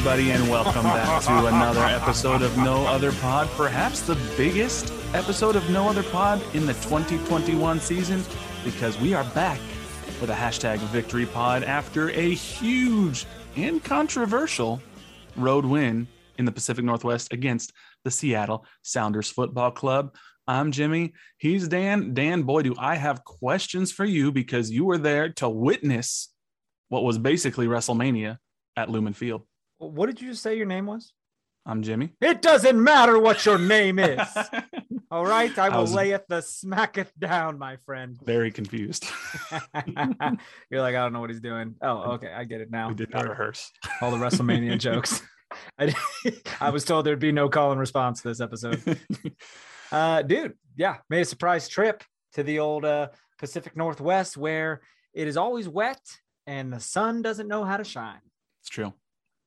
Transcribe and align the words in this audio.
Everybody, 0.00 0.30
and 0.30 0.48
welcome 0.48 0.82
back 0.82 1.22
to 1.22 1.44
another 1.44 1.84
episode 1.84 2.40
of 2.40 2.56
No 2.56 2.86
Other 2.86 3.12
Pod. 3.12 3.46
Perhaps 3.50 4.00
the 4.00 4.16
biggest 4.34 4.94
episode 5.12 5.56
of 5.56 5.68
No 5.68 5.90
Other 5.90 6.02
Pod 6.04 6.40
in 6.54 6.64
the 6.64 6.72
2021 6.72 7.80
season, 7.80 8.24
because 8.64 8.98
we 8.98 9.12
are 9.12 9.24
back 9.34 9.60
with 10.18 10.30
a 10.30 10.34
hashtag 10.34 10.78
victory 10.88 11.26
pod 11.26 11.64
after 11.64 12.08
a 12.12 12.32
huge 12.32 13.26
and 13.56 13.84
controversial 13.84 14.80
road 15.36 15.66
win 15.66 16.08
in 16.38 16.46
the 16.46 16.52
Pacific 16.52 16.82
Northwest 16.82 17.30
against 17.30 17.74
the 18.02 18.10
Seattle 18.10 18.64
Sounders 18.80 19.28
Football 19.28 19.72
Club. 19.72 20.14
I'm 20.46 20.72
Jimmy. 20.72 21.12
He's 21.36 21.68
Dan. 21.68 22.14
Dan, 22.14 22.44
boy, 22.44 22.62
do 22.62 22.74
I 22.78 22.94
have 22.94 23.22
questions 23.24 23.92
for 23.92 24.06
you 24.06 24.32
because 24.32 24.70
you 24.70 24.86
were 24.86 24.96
there 24.96 25.28
to 25.34 25.48
witness 25.50 26.32
what 26.88 27.04
was 27.04 27.18
basically 27.18 27.66
WrestleMania 27.66 28.38
at 28.78 28.88
Lumen 28.88 29.12
Field. 29.12 29.42
What 29.80 30.06
did 30.06 30.20
you 30.20 30.30
just 30.30 30.42
say 30.42 30.56
your 30.56 30.66
name 30.66 30.86
was? 30.86 31.12
I'm 31.66 31.82
Jimmy. 31.82 32.12
It 32.20 32.42
doesn't 32.42 32.82
matter 32.82 33.18
what 33.18 33.44
your 33.46 33.58
name 33.58 33.98
is. 33.98 34.20
All 35.10 35.24
right, 35.26 35.56
I 35.58 35.66
I 35.66 35.68
will 35.70 35.82
was- 35.82 35.94
layeth 35.94 36.26
the 36.28 36.42
smacketh 36.42 37.10
down, 37.18 37.58
my 37.58 37.76
friend. 37.86 38.18
Very 38.24 38.50
confused. 38.50 39.06
You're 40.70 40.80
like, 40.80 40.94
I 40.94 41.02
don't 41.02 41.12
know 41.12 41.20
what 41.20 41.30
he's 41.30 41.40
doing. 41.40 41.74
Oh, 41.82 42.12
okay, 42.12 42.32
I 42.32 42.44
get 42.44 42.60
it 42.60 42.70
now. 42.70 42.88
we 42.88 42.94
did 42.94 43.10
not 43.10 43.28
rehearse. 43.28 43.70
All 44.00 44.10
the 44.10 44.16
WrestleMania 44.18 44.78
jokes. 44.88 45.22
I, 45.78 45.94
I 46.60 46.70
was 46.70 46.84
told 46.84 47.06
there'd 47.06 47.18
be 47.18 47.32
no 47.32 47.48
call 47.48 47.72
and 47.72 47.80
response 47.80 48.22
to 48.22 48.28
this 48.28 48.40
episode. 48.40 48.98
Uh, 49.90 50.22
dude, 50.22 50.54
yeah, 50.76 50.98
made 51.08 51.22
a 51.22 51.24
surprise 51.24 51.68
trip 51.68 52.04
to 52.34 52.42
the 52.42 52.60
old 52.60 52.84
uh, 52.84 53.08
Pacific 53.38 53.76
Northwest 53.76 54.36
where 54.36 54.82
it 55.14 55.26
is 55.26 55.36
always 55.36 55.68
wet 55.68 56.00
and 56.46 56.72
the 56.72 56.78
sun 56.80 57.22
doesn't 57.22 57.48
know 57.48 57.64
how 57.64 57.76
to 57.76 57.84
shine. 57.84 58.20
It's 58.60 58.68
true. 58.68 58.92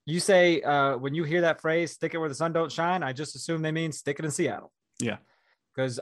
You 0.06 0.20
say 0.20 0.62
uh, 0.62 0.98
when 0.98 1.14
you 1.14 1.24
hear 1.24 1.42
that 1.42 1.62
phrase, 1.62 1.92
stick 1.92 2.14
it 2.14 2.18
where 2.18 2.30
the 2.30 2.36
sun 2.36 2.52
don't 2.54 2.72
shine, 2.72 3.04
I 3.04 3.14
just 3.14 3.36
assume 3.36 3.62
they 3.62 3.72
mean 3.72 3.92
stick 3.92 4.20
it 4.20 4.26
in 4.26 4.32
Seattle. 4.32 4.72
Yeah. 5.00 5.18
Because 5.74 6.00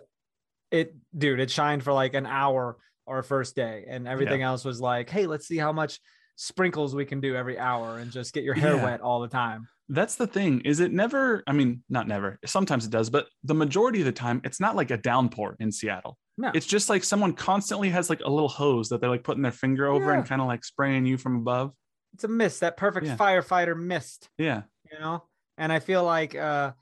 it, 0.71 0.95
dude, 1.15 1.39
it 1.39 1.51
shined 1.51 1.83
for 1.83 1.93
like 1.93 2.13
an 2.13 2.25
hour 2.25 2.77
our 3.07 3.23
first 3.23 3.55
day, 3.55 3.85
and 3.87 4.07
everything 4.07 4.41
else 4.41 4.63
was 4.63 4.79
like, 4.79 5.09
hey, 5.09 5.27
let's 5.27 5.47
see 5.47 5.57
how 5.57 5.71
much 5.71 5.99
sprinkles 6.35 6.95
we 6.95 7.05
can 7.05 7.19
do 7.21 7.35
every 7.35 7.59
hour 7.59 7.97
and 7.99 8.11
just 8.11 8.33
get 8.33 8.43
your 8.43 8.53
hair 8.53 8.75
Yeah. 8.75 8.83
wet 8.83 9.01
all 9.01 9.19
the 9.21 9.27
time. 9.27 9.67
That's 9.89 10.15
the 10.15 10.27
thing. 10.27 10.61
Is 10.61 10.79
it 10.79 10.91
never? 10.93 11.43
I 11.45 11.51
mean, 11.51 11.83
not 11.89 12.07
never. 12.07 12.39
Sometimes 12.45 12.85
it 12.85 12.91
does, 12.91 13.09
but 13.09 13.27
the 13.43 13.53
majority 13.53 13.99
of 13.99 14.05
the 14.05 14.11
time, 14.13 14.41
it's 14.45 14.59
not 14.59 14.75
like 14.75 14.89
a 14.89 14.97
downpour 14.97 15.57
in 15.59 15.71
Seattle. 15.71 16.17
No. 16.37 16.51
It's 16.55 16.65
just 16.65 16.89
like 16.89 17.03
someone 17.03 17.33
constantly 17.33 17.89
has 17.89 18.09
like 18.09 18.21
a 18.21 18.29
little 18.29 18.47
hose 18.49 18.89
that 18.89 19.01
they're 19.01 19.09
like 19.09 19.23
putting 19.25 19.43
their 19.43 19.51
finger 19.51 19.87
over 19.87 20.13
and 20.13 20.25
kind 20.25 20.41
of 20.41 20.47
like 20.47 20.63
spraying 20.63 21.05
you 21.05 21.17
from 21.17 21.35
above. 21.35 21.73
It's 22.13 22.23
a 22.23 22.27
mist, 22.27 22.59
that 22.59 22.77
perfect 22.77 23.05
Yeah. 23.07 23.17
firefighter 23.17 23.77
mist, 23.79 24.29
Yeah. 24.37 24.63
you 24.91 24.99
know? 24.99 25.23
And 25.57 25.71
I 25.71 25.79
feel 25.79 26.03
like 26.03 26.35
uh, 26.35 26.73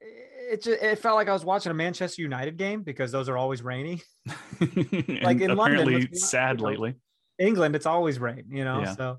it, 0.00 0.62
ju- 0.62 0.76
it 0.80 0.96
felt 0.98 1.16
like 1.16 1.28
I 1.28 1.32
was 1.32 1.44
watching 1.44 1.70
a 1.70 1.74
Manchester 1.74 2.22
United 2.22 2.56
game 2.56 2.82
because 2.82 3.12
those 3.12 3.28
are 3.28 3.36
always 3.36 3.62
rainy. 3.62 4.02
like 4.60 5.40
in 5.40 5.54
London, 5.54 5.80
apparently 5.80 6.08
sad 6.14 6.60
lately. 6.60 6.94
England, 7.38 7.76
it's 7.76 7.86
always 7.86 8.18
rain, 8.18 8.44
you 8.50 8.64
know? 8.64 8.80
Yeah. 8.80 8.94
So. 8.94 9.18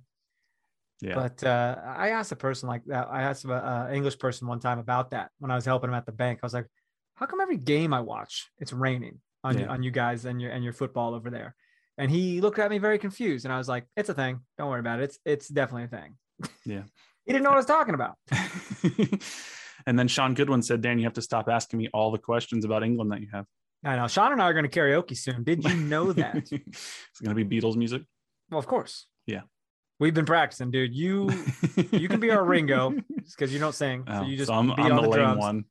Yeah. 1.01 1.15
But 1.15 1.43
uh, 1.45 1.77
I 1.85 2.09
asked 2.09 2.33
a 2.33 2.35
person 2.35 2.67
like 2.67 2.83
that. 2.87 3.07
I 3.09 3.21
asked 3.23 3.45
an 3.45 3.51
uh, 3.51 3.89
English 3.93 4.19
person 4.19 4.47
one 4.47 4.59
time 4.59 4.79
about 4.79 5.11
that 5.11 5.31
when 5.39 5.49
I 5.49 5.55
was 5.55 5.63
helping 5.63 5.89
him 5.89 5.93
at 5.93 6.05
the 6.05 6.11
bank. 6.11 6.39
I 6.43 6.45
was 6.45 6.53
like, 6.53 6.67
"How 7.15 7.25
come 7.25 7.39
every 7.39 7.55
game 7.55 7.93
I 7.93 8.01
watch 8.01 8.49
it's 8.57 8.73
raining 8.73 9.21
on 9.41 9.57
you, 9.57 9.65
on 9.65 9.81
you 9.81 9.91
guys 9.91 10.25
and 10.25 10.41
your 10.41 10.51
and 10.51 10.61
your 10.61 10.73
football 10.73 11.13
over 11.13 11.29
there?" 11.29 11.55
And 11.99 12.09
he 12.09 12.41
looked 12.41 12.57
at 12.57 12.71
me 12.71 12.77
very 12.79 12.97
confused, 12.97 13.45
and 13.45 13.53
I 13.53 13.57
was 13.59 13.67
like, 13.67 13.85
"It's 13.97 14.09
a 14.09 14.13
thing. 14.13 14.39
Don't 14.57 14.69
worry 14.69 14.79
about 14.79 15.01
it. 15.01 15.03
It's 15.03 15.19
it's 15.25 15.47
definitely 15.49 15.83
a 15.83 15.87
thing." 16.01 16.15
Yeah. 16.65 16.83
he 17.25 17.33
didn't 17.33 17.43
know 17.43 17.49
what 17.51 17.55
I 17.57 17.59
was 17.59 17.65
talking 17.67 17.93
about. 17.93 18.15
and 19.85 19.97
then 19.99 20.07
Sean 20.07 20.33
Goodwin 20.33 20.61
said, 20.61 20.81
Dan, 20.81 20.97
you 20.97 21.03
have 21.05 21.13
to 21.13 21.21
stop 21.21 21.47
asking 21.49 21.79
me 21.79 21.89
all 21.93 22.11
the 22.11 22.17
questions 22.17 22.65
about 22.65 22.83
England 22.83 23.11
that 23.11 23.21
you 23.21 23.27
have. 23.33 23.45
I 23.83 23.95
know. 23.95 24.07
Sean 24.07 24.31
and 24.31 24.41
I 24.41 24.45
are 24.45 24.53
going 24.53 24.67
to 24.67 24.79
karaoke 24.79 25.15
soon. 25.17 25.43
Did 25.43 25.63
you 25.63 25.75
know 25.75 26.11
that? 26.13 26.35
it's 26.35 27.19
going 27.23 27.35
to 27.35 27.45
be 27.45 27.59
Beatles 27.61 27.75
music. 27.75 28.01
well, 28.49 28.59
of 28.59 28.67
course. 28.67 29.05
Yeah. 29.25 29.41
We've 29.99 30.13
been 30.13 30.25
practicing, 30.25 30.71
dude. 30.71 30.95
You 30.95 31.29
you 31.91 32.07
can 32.07 32.21
be 32.21 32.31
our 32.31 32.43
Ringo 32.45 32.95
because 33.25 33.51
you 33.53 33.59
don't 33.59 33.75
sing, 33.75 34.05
so 34.07 34.13
Oh, 34.13 34.21
you 34.23 34.37
just 34.37 34.47
so 34.47 34.53
I'm, 34.53 34.67
beat 34.67 34.79
I'm 34.79 34.93
on 34.93 34.95
the 34.95 35.01
the 35.01 35.09
lame 35.09 35.19
drums. 35.19 35.39
one. 35.39 35.65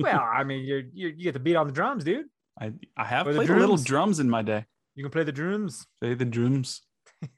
Well, 0.00 0.20
I 0.20 0.42
mean, 0.42 0.64
you're, 0.64 0.80
you 0.92 1.08
you 1.16 1.22
get 1.24 1.34
to 1.34 1.38
beat 1.40 1.54
on 1.54 1.68
the 1.68 1.72
drums, 1.72 2.02
dude. 2.02 2.26
I, 2.60 2.72
I 2.96 3.04
have 3.04 3.28
Or 3.28 3.34
played 3.34 3.48
a 3.50 3.52
little 3.54 3.76
drums. 3.76 3.84
drums 3.84 4.20
in 4.20 4.28
my 4.28 4.42
day. 4.42 4.64
You 4.98 5.04
can 5.04 5.12
play 5.12 5.22
the 5.22 5.30
drums. 5.30 5.86
Play 6.00 6.14
the 6.14 6.24
drums. 6.24 6.82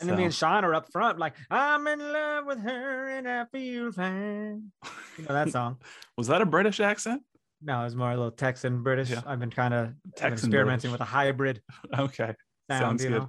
And 0.00 0.08
then 0.10 0.16
me 0.18 0.24
and 0.24 0.34
Sean 0.34 0.64
are 0.64 0.74
up 0.74 0.90
front, 0.90 1.20
like, 1.20 1.34
I'm 1.48 1.86
in 1.86 2.00
love 2.00 2.44
with 2.46 2.58
her 2.62 3.08
and 3.10 3.28
I 3.28 3.44
feel 3.52 3.92
fine. 3.92 4.72
You 5.16 5.24
know 5.28 5.32
that 5.34 5.50
song? 5.50 5.76
was 6.18 6.26
that 6.26 6.42
a 6.42 6.46
British 6.46 6.80
accent? 6.80 7.22
No, 7.62 7.82
it 7.82 7.84
was 7.84 7.94
more 7.94 8.10
a 8.10 8.16
little 8.16 8.32
Texan 8.32 8.82
British. 8.82 9.10
Yeah. 9.10 9.20
I've 9.24 9.38
been 9.38 9.50
kind 9.52 9.74
of 9.74 9.92
experimenting 10.20 10.90
British. 10.90 10.92
with 10.92 11.00
a 11.02 11.04
hybrid 11.04 11.62
Okay. 11.98 12.34
sound, 12.68 12.80
Sounds 13.00 13.02
good. 13.04 13.12
know. 13.12 13.28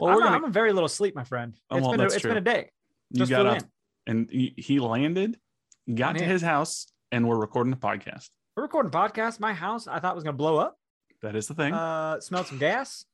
Well, 0.00 0.10
I'm, 0.10 0.16
we're 0.16 0.22
a- 0.22 0.30
gonna, 0.32 0.46
I'm 0.46 0.52
very 0.52 0.72
little 0.72 0.88
sleep, 0.88 1.14
my 1.14 1.22
friend. 1.22 1.56
Oh, 1.70 1.76
It's 1.76 1.82
well, 1.84 1.92
been 1.92 2.00
a, 2.00 2.02
that's 2.04 2.14
it's 2.14 2.22
true. 2.22 2.30
been 2.32 2.38
a 2.38 2.40
day. 2.40 2.70
you 3.10 3.26
got 3.26 3.46
up 3.46 3.62
in. 4.08 4.28
and 4.28 4.30
he, 4.56 4.80
landed, 4.80 5.38
got 5.94 6.10
I'm 6.10 6.16
to 6.16 6.24
in. 6.24 6.28
his 6.30 6.42
house, 6.42 6.86
and 7.12 7.28
we're 7.28 7.38
recording 7.38 7.72
a 7.72 7.76
podcast. 7.76 8.30
We're 8.56 8.64
recording 8.64 8.90
a 8.92 8.96
podcast. 8.96 9.38
My 9.38 9.52
house, 9.52 9.86
I 9.86 10.00
thought 10.00 10.16
was 10.16 10.24
gonna 10.24 10.36
blow 10.36 10.56
up. 10.56 10.76
That 11.24 11.36
is 11.36 11.48
the 11.48 11.54
thing. 11.54 11.72
Uh, 11.72 12.20
smelled 12.20 12.46
some 12.46 12.58
gas. 12.58 13.06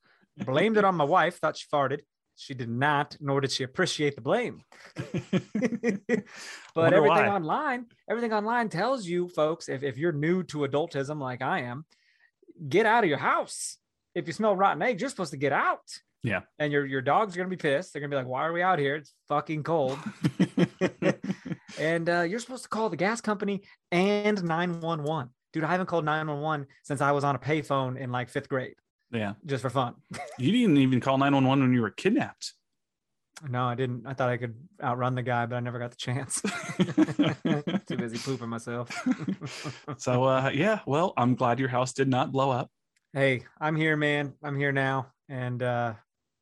Blamed 0.45 0.77
it 0.77 0.83
on 0.83 0.95
my 0.95 1.05
wife. 1.05 1.39
Thought 1.39 1.55
she 1.57 1.65
farted. 1.73 2.01
She 2.35 2.53
did 2.53 2.69
not, 2.69 3.15
nor 3.21 3.39
did 3.39 3.51
she 3.51 3.63
appreciate 3.63 4.15
the 4.15 4.21
blame. 4.21 4.63
but 6.75 6.93
everything 6.93 7.07
why. 7.07 7.29
online, 7.29 7.85
everything 8.09 8.33
online 8.33 8.67
tells 8.67 9.05
you, 9.05 9.29
folks, 9.29 9.69
if, 9.69 9.83
if 9.83 9.97
you're 9.97 10.11
new 10.11 10.43
to 10.43 10.59
adultism 10.59 11.21
like 11.21 11.41
I 11.41 11.61
am, 11.61 11.85
get 12.67 12.85
out 12.85 13.03
of 13.03 13.09
your 13.09 13.19
house. 13.19 13.77
If 14.13 14.27
you 14.27 14.33
smell 14.33 14.55
rotten 14.55 14.81
eggs, 14.81 15.01
you're 15.01 15.09
supposed 15.09 15.31
to 15.31 15.37
get 15.37 15.53
out. 15.53 15.85
Yeah. 16.23 16.41
And 16.59 16.71
your 16.73 16.85
your 16.85 17.01
dogs 17.01 17.35
are 17.35 17.37
gonna 17.37 17.49
be 17.49 17.55
pissed. 17.55 17.93
They're 17.93 18.01
gonna 18.01 18.11
be 18.11 18.17
like, 18.17 18.27
"Why 18.27 18.45
are 18.45 18.53
we 18.53 18.61
out 18.61 18.77
here? 18.77 18.95
It's 18.95 19.13
fucking 19.29 19.63
cold." 19.63 19.97
and 21.79 22.09
uh, 22.09 22.21
you're 22.21 22.39
supposed 22.39 22.63
to 22.63 22.69
call 22.69 22.89
the 22.89 22.97
gas 22.97 23.21
company 23.21 23.61
and 23.91 24.43
911. 24.43 25.29
Dude, 25.53 25.63
I 25.63 25.71
haven't 25.71 25.87
called 25.87 26.05
911 26.05 26.67
since 26.83 27.01
I 27.01 27.11
was 27.11 27.23
on 27.23 27.35
a 27.35 27.39
payphone 27.39 27.97
in 27.97 28.11
like 28.11 28.29
fifth 28.29 28.47
grade, 28.47 28.75
yeah. 29.11 29.33
just 29.45 29.61
for 29.61 29.69
fun. 29.69 29.95
You 30.39 30.51
didn't 30.51 30.77
even 30.77 30.99
call 30.99 31.17
911 31.17 31.63
when 31.63 31.73
you 31.73 31.81
were 31.81 31.91
kidnapped. 31.91 32.53
No, 33.49 33.65
I 33.65 33.75
didn't. 33.75 34.05
I 34.05 34.13
thought 34.13 34.29
I 34.29 34.37
could 34.37 34.55
outrun 34.81 35.15
the 35.15 35.23
guy, 35.23 35.45
but 35.45 35.55
I 35.55 35.59
never 35.59 35.79
got 35.79 35.89
the 35.89 35.97
chance. 35.97 36.41
Too 37.87 37.97
busy 37.97 38.17
pooping 38.17 38.49
myself. 38.49 38.89
so 39.97 40.23
uh, 40.23 40.51
yeah, 40.53 40.79
well, 40.85 41.13
I'm 41.17 41.35
glad 41.35 41.59
your 41.59 41.69
house 41.69 41.93
did 41.93 42.07
not 42.07 42.31
blow 42.31 42.51
up. 42.51 42.69
Hey, 43.13 43.43
I'm 43.59 43.75
here, 43.75 43.97
man. 43.97 44.33
I'm 44.43 44.57
here 44.57 44.71
now. 44.71 45.07
And 45.27 45.63
uh 45.63 45.93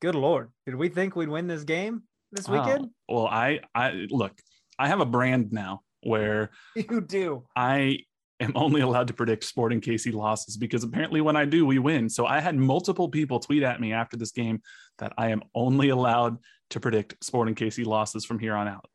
good 0.02 0.16
lord, 0.16 0.52
did 0.66 0.76
we 0.76 0.90
think 0.90 1.16
we'd 1.16 1.30
win 1.30 1.48
this 1.48 1.64
game 1.64 2.04
this 2.32 2.50
weekend? 2.50 2.90
Oh, 3.08 3.16
well, 3.16 3.28
I 3.28 3.62
I 3.74 4.08
look, 4.10 4.34
I 4.78 4.88
have 4.88 5.00
a 5.00 5.06
brand 5.06 5.54
now 5.54 5.84
where 6.02 6.50
You 6.76 7.02
do. 7.02 7.46
I 7.56 8.00
am 8.40 8.54
only 8.56 8.82
allowed 8.82 9.08
to 9.08 9.14
predict 9.14 9.44
Sporting 9.44 9.82
KC 9.82 10.14
losses 10.14 10.58
because 10.58 10.84
apparently 10.84 11.22
when 11.22 11.36
I 11.36 11.46
do, 11.46 11.66
we 11.66 11.80
win. 11.80 12.10
So 12.10 12.26
I 12.26 12.40
had 12.40 12.56
multiple 12.56 13.10
people 13.10 13.40
tweet 13.40 13.64
at 13.64 13.80
me 13.82 13.94
after 13.94 14.18
this 14.18 14.32
game 14.32 14.62
that 14.98 15.14
I 15.18 15.30
am 15.30 15.42
only 15.54 15.90
allowed 15.90 16.38
to 16.72 16.80
predict 16.80 17.24
Sporting 17.24 17.56
KC 17.56 17.86
losses 17.86 18.26
from 18.26 18.40
here 18.40 18.56
on 18.56 18.68
out. 18.68 18.86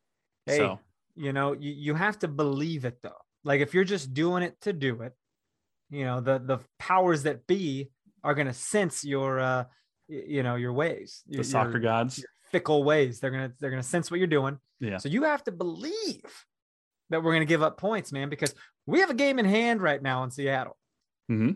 Hey, 0.45 0.57
So 0.57 0.79
you 1.15 1.31
know, 1.33 1.53
you, 1.53 1.71
you 1.71 1.93
have 1.93 2.19
to 2.19 2.27
believe 2.27 2.85
it 2.85 2.97
though. 3.01 3.11
Like 3.43 3.61
if 3.61 3.73
you're 3.73 3.83
just 3.83 4.13
doing 4.13 4.43
it 4.43 4.59
to 4.61 4.73
do 4.73 5.01
it, 5.01 5.13
you 5.89 6.03
know, 6.05 6.19
the 6.21 6.39
the 6.39 6.59
powers 6.79 7.23
that 7.23 7.45
be 7.47 7.91
are 8.23 8.33
gonna 8.33 8.53
sense 8.53 9.05
your 9.05 9.39
uh 9.39 9.65
you 10.07 10.43
know 10.43 10.55
your 10.55 10.73
ways. 10.73 11.23
the 11.27 11.43
soccer 11.43 11.71
your- 11.71 11.79
gods. 11.79 12.17
your 12.19 12.27
fickle 12.51 12.83
ways. 12.83 13.19
They're 13.19 13.31
gonna 13.31 13.51
they're 13.59 13.69
gonna 13.69 13.83
sense 13.83 14.09
what 14.09 14.17
you're 14.19 14.27
doing. 14.27 14.57
Yeah. 14.79 14.97
So 14.97 15.09
you 15.09 15.23
have 15.23 15.43
to 15.45 15.51
believe 15.51 16.45
that 17.11 17.21
we're 17.23 17.33
gonna 17.33 17.45
give 17.45 17.61
up 17.61 17.77
points, 17.77 18.11
man, 18.11 18.29
because 18.29 18.53
we 18.85 18.99
have 18.99 19.09
a 19.09 19.13
game 19.15 19.39
in 19.39 19.45
hand 19.45 19.81
right 19.81 20.01
now 20.01 20.23
in 20.23 20.31
Seattle. 20.31 20.77
hmm 21.27 21.51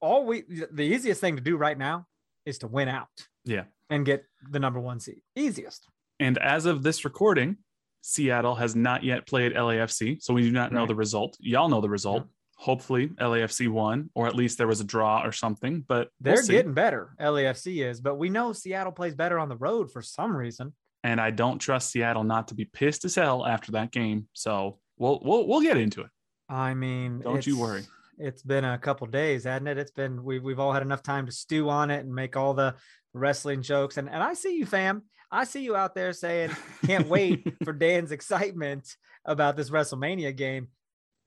All 0.00 0.24
we 0.26 0.42
the 0.70 0.82
easiest 0.84 1.20
thing 1.20 1.36
to 1.36 1.42
do 1.42 1.56
right 1.56 1.78
now 1.78 2.06
is 2.46 2.58
to 2.58 2.66
win 2.66 2.88
out 2.88 3.08
Yeah. 3.44 3.64
and 3.90 4.04
get 4.06 4.24
the 4.50 4.58
number 4.58 4.80
one 4.80 5.00
seed. 5.00 5.22
Easiest. 5.36 5.86
And 6.18 6.38
as 6.38 6.66
of 6.66 6.82
this 6.82 7.04
recording, 7.04 7.58
Seattle 8.02 8.56
has 8.56 8.74
not 8.74 9.04
yet 9.04 9.26
played 9.26 9.52
LAFC, 9.54 10.20
so 10.20 10.34
we 10.34 10.42
do 10.42 10.50
not 10.50 10.72
know 10.72 10.80
Right. 10.80 10.88
the 10.88 10.94
result. 10.96 11.36
Y'all 11.40 11.68
know 11.68 11.80
the 11.80 11.88
result. 11.88 12.26
Hopefully, 12.56 13.08
LAFC 13.20 13.68
won, 13.68 14.10
or 14.14 14.26
at 14.28 14.34
least 14.36 14.56
there 14.58 14.66
was 14.68 14.80
a 14.80 14.84
draw 14.84 15.24
or 15.24 15.32
something. 15.32 15.80
But 15.86 16.08
we'll 16.20 16.34
They're 16.34 16.42
see. 16.42 16.52
getting 16.52 16.74
better. 16.74 17.14
LAFC 17.20 17.84
is, 17.84 18.00
but 18.00 18.16
we 18.16 18.28
know 18.30 18.52
Seattle 18.52 18.92
plays 18.92 19.14
better 19.14 19.38
on 19.38 19.48
the 19.48 19.56
road 19.56 19.90
for 19.90 20.02
some 20.02 20.36
reason. 20.36 20.74
and 21.04 21.20
I 21.20 21.32
don't 21.32 21.58
trust 21.58 21.90
Seattle 21.90 22.22
not 22.22 22.46
to 22.48 22.54
be 22.54 22.64
pissed 22.64 23.04
as 23.04 23.16
hell 23.16 23.44
after 23.44 23.72
that 23.72 23.90
game. 23.90 24.28
So 24.34 24.78
we'll 24.98 25.18
we'll 25.24 25.48
we'll 25.48 25.60
get 25.60 25.76
into 25.76 26.02
it. 26.02 26.10
I 26.52 26.74
mean, 26.74 27.20
Don't 27.20 27.46
you 27.46 27.58
worry. 27.58 27.82
It's 28.18 28.42
been 28.42 28.64
a 28.64 28.76
couple 28.76 29.06
days, 29.06 29.44
hasn't 29.44 29.68
it? 29.68 29.78
It's 29.78 29.90
been 29.90 30.22
we've 30.22 30.42
we've 30.42 30.60
all 30.60 30.72
had 30.72 30.82
enough 30.82 31.02
time 31.02 31.24
to 31.26 31.32
stew 31.32 31.70
on 31.70 31.90
it 31.90 32.00
and 32.04 32.14
make 32.14 32.36
all 32.36 32.52
the 32.52 32.74
wrestling 33.14 33.62
jokes. 33.62 33.96
And 33.96 34.08
and 34.08 34.22
I 34.22 34.34
see 34.34 34.58
you, 34.58 34.66
fam. 34.66 35.02
I 35.30 35.44
see 35.44 35.62
you 35.62 35.74
out 35.74 35.94
there 35.94 36.12
saying, 36.12 36.50
"Can't 36.84 37.08
wait 37.08 37.54
for 37.64 37.72
Dan's 37.72 38.12
excitement 38.12 38.86
about 39.24 39.56
this 39.56 39.70
WrestleMania 39.70 40.36
game." 40.36 40.68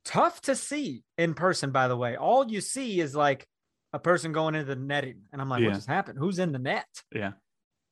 Tough 0.06 0.40
to 0.42 0.56
see 0.56 1.04
in 1.18 1.34
person, 1.34 1.72
by 1.72 1.88
the 1.88 1.98
way. 1.98 2.16
All 2.16 2.48
you 2.48 2.62
see 2.62 3.00
is 3.00 3.16
like 3.16 3.48
a 3.94 3.98
person 4.00 4.32
going 4.32 4.54
into 4.54 4.68
the 4.68 4.80
netting, 4.80 5.24
and 5.34 5.42
I'm 5.42 5.50
like, 5.50 5.62
Yeah. 5.62 5.70
"What 5.70 5.76
just 5.76 5.88
happened? 5.88 6.20
Who's 6.20 6.38
in 6.38 6.52
the 6.52 6.60
net?" 6.60 6.86
Yeah. 7.12 7.32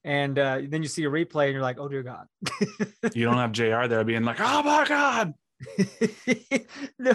And 0.03 0.37
uh, 0.37 0.61
then 0.67 0.83
you 0.83 0.87
see 0.89 1.03
a 1.05 1.09
replay, 1.09 1.45
and 1.45 1.53
you're 1.53 1.63
like, 1.63 1.79
"Oh 1.79 1.87
dear 1.87 2.03
God." 2.03 2.27
You 3.15 3.25
don't 3.25 3.37
have 3.37 3.53
JR 3.53 3.87
there 3.87 4.03
being 4.03 4.23
like, 4.23 4.37
oh 4.39 4.61
my 4.61 4.85
God. 4.87 5.33
no, 6.99 7.13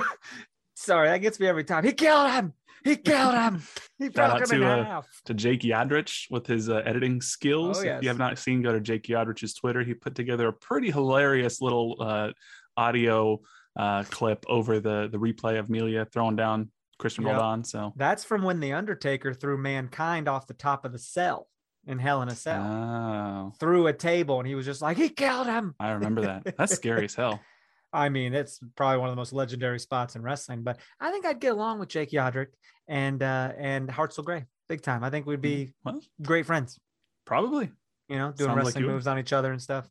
sorry, 0.74 1.08
that 1.08 1.18
gets 1.18 1.38
me 1.40 1.46
every 1.46 1.64
time. 1.64 1.84
He 1.84 1.92
killed 1.92 2.30
him. 2.30 2.52
He 2.84 2.96
killed 2.96 3.34
him. 3.34 3.62
He 3.98 4.08
broke 4.10 4.36
him 4.50 4.52
in 4.54 4.60
to, 4.60 4.66
uh, 4.66 4.84
half. 4.84 5.06
To 5.26 5.34
Jake 5.34 5.62
Yadrich 5.62 6.30
with 6.30 6.46
his 6.46 6.68
uh, 6.68 6.76
editing 6.84 7.20
skills. 7.20 7.78
Oh, 7.78 7.82
If 7.88 8.02
you 8.02 8.08
have 8.08 8.18
not 8.18 8.38
seen, 8.38 8.62
go 8.62 8.72
to 8.72 8.80
Jake 8.80 9.04
Yadrich's 9.04 9.54
Twitter. 9.54 9.82
He 9.82 9.94
put 9.94 10.14
together 10.14 10.48
a 10.48 10.52
pretty 10.52 10.90
hilarious 10.90 11.60
little 11.60 11.96
uh, 12.00 12.30
audio 12.76 13.40
uh, 13.76 14.04
clip 14.10 14.44
over 14.48 14.80
the 14.80 15.08
the 15.10 15.18
replay 15.18 15.58
of 15.58 15.68
Melia 15.68 16.04
throwing 16.04 16.36
down 16.36 16.70
Christian 16.98 17.24
Yep. 17.24 17.32
Roldan. 17.34 17.64
So 17.64 17.92
That's 17.96 18.24
from 18.24 18.42
when 18.42 18.60
the 18.60 18.72
Undertaker 18.72 19.34
threw 19.34 19.58
mankind 19.58 20.28
off 20.28 20.46
the 20.46 20.54
top 20.54 20.84
of 20.84 20.92
the 20.92 20.98
cell 20.98 21.48
in 21.86 21.98
Hell 21.98 22.22
in 22.22 22.28
a 22.28 22.34
Cell. 22.34 22.62
oh, 22.62 23.52
through 23.58 23.86
a 23.88 23.92
table, 23.92 24.38
and 24.40 24.48
he 24.48 24.54
was 24.54 24.66
just 24.66 24.82
like, 24.82 24.96
"He 24.96 25.08
killed 25.08 25.46
him." 25.46 25.74
I 25.80 25.90
remember 25.90 26.22
that. 26.22 26.56
That's 26.56 26.74
scary 26.74 27.04
as 27.06 27.14
hell. 27.14 27.40
I 27.92 28.08
mean, 28.08 28.34
it's 28.34 28.60
probably 28.76 28.98
one 28.98 29.08
of 29.08 29.12
the 29.12 29.20
most 29.20 29.32
legendary 29.32 29.80
spots 29.80 30.16
in 30.16 30.22
wrestling. 30.22 30.62
But 30.62 30.78
I 31.00 31.10
think 31.10 31.24
I'd 31.26 31.40
get 31.40 31.52
along 31.52 31.78
with 31.78 31.88
Jake 31.88 32.10
Yadrick 32.10 32.48
and 32.86 33.22
uh, 33.22 33.52
and 33.58 33.88
Hartzell 33.88 34.24
Gray 34.24 34.44
big 34.68 34.82
time. 34.82 35.02
I 35.02 35.10
think 35.10 35.26
we'd 35.26 35.40
be 35.40 35.72
Well, 35.84 36.00
great 36.22 36.46
friends. 36.46 36.78
probably. 37.24 37.70
You 38.08 38.16
know, 38.16 38.32
doing 38.32 38.48
Sounds 38.50 38.56
wrestling 38.64 38.86
would. 38.86 38.92
moves 38.92 39.06
on 39.06 39.18
each 39.18 39.32
other 39.34 39.52
and 39.52 39.60
stuff. 39.60 39.88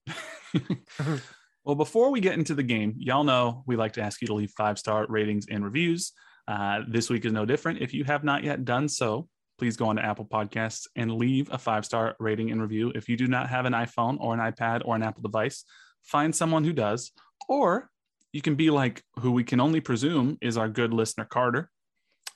well, 1.64 1.76
before 1.76 2.10
we 2.12 2.20
get 2.20 2.34
into 2.34 2.56
the 2.56 2.64
game, 2.64 2.96
y'all 2.98 3.24
know 3.24 3.64
we 3.68 3.76
like 3.76 3.94
to 3.94 4.02
ask 4.02 4.22
you 4.22 4.28
to 4.28 4.34
leave 4.34 4.52
five 4.58 4.80
star 4.80 5.06
ratings 5.10 5.46
and 5.50 5.64
reviews. 5.64 6.14
Uh, 6.48 6.82
this 6.88 7.10
week 7.10 7.26
is 7.26 7.32
no 7.34 7.46
different. 7.46 7.80
If 7.82 7.94
you 7.94 8.06
have 8.06 8.24
not 8.24 8.44
yet 8.44 8.66
done 8.66 8.88
so, 8.90 9.28
please 9.60 9.76
go 9.78 9.88
on 9.88 9.98
to 9.98 10.06
Apple 10.06 10.26
Podcasts 10.26 10.88
and 10.96 11.12
leave 11.12 11.50
a 11.52 11.58
five 11.58 11.86
star 11.86 12.16
rating 12.20 12.52
and 12.52 12.62
review. 12.62 12.92
If 12.96 13.10
you 13.10 13.18
do 13.18 13.28
not 13.28 13.50
have 13.50 13.66
an 13.66 13.74
iPhone 13.74 14.18
or 14.20 14.34
an 14.34 14.40
iPad 14.40 14.82
or 14.86 14.96
an 14.96 15.04
Apple 15.04 15.22
device, 15.22 15.64
find 16.04 16.34
someone 16.36 16.64
who 16.64 16.74
does, 16.74 17.12
or 17.48 17.90
you 18.34 18.42
can 18.42 18.56
be 18.56 18.70
like 18.70 19.04
who 19.20 19.32
we 19.32 19.44
can 19.44 19.60
only 19.60 19.80
presume 19.82 20.38
is 20.42 20.58
our 20.58 20.70
good 20.70 20.94
listener, 20.94 21.26
Carter. 21.26 21.70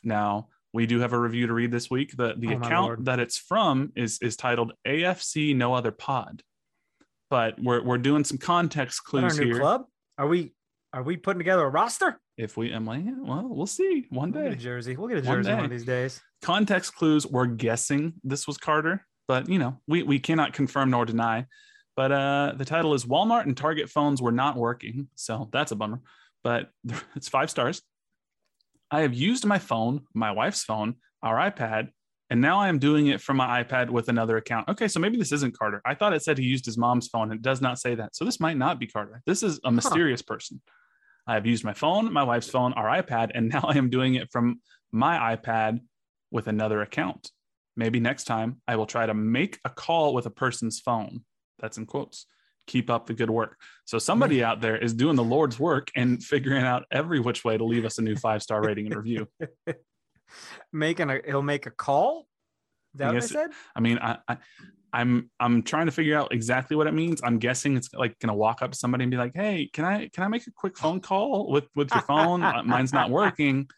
Now, 0.03 0.48
we 0.74 0.86
do 0.86 1.00
have 1.00 1.13
a 1.13 1.19
review 1.19 1.48
to 1.48 1.53
read 1.53 1.71
this 1.71 1.89
week. 1.89 2.15
The 2.15 2.33
the 2.38 2.53
Oh, 2.56 2.57
account 2.57 3.06
that 3.06 3.19
it's 3.19 3.38
from 3.38 3.92
is 3.95 4.18
is 4.21 4.36
titled 4.36 4.74
AFC 4.88 5.56
No 5.56 5.74
Other 5.74 5.92
Pod. 5.92 6.42
But 7.30 7.62
we're 7.62 7.83
we're 7.83 7.98
doing 7.98 8.24
some 8.24 8.38
context 8.38 9.03
clues 9.03 9.38
here. 9.38 9.59
club? 9.59 9.86
Are 10.18 10.27
we 10.27 10.53
are 10.94 11.03
we 11.03 11.18
putting 11.18 11.39
together 11.39 11.63
a 11.63 11.69
roster? 11.69 12.19
If 12.38 12.57
we 12.57 12.71
am 12.74 12.86
like, 12.86 13.03
well, 13.06 13.48
we'll 13.50 13.68
see 13.68 14.07
one 14.09 14.31
We'll 14.31 14.44
get 14.44 14.51
a 14.53 14.56
day. 14.56 14.62
jersey. 14.62 14.95
We'll 14.98 15.07
get 15.07 15.18
a 15.19 15.21
jersey 15.21 15.50
one, 15.51 15.59
day. 15.59 15.63
of 15.65 15.69
these 15.69 15.86
days. 15.86 16.21
Context 16.42 16.95
clues. 16.95 17.25
We're 17.27 17.45
guessing 17.45 18.13
this 18.24 18.48
was 18.48 18.57
Carter, 18.57 19.06
but 19.27 19.48
you 19.48 19.59
know, 19.59 19.80
we 19.88 20.03
we 20.03 20.19
cannot 20.19 20.53
confirm 20.53 20.89
nor 20.89 21.06
deny. 21.06 21.45
But 22.01 22.12
uh, 22.12 22.53
the 22.57 22.65
title 22.65 22.95
is 22.95 23.06
Walmart 23.06 23.44
and 23.44 23.56
Target 23.56 23.88
phones 23.88 24.24
were 24.24 24.31
not 24.31 24.57
working, 24.57 25.07
so 25.13 25.50
that's 25.51 25.71
a 25.71 25.75
bummer. 25.75 26.00
But 26.44 26.71
it's 27.15 27.30
five 27.30 27.51
stars. 27.51 27.83
I 28.89 29.01
have 29.01 29.13
used 29.13 29.45
my 29.45 29.59
phone, 29.59 30.01
my 30.15 30.31
wife's 30.31 30.63
phone, 30.63 30.95
our 31.21 31.36
iPad, 31.36 31.89
and 32.31 32.42
now 32.42 32.57
I 32.57 32.69
am 32.69 32.80
doing 32.80 33.06
it 33.06 33.21
from 33.21 33.38
my 33.38 33.63
iPad 33.63 33.92
with 33.92 34.09
another 34.09 34.38
account. 34.38 34.68
Okay, 34.68 34.88
so 34.88 35.00
maybe 35.00 35.15
this 35.15 35.31
isn't 35.31 35.56
Carter. 35.56 35.80
I 35.86 35.94
thought 35.94 36.13
it 36.13 36.24
said 36.24 36.39
he 36.39 36.44
used 36.44 36.65
his 36.65 36.75
mom's 36.75 37.07
phone. 37.07 37.31
It 37.31 37.44
does 37.44 37.62
not 37.62 37.77
say 37.77 37.94
that. 37.94 38.15
So 38.15 38.25
this 38.25 38.39
might 38.39 38.57
not 38.57 38.80
be 38.80 38.88
Carter. 38.88 39.21
This 39.27 39.44
is 39.44 39.59
a 39.63 39.71
mysterious 39.71 40.24
person. 40.24 40.59
I 41.27 41.36
have 41.36 41.45
used 41.45 41.63
my 41.63 41.74
phone, 41.75 42.12
my 42.12 42.24
wife's 42.24 42.50
phone, 42.50 42.74
our 42.74 42.88
iPad, 43.00 43.30
and 43.36 43.48
now 43.53 43.62
I 43.63 43.77
am 43.77 43.92
doing 43.92 44.15
it 44.15 44.31
from 44.31 44.59
my 44.92 45.36
iPad 45.36 45.81
with 46.31 46.48
another 46.48 46.81
account. 46.81 47.30
Maybe 47.75 48.00
next 48.00 48.24
time 48.24 48.59
I 48.68 48.75
will 48.77 48.88
try 48.88 49.06
to 49.06 49.13
make 49.13 49.59
a 49.63 49.70
call 49.70 50.15
with 50.15 50.25
a 50.25 50.31
person's 50.31 50.79
phone. 50.79 51.25
That's 51.62 51.77
in 51.77 51.86
quotes. 51.86 52.25
Keep 52.68 52.89
up 52.89 53.06
the 53.08 53.13
good 53.13 53.30
work. 53.30 53.58
So 53.86 53.98
somebody 54.00 54.44
out 54.44 54.62
there 54.62 54.77
is 54.77 54.94
doing 54.94 55.15
the 55.15 55.24
Lord's 55.24 55.60
work 55.60 55.89
and 55.96 56.24
figuring 56.34 56.63
out 56.63 56.86
every 56.91 57.20
which 57.20 57.44
way 57.44 57.58
to 57.58 57.63
leave 57.63 57.86
us 57.86 57.98
a 57.98 58.01
new 58.01 58.15
five 58.15 58.41
star 58.41 58.62
rating 58.65 58.88
and 58.88 58.96
review. 58.96 59.27
Making 60.72 61.10
a 61.10 61.22
he'll 61.25 61.41
make 61.41 61.65
a 61.65 61.72
call. 61.72 62.27
Is 62.94 63.00
that 63.00 63.13
what 63.13 63.24
I 63.24 63.27
said? 63.27 63.51
I 63.75 63.80
mean, 63.80 64.00
I, 64.00 64.18
I 64.27 64.38
I'm 64.94 65.30
I'm 65.39 65.63
trying 65.63 65.86
to 65.86 65.91
figure 65.91 66.18
out 66.18 66.34
exactly 66.34 66.75
what 66.75 66.88
it 66.88 66.94
means. 66.94 67.22
I'm 67.24 67.39
guessing 67.39 67.77
it's 67.77 67.94
like 67.94 68.20
gonna 68.20 68.36
walk 68.36 68.62
up 68.62 68.72
to 68.72 68.77
somebody 68.77 69.03
and 69.03 69.12
be 69.12 69.18
like, 69.18 69.34
"Hey, 69.34 69.70
can 69.72 69.86
I 69.86 70.10
can 70.10 70.24
I 70.24 70.27
make 70.27 70.48
a 70.48 70.51
quick 70.51 70.77
phone 70.77 71.00
call 71.00 71.50
with 71.50 71.65
with 71.75 71.91
your 71.94 72.01
phone? 72.01 72.44
Uh, 72.44 72.63
Mine's 72.63 72.94
not 72.94 73.10
working." 73.10 73.70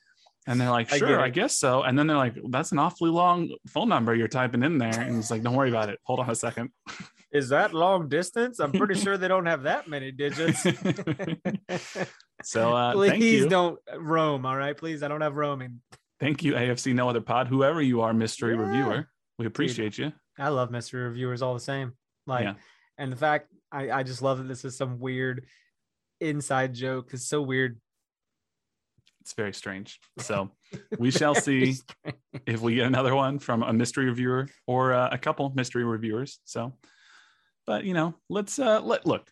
And 0.47 0.59
they're 0.59 0.71
like, 0.71 0.89
"Sure, 0.95 1.19
it. 1.19 1.23
I 1.23 1.29
guess 1.29 1.57
so." 1.57 1.83
And 1.83 1.97
then 1.97 2.07
they're 2.07 2.17
like, 2.17 2.35
"That's 2.49 2.71
an 2.71 2.79
awfully 2.79 3.11
long 3.11 3.49
phone 3.67 3.89
number 3.89 4.15
you're 4.15 4.27
typing 4.27 4.63
in 4.63 4.77
there." 4.77 4.99
And 4.99 5.17
it's 5.17 5.29
like, 5.29 5.43
"Don't 5.43 5.55
worry 5.55 5.69
about 5.69 5.89
it. 5.89 5.99
Hold 6.03 6.19
on 6.19 6.29
a 6.29 6.35
second. 6.35 6.71
Is 7.33 7.49
that 7.49 7.73
long 7.73 8.09
distance? 8.09 8.59
I'm 8.59 8.71
pretty 8.71 8.93
sure 8.99 9.17
they 9.17 9.27
don't 9.27 9.47
have 9.47 9.63
that 9.63 9.87
many 9.87 10.11
digits. 10.11 10.61
so 12.43 12.75
uh, 12.75 12.93
Please 12.93 13.09
thank 13.09 13.23
you, 13.23 13.49
don't 13.49 13.79
roam. 13.97 14.45
All 14.45 14.55
right, 14.55 14.77
please. 14.77 15.03
I 15.03 15.07
don't 15.07 15.21
have 15.21 15.35
roaming. 15.35 15.81
thank 16.19 16.43
you, 16.43 16.53
AFC 16.53 16.93
No 16.93 17.09
Other 17.09 17.21
Pod, 17.21 17.47
whoever 17.47 17.81
you 17.81 18.01
are, 18.01 18.13
mystery 18.13 18.53
Yeah. 18.55 18.61
reviewer. 18.61 19.09
We 19.39 19.45
appreciate 19.47 19.97
you. 19.97 20.13
I 20.37 20.49
love 20.49 20.71
mystery 20.71 21.03
reviewers 21.03 21.41
all 21.41 21.53
the 21.53 21.59
same. 21.59 21.93
Like, 22.27 22.43
Yeah. 22.43 22.53
and 22.97 23.11
the 23.11 23.17
fact 23.17 23.49
I, 23.71 23.89
I 23.89 24.03
just 24.03 24.21
love 24.21 24.37
that 24.37 24.47
this 24.47 24.63
is 24.63 24.77
some 24.77 24.99
weird 24.99 25.45
inside 26.21 26.73
joke. 26.75 27.09
It's 27.13 27.27
so 27.27 27.41
weird. 27.41 27.79
It's 29.21 29.33
very 29.33 29.53
strange. 29.53 29.99
So 30.19 30.51
we 30.99 31.09
shall 31.11 31.33
see. 31.33 31.75
if 32.45 32.61
we 32.61 32.75
get 32.75 32.85
another 32.85 33.15
one 33.15 33.39
from 33.39 33.63
a 33.63 33.73
mystery 33.73 34.05
reviewer 34.05 34.47
or 34.67 34.93
uh, 34.93 35.09
a 35.11 35.17
couple 35.17 35.51
mystery 35.55 35.83
reviewers. 35.83 36.39
So, 36.45 36.73
but 37.65 37.83
you 37.83 37.93
know, 37.93 38.15
let's 38.29 38.59
uh, 38.59 38.81
let 38.81 39.05
look. 39.05 39.29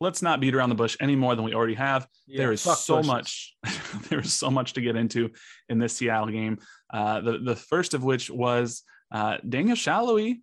Let's 0.00 0.22
not 0.22 0.40
beat 0.40 0.54
around 0.54 0.70
the 0.70 0.74
bush 0.74 0.96
any 1.00 1.16
more 1.16 1.34
than 1.36 1.44
we 1.44 1.54
already 1.54 1.74
have. 1.74 2.06
Yeah, 2.26 2.38
there 2.38 2.52
is 2.52 2.60
so 2.60 2.96
bushes. 2.96 3.06
much. 3.06 3.56
there 4.08 4.20
is 4.20 4.32
so 4.34 4.50
much 4.50 4.72
to 4.74 4.80
get 4.80 4.96
into 4.96 5.30
in 5.68 5.78
this 5.78 5.96
Seattle 5.96 6.28
game. 6.28 6.58
Uh, 6.92 7.20
the 7.20 7.38
the 7.38 7.56
first 7.56 7.94
of 7.94 8.02
which 8.04 8.30
was 8.30 8.82
uh, 9.12 9.38
Daniel 9.48 9.76
Salloi 9.76 10.40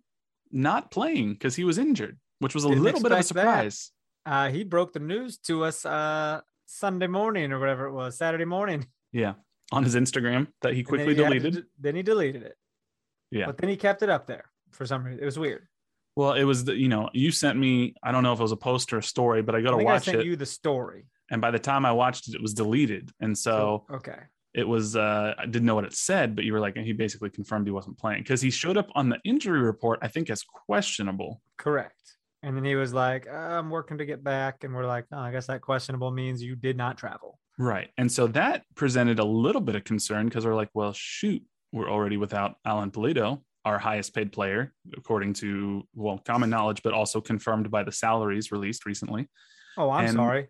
not 0.50 0.90
playing 0.90 1.34
because 1.34 1.54
he 1.54 1.64
was 1.64 1.78
injured, 1.78 2.18
which 2.40 2.54
was 2.54 2.64
a 2.64 2.68
Didn't 2.68 2.82
little 2.82 3.02
bit 3.02 3.12
of 3.12 3.18
a 3.18 3.22
surprise. 3.22 3.90
Uh, 4.24 4.50
he 4.50 4.64
broke 4.64 4.92
the 4.92 5.00
news 5.00 5.38
to 5.38 5.64
us 5.64 5.84
uh, 5.84 6.40
Sunday 6.66 7.06
morning 7.08 7.52
or 7.52 7.58
whatever 7.58 7.86
it 7.86 7.92
was, 7.92 8.16
Saturday 8.16 8.44
morning. 8.44 8.86
Yeah, 9.12 9.34
on 9.72 9.84
his 9.84 9.94
Instagram 9.94 10.48
that 10.62 10.74
he 10.74 10.80
And 10.80 10.86
then 10.86 11.06
quickly 11.06 11.14
he 11.14 11.22
had 11.22 11.32
to 11.32 11.40
deleted. 11.40 11.66
then 11.78 11.96
he 11.96 12.02
deleted 12.02 12.42
it. 12.42 12.56
Yeah. 13.30 13.46
But 13.46 13.58
then 13.58 13.70
he 13.70 13.76
kept 13.76 14.02
it 14.02 14.10
up 14.10 14.26
there 14.26 14.44
for 14.70 14.86
some 14.86 15.04
reason. 15.04 15.22
It 15.22 15.26
was 15.26 15.38
weird. 15.38 15.66
Well, 16.14 16.34
it 16.34 16.44
was 16.44 16.64
the, 16.64 16.74
you 16.74 16.88
know, 16.88 17.08
you 17.12 17.30
sent 17.30 17.58
me, 17.58 17.94
I 18.02 18.12
don't 18.12 18.22
know 18.22 18.32
if 18.32 18.38
it 18.38 18.42
was 18.42 18.52
a 18.52 18.56
post 18.56 18.92
or 18.92 18.98
a 18.98 19.02
story, 19.02 19.42
but 19.42 19.54
I 19.54 19.60
got 19.62 19.70
to 19.70 19.76
think 19.78 19.88
I 19.88 19.92
watch 19.94 20.04
sent 20.04 20.18
it. 20.18 20.26
you 20.26 20.36
the 20.36 20.46
story. 20.46 21.06
and 21.30 21.40
by 21.40 21.50
the 21.50 21.58
time 21.58 21.86
I 21.86 21.92
watched 21.92 22.28
it, 22.28 22.34
it 22.34 22.42
was 22.42 22.52
deleted. 22.52 23.10
And 23.20 23.36
so 23.36 23.86
okay. 23.90 24.18
it 24.52 24.68
was, 24.68 24.94
uh, 24.94 25.34
I 25.38 25.46
didn't 25.46 25.64
know 25.64 25.74
what 25.74 25.84
it 25.84 25.94
said, 25.94 26.36
but 26.36 26.44
you 26.44 26.52
were 26.52 26.60
like, 26.60 26.76
and 26.76 26.84
he 26.84 26.92
basically 26.92 27.30
confirmed 27.30 27.66
he 27.66 27.72
wasn't 27.72 27.98
playing 27.98 28.20
because 28.22 28.42
he 28.42 28.50
showed 28.50 28.76
up 28.76 28.90
on 28.94 29.08
the 29.08 29.18
injury 29.24 29.60
report, 29.60 30.00
I 30.02 30.08
think, 30.08 30.28
as 30.28 30.42
questionable. 30.42 31.40
Correct. 31.56 31.96
And 32.42 32.56
then 32.56 32.64
he 32.64 32.74
was 32.74 32.92
like, 32.92 33.26
uh, 33.26 33.34
I'm 33.34 33.70
working 33.70 33.98
to 33.98 34.04
get 34.04 34.22
back. 34.22 34.64
And 34.64 34.74
we're 34.74 34.86
like, 34.86 35.06
oh, 35.12 35.18
I 35.18 35.32
guess 35.32 35.46
that 35.46 35.62
questionable 35.62 36.10
means 36.10 36.42
you 36.42 36.56
did 36.56 36.76
not 36.76 36.98
travel. 36.98 37.38
Right. 37.58 37.88
And 37.96 38.10
so 38.10 38.26
that 38.28 38.64
presented 38.74 39.18
a 39.18 39.24
little 39.24 39.60
bit 39.60 39.76
of 39.76 39.84
concern 39.84 40.26
because 40.26 40.44
we're 40.44 40.54
like, 40.54 40.70
well, 40.74 40.92
shoot, 40.92 41.42
we're 41.70 41.88
already 41.88 42.16
without 42.16 42.56
Alan 42.66 42.90
Pulido, 42.90 43.42
our 43.64 43.78
highest 43.78 44.14
paid 44.14 44.32
player, 44.32 44.72
according 44.96 45.34
to, 45.34 45.86
well, 45.94 46.18
common 46.18 46.50
knowledge, 46.50 46.82
but 46.82 46.92
also 46.92 47.20
confirmed 47.20 47.70
by 47.70 47.82
the 47.82 47.92
salaries 47.92 48.50
released 48.50 48.86
recently. 48.86 49.28
Oh, 49.76 49.90
I'm 49.90 50.06
And- 50.06 50.14
sorry. 50.14 50.48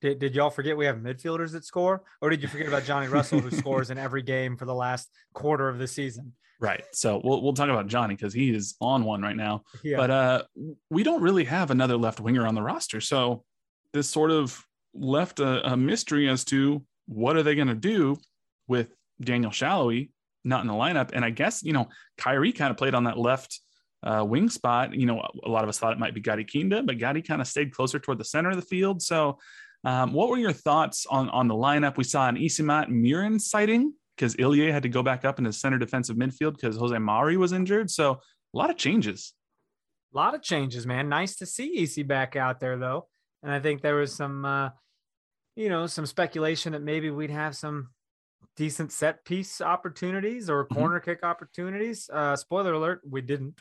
Did, 0.00 0.18
did 0.18 0.34
y'all 0.34 0.50
forget 0.50 0.76
we 0.76 0.84
have 0.84 0.96
midfielders 0.98 1.52
that 1.52 1.64
score? 1.64 2.02
Or 2.20 2.28
did 2.28 2.42
you 2.42 2.48
forget 2.48 2.66
about 2.68 2.84
Johnny 2.84 3.08
Russell, 3.08 3.40
who 3.40 3.50
scores 3.56 3.88
in 3.90 3.96
every 3.96 4.20
game 4.20 4.54
for 4.56 4.66
the 4.66 4.74
last 4.74 5.08
quarter 5.32 5.66
of 5.68 5.78
the 5.78 5.86
season? 5.86 6.34
Right. 6.60 6.84
So 6.92 7.22
we'll, 7.24 7.42
we'll 7.42 7.54
talk 7.54 7.70
about 7.70 7.86
Johnny 7.86 8.14
because 8.14 8.34
he 8.34 8.50
is 8.54 8.74
on 8.82 9.04
one 9.04 9.22
right 9.22 9.36
now. 9.36 9.62
Yeah. 9.82 9.96
But 9.96 10.10
uh, 10.10 10.42
we 10.90 11.04
don't 11.04 11.22
really 11.22 11.44
have 11.44 11.70
another 11.70 11.96
left 11.96 12.20
winger 12.20 12.46
on 12.46 12.54
the 12.54 12.60
roster. 12.62 13.00
So 13.00 13.44
this 13.94 14.10
sort 14.10 14.30
of 14.30 14.62
left 14.92 15.40
a, 15.40 15.72
a 15.72 15.76
mystery 15.76 16.28
as 16.28 16.44
to 16.46 16.84
what 17.06 17.36
are 17.36 17.42
they 17.42 17.54
going 17.54 17.68
to 17.68 17.74
do 17.74 18.18
with 18.68 18.94
Daniel 19.22 19.52
Salloi 19.52 20.10
not 20.44 20.60
in 20.60 20.66
the 20.66 20.74
lineup. 20.74 21.10
And 21.12 21.24
I 21.24 21.30
guess, 21.30 21.62
you 21.62 21.72
know, 21.72 21.88
Khiry 22.18 22.54
kind 22.54 22.70
of 22.70 22.76
played 22.76 22.94
on 22.94 23.04
that 23.04 23.18
left 23.18 23.60
uh, 24.02 24.24
wing 24.26 24.48
spot. 24.48 24.94
You 24.94 25.06
know, 25.06 25.26
a 25.44 25.48
lot 25.48 25.62
of 25.62 25.68
us 25.68 25.78
thought 25.78 25.92
it 25.92 25.98
might 25.98 26.14
be 26.14 26.20
Gadi 26.20 26.44
Kinda, 26.44 26.82
but 26.82 26.98
Gadi 26.98 27.22
kind 27.22 27.40
of 27.40 27.46
stayed 27.48 27.72
closer 27.72 27.98
toward 27.98 28.18
the 28.18 28.24
center 28.24 28.50
of 28.50 28.56
the 28.56 28.62
field. 28.62 29.02
So 29.02 29.38
um, 29.84 30.12
what 30.12 30.28
were 30.28 30.38
your 30.38 30.52
thoughts 30.52 31.06
on, 31.06 31.28
on 31.30 31.48
the 31.48 31.54
lineup? 31.54 31.96
We 31.96 32.04
saw 32.04 32.28
an 32.28 32.36
Isimat-Mirin 32.36 33.40
sighting 33.40 33.94
because 34.16 34.36
Ilie 34.38 34.70
had 34.70 34.82
to 34.84 34.88
go 34.88 35.02
back 35.02 35.24
up 35.24 35.38
into 35.38 35.52
center 35.52 35.78
defensive 35.78 36.16
midfield 36.16 36.54
because 36.54 36.76
Jose 36.76 36.98
Mari 36.98 37.36
was 37.36 37.52
injured. 37.52 37.90
So 37.90 38.12
a 38.12 38.56
lot 38.56 38.70
of 38.70 38.76
changes. 38.76 39.34
a 40.14 40.16
lot 40.16 40.34
of 40.34 40.42
changes, 40.42 40.86
man. 40.86 41.08
Nice 41.08 41.36
to 41.36 41.46
see 41.46 41.82
EC 41.82 42.06
back 42.06 42.36
out 42.36 42.60
there 42.60 42.78
though. 42.78 43.08
And 43.42 43.52
I 43.52 43.60
think 43.60 43.82
there 43.82 43.96
was 43.96 44.14
some 44.14 44.44
uh 44.44 44.70
you 45.56 45.68
know, 45.68 45.86
some 45.86 46.06
speculation 46.06 46.72
that 46.72 46.82
maybe 46.82 47.10
we'd 47.10 47.30
have 47.30 47.54
some 47.54 47.90
decent 48.56 48.92
set 48.92 49.24
piece 49.24 49.60
opportunities 49.60 50.48
or 50.48 50.66
Mhm. 50.66 50.74
corner 50.74 51.00
kick 51.00 51.22
opportunities. 51.22 52.08
Uh 52.12 52.36
spoiler 52.36 52.72
alert, 52.72 53.00
we 53.08 53.20
didn't. 53.20 53.60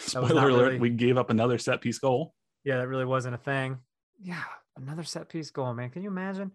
Spoiler 0.00 0.48
alert, 0.48 0.66
really- 0.68 0.78
we 0.80 0.90
gave 0.90 1.16
up 1.18 1.30
another 1.30 1.58
set 1.58 1.80
piece 1.80 1.98
goal. 1.98 2.34
Yeah, 2.64 2.78
that 2.78 2.88
really 2.88 3.04
wasn't 3.04 3.34
a 3.34 3.38
thing. 3.38 3.78
Yeah, 4.20 4.44
another 4.76 5.04
set 5.04 5.28
piece 5.28 5.50
goal, 5.50 5.72
man. 5.74 5.90
Can 5.90 6.02
you 6.02 6.08
imagine? 6.10 6.52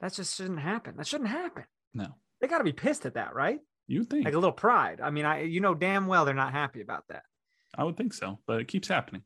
That 0.00 0.12
just 0.14 0.36
shouldn't 0.36 0.60
happen. 0.60 0.96
That 0.96 1.06
shouldn't 1.06 1.30
happen. 1.30 1.64
No, 1.92 2.14
They 2.40 2.46
got 2.46 2.58
to 2.58 2.64
be 2.64 2.72
pissed 2.72 3.04
at 3.06 3.14
that, 3.14 3.34
right? 3.34 3.60
you 3.86 4.04
think. 4.04 4.24
Like 4.24 4.34
a 4.34 4.38
little 4.38 4.52
pride. 4.52 5.00
I 5.00 5.10
mean, 5.10 5.24
I 5.24 5.40
you 5.42 5.60
know 5.60 5.74
damn 5.74 6.06
well 6.06 6.24
they're 6.24 6.32
not 6.34 6.52
happy 6.52 6.80
about 6.80 7.08
that. 7.08 7.24
I 7.76 7.82
would 7.84 7.96
think 7.96 8.12
so, 8.14 8.38
but 8.46 8.60
it 8.60 8.68
keeps 8.68 8.86
happening. 8.88 9.24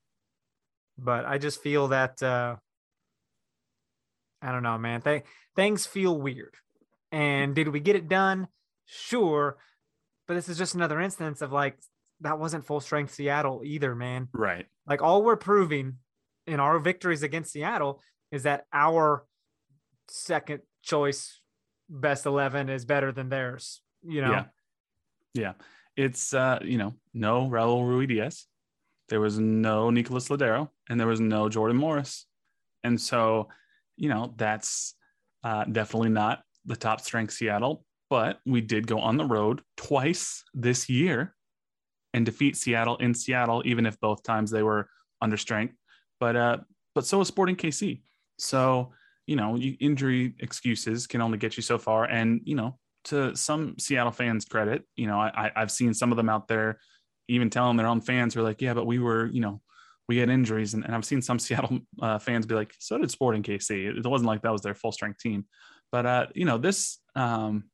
but 0.96 1.24
I 1.26 1.36
just 1.38 1.60
feel 1.62 1.88
that 1.88 2.22
uh 2.22 2.56
I 4.40 4.52
don't 4.52 4.62
know, 4.62 4.78
man. 4.78 5.00
Th- 5.02 5.24
things 5.56 5.86
feel 5.86 6.18
weird. 6.20 6.54
And 7.14 7.54
did 7.54 7.68
we 7.68 7.78
get 7.78 7.94
it 7.94 8.08
done? 8.08 8.48
Sure. 8.86 9.56
But 10.26 10.34
this 10.34 10.48
is 10.48 10.58
just 10.58 10.74
another 10.74 11.00
instance 11.00 11.42
of 11.42 11.52
like 11.52 11.78
that 12.22 12.40
wasn't 12.40 12.66
full 12.66 12.80
strength 12.80 13.14
Seattle 13.14 13.62
either, 13.64 13.94
man. 13.94 14.28
Right. 14.32 14.66
Like 14.84 15.00
all 15.00 15.22
we're 15.22 15.36
proving 15.36 15.98
in 16.48 16.58
our 16.58 16.80
victories 16.80 17.22
against 17.22 17.52
Seattle 17.52 18.02
is 18.32 18.42
that 18.42 18.66
our 18.72 19.24
second 20.08 20.62
choice 20.82 21.40
best 21.88 22.26
11 22.26 22.68
is 22.68 22.84
better 22.84 23.12
than 23.12 23.28
theirs, 23.28 23.80
you 24.02 24.20
know. 24.20 24.32
Yeah. 24.32 24.44
Yeah. 25.34 25.52
It's 25.96 26.34
uh, 26.34 26.58
you 26.62 26.78
know, 26.78 26.94
no 27.12 27.48
Raul 27.48 27.84
Ruidíaz. 27.84 28.42
There 29.08 29.20
was 29.20 29.38
no 29.38 29.90
Nicolas 29.90 30.30
Lodeiro 30.30 30.68
and 30.90 30.98
there 30.98 31.06
was 31.06 31.20
no 31.20 31.48
Jordan 31.48 31.76
Morris. 31.76 32.26
And 32.82 33.00
so, 33.00 33.50
you 33.96 34.08
know, 34.08 34.34
that's 34.36 34.96
uh, 35.44 35.62
definitely 35.64 36.08
not 36.08 36.42
the 36.66 36.76
top 36.76 37.00
strength 37.00 37.32
Seattle, 37.32 37.84
but 38.10 38.40
we 38.46 38.60
did 38.60 38.86
go 38.86 38.98
on 38.98 39.16
the 39.16 39.24
road 39.24 39.60
twice 39.76 40.44
this 40.54 40.88
year 40.88 41.34
and 42.12 42.24
defeat 42.24 42.56
Seattle 42.56 42.96
in 42.98 43.14
Seattle, 43.14 43.62
even 43.64 43.86
if 43.86 44.00
both 44.00 44.22
times 44.22 44.50
they 44.50 44.62
were 44.62 44.88
under 45.20 45.36
strength. 45.36 45.74
But 46.20 46.36
uh, 46.36 46.56
but 46.94 47.06
so 47.06 47.20
is 47.20 47.28
Sporting 47.28 47.56
KC. 47.56 48.02
So 48.38 48.92
you 49.26 49.36
know, 49.36 49.56
injury 49.56 50.34
excuses 50.40 51.06
can 51.06 51.20
only 51.20 51.38
get 51.38 51.56
you 51.56 51.62
so 51.62 51.78
far. 51.78 52.04
And 52.04 52.40
you 52.44 52.54
know, 52.54 52.78
to 53.04 53.34
some 53.36 53.76
Seattle 53.78 54.12
fans' 54.12 54.44
credit, 54.44 54.84
you 54.96 55.06
know, 55.06 55.18
I, 55.18 55.50
I've 55.56 55.70
seen 55.70 55.94
some 55.94 56.10
of 56.10 56.16
them 56.16 56.28
out 56.28 56.48
there 56.48 56.78
even 57.28 57.50
telling 57.50 57.76
their 57.76 57.86
own 57.86 58.00
fans 58.00 58.34
who 58.34 58.40
are 58.40 58.44
like, 58.44 58.60
yeah, 58.60 58.74
but 58.74 58.86
we 58.86 58.98
were, 58.98 59.26
you 59.26 59.40
know, 59.40 59.60
we 60.08 60.18
had 60.18 60.28
injuries, 60.28 60.74
and, 60.74 60.84
and 60.84 60.94
I've 60.94 61.04
seen 61.04 61.22
some 61.22 61.38
Seattle 61.40 61.80
uh, 62.00 62.18
fans 62.18 62.46
be 62.46 62.54
like, 62.54 62.74
so 62.78 62.98
did 62.98 63.10
Sporting 63.10 63.42
KC. 63.42 63.98
It 63.98 64.06
wasn't 64.06 64.28
like 64.28 64.42
that 64.42 64.52
was 64.52 64.62
their 64.62 64.74
full 64.74 64.92
strength 64.92 65.20
team, 65.20 65.46
but 65.92 66.06
uh, 66.06 66.26
you 66.34 66.44
know, 66.44 66.58
this 66.58 66.98
um, 67.14 67.64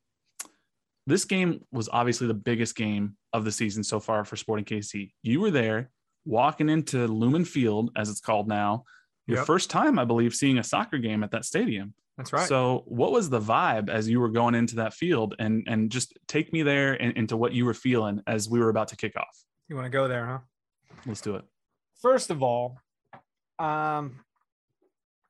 this 1.07 1.25
game 1.25 1.65
was 1.73 1.89
obviously 1.93 2.27
the 2.27 2.35
biggest 2.35 2.77
game 2.77 3.17
of 3.33 3.45
the 3.45 3.53
season 3.53 3.83
so 3.83 4.01
far 4.01 4.25
for 4.25 4.37
Sporting 4.37 4.65
KC. 4.65 5.13
You 5.23 5.41
were 5.41 5.51
there, 5.51 5.91
walking 6.25 6.69
into 6.69 7.07
Lumen 7.07 7.45
Field, 7.45 7.91
as 7.97 8.09
it's 8.11 8.21
called 8.21 8.49
now, 8.49 8.85
your 9.27 9.39
Yep. 9.39 9.47
first 9.47 9.71
time, 9.71 9.99
I 9.99 10.05
believe, 10.05 10.35
seeing 10.35 10.59
a 10.59 10.63
soccer 10.65 10.99
game 10.99 11.23
at 11.25 11.31
that 11.31 11.45
stadium. 11.45 11.95
That's 12.19 12.33
right. 12.33 12.47
So, 12.49 12.83
what 12.87 13.13
was 13.13 13.31
the 13.31 13.41
vibe 13.41 13.89
as 13.89 14.09
you 14.09 14.21
were 14.21 14.29
going 14.29 14.55
into 14.55 14.77
that 14.77 14.93
field, 14.93 15.35
and 15.39 15.65
and 15.67 15.91
just 15.91 16.13
take 16.29 16.53
me 16.53 16.63
there 16.63 16.93
and 16.95 17.17
into 17.17 17.37
what 17.37 17.53
you 17.53 17.65
were 17.65 17.75
feeling 17.75 18.21
as 18.27 18.49
we 18.49 18.61
were 18.61 18.69
about 18.69 18.89
to 18.89 18.97
kick 18.97 19.17
off? 19.17 19.45
you 19.69 19.77
want 19.77 19.87
to 19.87 19.91
go 19.91 20.07
there, 20.09 20.27
huh? 20.27 20.39
Let's 21.07 21.21
do 21.21 21.37
it. 21.37 21.45
first 22.03 22.31
of 22.31 22.43
all, 22.43 22.77
um, 23.59 24.19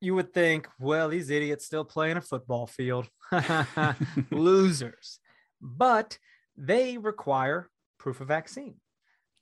you 0.01 0.15
would 0.15 0.33
think, 0.33 0.69
well, 0.79 1.09
these 1.09 1.31
idiots 1.31 1.67
still 1.67 1.85
playing 1.85 2.17
a 2.17 2.23
football 2.23 2.67
field, 2.67 3.09
losers, 4.31 5.19
but 5.61 6.19
they 6.57 6.99
require 6.99 7.69
proof 7.99 8.21
of 8.21 8.29
vaccine. 8.29 8.77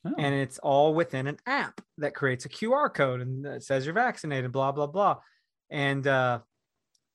Oh, 0.05 0.15
And 0.17 0.35
it's 0.35 0.59
all 0.59 0.95
within 0.95 1.27
an 1.27 1.39
app 1.47 1.81
that 1.99 2.15
creates 2.15 2.45
a 2.45 2.49
QR 2.49 2.93
code 2.93 3.21
and 3.21 3.45
it 3.47 3.63
says 3.65 3.85
you're 3.85 3.95
vaccinated, 3.95 4.53
blah, 4.53 4.73
blah, 4.73 4.87
blah. 4.87 5.17
And 5.71 6.07
uh, 6.07 6.41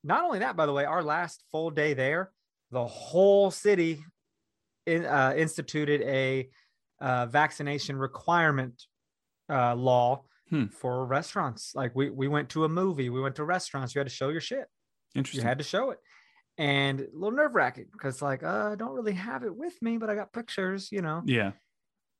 not 0.03 0.23
only 0.23 0.39
that, 0.39 0.55
by 0.55 0.65
the 0.65 0.73
way, 0.73 0.85
our 0.85 1.03
last 1.03 1.43
full 1.51 1.69
day 1.69 1.93
there, 1.93 2.31
the 2.71 2.85
whole 2.85 3.51
city 3.51 4.03
in, 4.85 5.05
uh, 5.05 5.33
instituted 5.35 6.01
a 6.01 6.49
uh, 6.99 7.25
vaccination 7.27 7.95
requirement 7.95 8.83
uh, 9.49 9.75
law 9.75 10.23
Hmm. 10.53 10.65
for 10.65 11.03
restaurants. 11.07 11.73
Like 11.73 11.95
we 11.95 12.11
we 12.11 12.27
went 12.27 12.49
to 12.49 12.63
a 12.63 12.69
movie, 12.69 13.09
we 13.09 13.19
went 13.19 13.37
to 13.37 13.43
restaurants. 13.43 13.95
You 13.95 13.99
had 13.99 14.07
to 14.07 14.13
show 14.13 14.29
your 14.29 14.39
shit. 14.39 14.67
Interesting. 15.15 15.41
You 15.41 15.47
had 15.47 15.57
to 15.57 15.63
show 15.63 15.89
it, 15.89 15.97
and 16.59 16.99
a 16.99 17.07
little 17.11 17.31
nerve 17.31 17.55
wracking 17.55 17.87
because 17.91 18.21
like 18.21 18.43
uh, 18.43 18.69
I 18.71 18.75
don't 18.75 18.93
really 18.93 19.13
have 19.13 19.43
it 19.43 19.55
with 19.55 19.73
me, 19.81 19.97
but 19.97 20.11
I 20.11 20.15
got 20.15 20.31
pictures. 20.31 20.91
You 20.91 21.01
know. 21.01 21.23
yeah, 21.25 21.53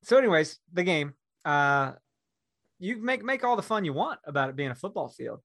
So, 0.01 0.17
anyways, 0.17 0.57
the 0.71 0.83
game. 0.83 1.13
Uh, 1.45 1.91
you 2.79 2.97
make 2.97 3.23
make 3.23 3.43
all 3.43 3.55
the 3.55 3.61
fun 3.61 3.85
you 3.85 3.93
want 3.93 4.19
about 4.25 4.49
it 4.49 4.55
being 4.55 4.71
a 4.71 4.75
football 4.75 5.09
field. 5.09 5.39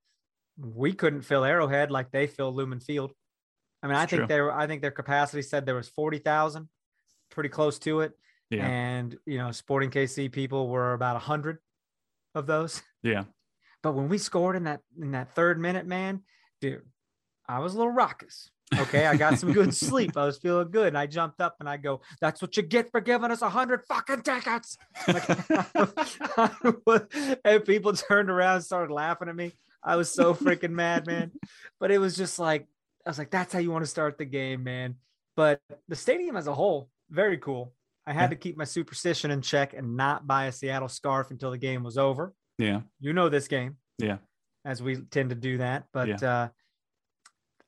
We 0.57 0.95
couldn't 0.95 1.23
fill 1.23 1.45
Arrowhead 1.45 1.91
like 1.91 2.11
they 2.11 2.27
fill 2.27 2.55
Lumen 2.55 2.81
Field. 2.81 3.13
I 3.83 3.87
mean, 3.87 3.97
I 3.97 4.07
think 4.07 4.21
true. 4.21 4.27
there. 4.29 4.51
I 4.51 4.67
think 4.67 4.81
their 4.81 4.93
capacity 4.93 5.43
said 5.43 5.67
there 5.67 5.75
was 5.75 5.91
forty 5.91 6.21
thousand, 6.21 6.71
pretty 7.31 7.51
close 7.51 7.79
to 7.81 8.01
it. 8.01 8.13
yeah, 8.49 8.67
And 8.67 9.15
you 9.27 9.37
know, 9.37 9.53
Sporting 9.53 9.91
KC 9.91 10.33
people 10.33 10.69
were 10.71 10.95
about 10.95 11.17
a 11.17 11.21
hundred 11.21 11.59
of 12.39 12.47
those. 12.47 12.83
yeah. 13.03 13.25
But 13.83 13.95
when 13.95 14.09
we 14.09 14.19
scored 14.19 14.57
in 14.57 14.65
that 14.65 14.81
in 15.01 15.13
that 15.13 15.35
third 15.35 15.61
minute, 15.61 15.87
man, 15.87 16.23
dude, 16.61 16.83
I 17.49 17.61
was 17.61 17.75
a 17.75 17.79
little 17.79 17.93
raucous. 17.93 18.51
Okay, 18.77 19.07
I 19.07 19.17
got 19.17 19.39
some 19.39 19.53
good 19.53 19.75
sleep. 19.87 20.17
I 20.17 20.27
was 20.27 20.39
feeling 20.39 20.71
good, 20.71 20.89
and 20.89 20.99
I 20.99 21.07
jumped 21.07 21.41
up 21.41 21.57
and 21.61 21.69
I 21.69 21.77
go, 21.77 22.01
"That's 22.21 22.43
what 22.43 22.57
you 22.57 22.63
get 22.63 22.91
for 22.91 23.01
giving 23.01 23.31
us 23.31 23.41
a 23.41 23.49
hundred 23.49 23.85
fucking 23.87 24.23
tickets." 24.23 24.77
Like, 25.07 25.29
and 27.45 27.65
people 27.65 27.93
turned 27.93 28.31
around 28.31 28.57
and 28.57 28.65
started 28.65 28.93
laughing 28.93 29.29
at 29.29 29.37
me. 29.37 29.53
I 29.83 29.97
was 29.97 30.11
so 30.11 30.35
freaking 30.35 30.73
mad, 30.73 31.07
man. 31.07 31.33
But 31.81 31.91
it 31.91 31.99
was 31.99 32.17
just 32.17 32.39
like 32.39 32.67
I 33.07 33.11
was 33.11 33.19
like, 33.19 33.31
"That's 33.31 33.53
how 33.53 33.61
you 33.61 33.71
want 33.71 33.85
to 33.85 33.91
start 33.91 34.19
the 34.19 34.25
game, 34.25 34.65
man." 34.65 34.97
But 35.37 35.61
the 35.87 35.97
stadium 35.97 36.37
as 36.37 36.49
a 36.49 36.55
whole, 36.55 36.91
very 37.11 37.39
cool. 37.39 37.73
I 38.09 38.13
had 38.15 38.23
Yeah. 38.23 38.29
to 38.29 38.37
keep 38.37 38.57
my 38.57 38.65
superstition 38.65 39.31
in 39.31 39.43
check 39.43 39.75
and 39.75 39.97
not 39.97 40.27
buy 40.27 40.47
a 40.47 40.53
Seattle 40.53 40.89
scarf 40.89 41.31
until 41.31 41.51
the 41.51 41.59
game 41.59 41.83
was 41.85 41.99
over 41.99 42.35
Yeah, 42.59 42.81
you 43.01 43.13
know 43.13 43.29
this 43.29 43.49
game 43.49 43.77
yeah, 43.99 44.19
as 44.65 44.83
we 44.83 44.97
tend 44.97 45.31
to 45.31 45.37
do 45.37 45.59
that 45.59 45.85
but 45.93 46.23
uh 46.23 46.49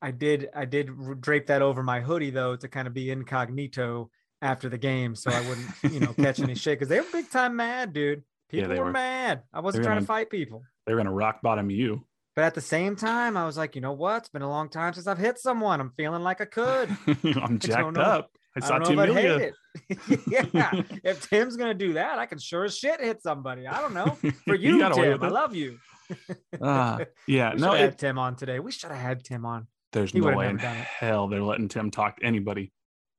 i 0.02 0.10
did 0.10 0.48
i 0.54 0.64
did 0.64 0.88
drape 1.20 1.46
that 1.48 1.60
over 1.60 1.82
my 1.82 2.00
hoodie 2.00 2.30
though 2.30 2.56
to 2.56 2.68
kind 2.68 2.86
of 2.88 2.94
be 2.94 3.10
incognito 3.10 4.10
after 4.42 4.70
the 4.70 4.78
game 4.78 5.14
so 5.14 5.30
I 5.30 5.40
wouldn't, 5.46 5.68
you 5.92 6.00
know, 6.00 6.14
catch 6.14 6.40
any 6.40 6.54
shit 6.62 6.78
because 6.78 6.88
they 6.88 6.98
were 6.98 7.06
big 7.12 7.28
time 7.30 7.56
mad, 7.56 7.92
dude. 7.92 8.22
Yeah, 8.50 8.62
People 8.62 8.68
they 8.74 8.78
were, 8.80 8.86
were. 8.86 8.92
mad. 8.92 9.42
I 9.52 9.60
wasn't 9.60 9.84
trying 9.84 9.96
gonna- 9.96 10.00
to 10.00 10.06
fight 10.06 10.30
people. 10.30 10.62
They 10.86 10.94
were 10.94 11.00
gonna 11.00 11.12
rock 11.12 11.42
bottom 11.42 11.68
you. 11.70 12.06
But 12.34 12.44
at 12.46 12.54
the 12.54 12.62
same 12.62 12.96
time, 12.96 13.36
I 13.36 13.44
was 13.44 13.58
like, 13.58 13.74
you 13.74 13.82
know 13.82 13.92
what? 13.92 14.16
It's 14.22 14.28
been 14.30 14.40
a 14.40 14.48
long 14.48 14.70
time 14.70 14.94
since 14.94 15.06
I've 15.06 15.18
hit 15.18 15.38
someone. 15.38 15.78
I'm 15.78 15.90
feeling 15.90 16.22
like 16.22 16.40
I 16.40 16.46
could. 16.46 16.88
I'm 17.36 17.58
jacked 17.58 17.98
up. 17.98 18.30
I 18.56 18.60
saw 18.60 18.76
I 18.76 18.78
don't 18.80 18.96
know 18.96 19.02
if 19.02 19.10
I'd 19.10 19.16
hate 19.16 19.40
it. 19.40 20.52
yeah. 20.54 20.82
If 21.04 21.28
Tim's 21.28 21.56
gonna 21.56 21.74
do 21.74 21.92
that, 21.94 22.18
I 22.18 22.26
can 22.26 22.38
sure 22.38 22.64
as 22.64 22.76
shit 22.76 23.00
hit 23.00 23.22
somebody. 23.22 23.66
I 23.66 23.80
don't 23.80 23.94
know. 23.94 24.06
For 24.44 24.56
He 24.56 24.66
you, 24.66 24.78
Tim. 24.78 25.22
I 25.22 25.28
love 25.28 25.54
you. 25.54 25.78
Ah, 26.60 26.98
yeah, 27.28 27.54
We 27.54 27.60
no, 27.60 27.72
it, 27.74 27.78
had 27.78 27.98
Tim 27.98 28.18
on 28.18 28.34
today. 28.34 28.58
We 28.58 28.72
should 28.72 28.90
have 28.90 29.00
had 29.00 29.22
Tim 29.22 29.46
on. 29.46 29.68
there's 29.92 30.10
he 30.10 30.18
no 30.18 30.36
way 30.36 30.48
in 30.48 30.58
hell 30.58 31.28
they're 31.28 31.40
letting 31.40 31.68
Tim 31.68 31.92
talk 31.92 32.16
to 32.18 32.26
anybody. 32.26 32.72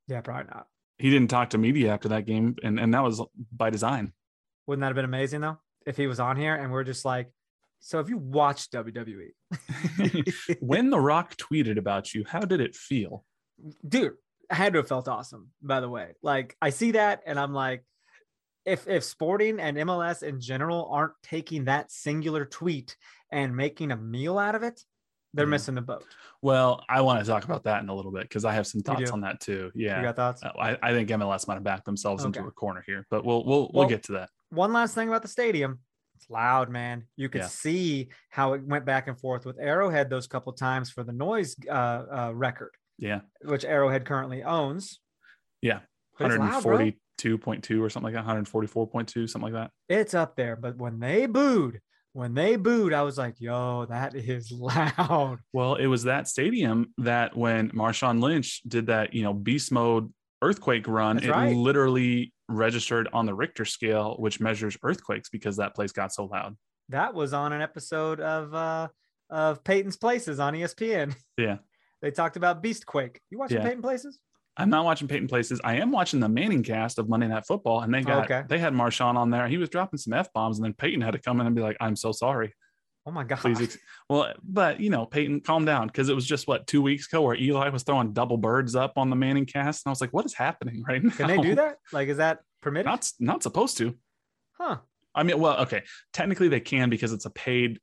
Yeah, 0.09 0.19
probably 0.19 0.51
not. 0.53 0.67
He 0.97 1.09
didn't 1.09 1.29
talk 1.29 1.51
to 1.51 1.57
media 1.57 1.93
after 1.93 2.09
that 2.09 2.25
game, 2.25 2.57
and, 2.63 2.77
and 2.81 2.93
that 2.93 3.01
was 3.01 3.21
by 3.55 3.69
design. 3.69 4.11
Wouldn't 4.67 4.81
that 4.81 4.87
have 4.87 4.95
been 4.95 5.05
amazing 5.05 5.39
though? 5.39 5.57
If 5.85 5.95
he 5.95 6.07
was 6.07 6.19
on 6.19 6.35
here 6.35 6.53
and 6.53 6.69
we're 6.69 6.83
just 6.83 7.05
like, 7.05 7.31
so 7.79 7.99
if 8.01 8.09
you 8.09 8.17
watched 8.17 8.73
WWE, 8.73 9.29
when 10.59 10.89
The 10.89 10.99
Rock 10.99 11.37
tweeted 11.37 11.77
about 11.77 12.13
you, 12.13 12.25
how 12.27 12.41
did 12.41 12.59
it 12.59 12.75
feel? 12.75 13.23
dude, 13.87 14.13
had 14.55 14.73
to 14.73 14.79
have 14.79 14.87
felt 14.87 15.07
awesome, 15.07 15.49
by 15.61 15.79
the 15.79 15.89
way. 15.89 16.13
Like 16.21 16.55
I 16.61 16.69
see 16.69 16.91
that 16.91 17.23
and 17.25 17.39
I'm 17.39 17.53
like, 17.53 17.83
if 18.65 18.87
if 18.87 19.03
sporting 19.03 19.59
and 19.59 19.77
MLS 19.77 20.23
in 20.23 20.39
general 20.39 20.87
aren't 20.91 21.13
taking 21.23 21.65
that 21.65 21.91
singular 21.91 22.45
tweet 22.45 22.95
and 23.31 23.55
making 23.55 23.91
a 23.91 23.95
meal 23.97 24.37
out 24.37 24.53
of 24.55 24.63
it, 24.63 24.83
they're 25.33 25.45
Yeah. 25.45 25.49
missing 25.51 25.75
the 25.75 25.81
boat. 25.81 26.05
Well, 26.41 26.83
I 26.89 27.01
want 27.01 27.19
to 27.19 27.25
talk 27.25 27.43
about 27.43 27.63
that 27.63 27.81
in 27.81 27.89
a 27.89 27.95
little 27.95 28.11
bit 28.11 28.23
because 28.23 28.45
I 28.45 28.53
have 28.53 28.67
some 28.67 28.81
thoughts 28.81 29.09
on 29.11 29.21
that 29.21 29.39
too. 29.39 29.71
Yeah, 29.73 29.97
you 29.97 30.03
got 30.03 30.15
thoughts? 30.15 30.43
Uh, 30.43 30.51
I, 30.59 30.77
I 30.83 30.91
think 30.93 31.09
MLS 31.09 31.47
might 31.47 31.55
have 31.55 31.63
backed 31.63 31.85
themselves 31.85 32.23
into 32.25 32.45
a 32.45 32.51
corner 32.51 32.83
here, 32.85 33.05
but 33.09 33.25
we'll 33.25 33.43
we'll 33.45 33.61
we'll 33.73 33.81
Well, 33.83 33.89
get 33.89 34.03
to 34.03 34.11
that. 34.13 34.29
One 34.49 34.73
last 34.73 34.93
thing 34.93 35.07
about 35.07 35.21
the 35.21 35.27
stadium. 35.27 35.79
It's 36.17 36.29
loud, 36.29 36.69
man. 36.69 37.07
You 37.15 37.29
could 37.29 37.41
Yeah. 37.41 37.47
see 37.47 38.09
how 38.29 38.53
it 38.53 38.63
went 38.63 38.85
back 38.85 39.07
and 39.07 39.19
forth 39.19 39.43
with 39.45 39.57
Arrowhead 39.59 40.09
those 40.09 40.27
couple 40.27 40.53
times 40.53 40.91
for 40.91 41.03
the 41.03 41.13
noise 41.13 41.55
uh, 41.67 41.71
uh, 41.71 42.31
record, 42.35 42.75
Yeah, 42.97 43.21
which 43.43 43.65
Arrowhead 43.65 44.05
currently 44.05 44.43
owns. 44.43 44.99
Yeah. 45.61 45.79
But 46.17 46.31
it's 46.31 46.39
loud, 46.39 46.63
bro. 46.63 46.77
142.2 47.23 47.81
or 47.81 47.89
something 47.89 48.13
like 48.13 48.25
that, 48.25 48.31
144.2, 48.31 49.29
something 49.29 49.53
like 49.53 49.53
that. 49.53 49.71
It's 49.89 50.13
up 50.13 50.35
there. 50.35 50.55
But 50.55 50.77
when 50.77 50.99
they 50.99 51.25
booed, 51.25 51.79
when 52.13 52.33
they 52.33 52.57
booed, 52.57 52.93
I 52.93 53.01
was 53.03 53.17
like, 53.17 53.35
yo, 53.39 53.85
that 53.85 54.15
is 54.15 54.51
loud. 54.55 55.39
Well, 55.53 55.75
it 55.75 55.87
was 55.87 56.03
that 56.03 56.27
stadium 56.27 56.93
that 56.99 57.35
when 57.35 57.69
Marshawn 57.71 58.21
Lynch 58.21 58.61
did 58.67 58.87
that, 58.87 59.13
you 59.13 59.23
know, 59.23 59.33
beast 59.33 59.71
mode 59.71 60.11
earthquake 60.41 60.87
run, 60.87 61.17
That's 61.17 61.27
it 61.27 61.31
right. 61.31 61.55
literally 61.55 62.33
registered 62.47 63.07
on 63.13 63.25
the 63.25 63.33
Richter 63.33 63.65
scale, 63.65 64.15
which 64.19 64.39
measures 64.39 64.77
earthquakes 64.83 65.29
because 65.29 65.57
that 65.57 65.73
place 65.73 65.91
got 65.91 66.13
so 66.13 66.25
loud. 66.25 66.57
That 66.89 67.13
was 67.13 67.33
on 67.33 67.53
an 67.53 67.61
episode 67.61 68.19
of 68.19 68.53
uh 68.53 68.89
of 69.29 69.63
Peyton's 69.63 69.95
Places 69.95 70.39
on 70.41 70.53
ESPN. 70.53 71.15
Yeah. 71.37 71.57
They 72.01 72.11
talked 72.11 72.35
about 72.37 72.63
Beastquake. 72.63 73.17
You 73.29 73.37
watching 73.39 73.57
Yeah. 73.57 73.63
Peyton 73.63 73.81
Places? 73.81 74.19
I'm 74.57 74.69
not 74.69 74.83
watching 74.85 75.07
Peyton 75.07 75.27
Places. 75.27 75.61
I 75.63 75.75
am 75.75 75.91
watching 75.91 76.19
the 76.19 76.27
Manning 76.27 76.61
cast 76.63 76.99
of 76.99 77.07
Monday 77.07 77.27
Night 77.27 77.45
Football, 77.45 77.81
and 77.81 77.93
they 77.93 78.01
got 78.01 78.25
Okay. 78.25 78.43
they 78.47 78.59
had 78.59 78.73
Marshawn 78.73 79.15
on 79.15 79.29
there. 79.29 79.47
He 79.47 79.57
was 79.57 79.69
dropping 79.69 79.97
some 79.97 80.13
f 80.13 80.31
bombs, 80.33 80.57
and 80.57 80.65
then 80.65 80.73
Peyton 80.73 81.01
had 81.01 81.11
to 81.11 81.19
come 81.19 81.39
in 81.39 81.47
and 81.47 81.55
be 81.55 81.61
like, 81.61 81.77
"I'm 81.79 81.95
so 81.95 82.11
sorry." 82.11 82.53
Oh 83.05 83.11
my 83.11 83.23
god. 83.23 83.39
Please, 83.39 83.61
ex-. 83.61 83.77
well, 84.09 84.33
but 84.43 84.79
you 84.79 84.89
know, 84.89 85.05
Peyton, 85.05 85.39
calm 85.41 85.63
down 85.65 85.87
because 85.87 86.09
it 86.09 86.13
was 86.15 86.25
just 86.25 86.47
what 86.47 86.67
two 86.67 86.81
weeks 86.81 87.07
ago 87.07 87.21
where 87.21 87.35
Eli 87.35 87.69
was 87.69 87.83
throwing 87.83 88.11
double 88.13 88.37
birds 88.37 88.75
up 88.75 88.97
on 88.97 89.09
the 89.09 89.15
Manning 89.15 89.45
cast, 89.45 89.85
and 89.85 89.89
I 89.89 89.91
was 89.91 90.01
like, 90.01 90.11
"What 90.11 90.25
is 90.25 90.33
happening 90.33 90.83
right 90.87 91.01
now?" 91.03 91.11
Can 91.11 91.27
they 91.27 91.37
do 91.37 91.55
that? 91.55 91.77
Like, 91.93 92.09
is 92.09 92.17
that 92.17 92.39
permitted? 92.61 92.87
Not 92.87 93.09
not 93.19 93.43
supposed 93.43 93.77
to. 93.77 93.95
huh. 94.59 94.77
I 95.15 95.23
mean, 95.23 95.39
well, 95.39 95.57
okay, 95.61 95.83
technically 96.13 96.47
they 96.47 96.59
can 96.61 96.89
because 96.89 97.11
it's 97.13 97.25
a 97.25 97.29
paid 97.31 97.79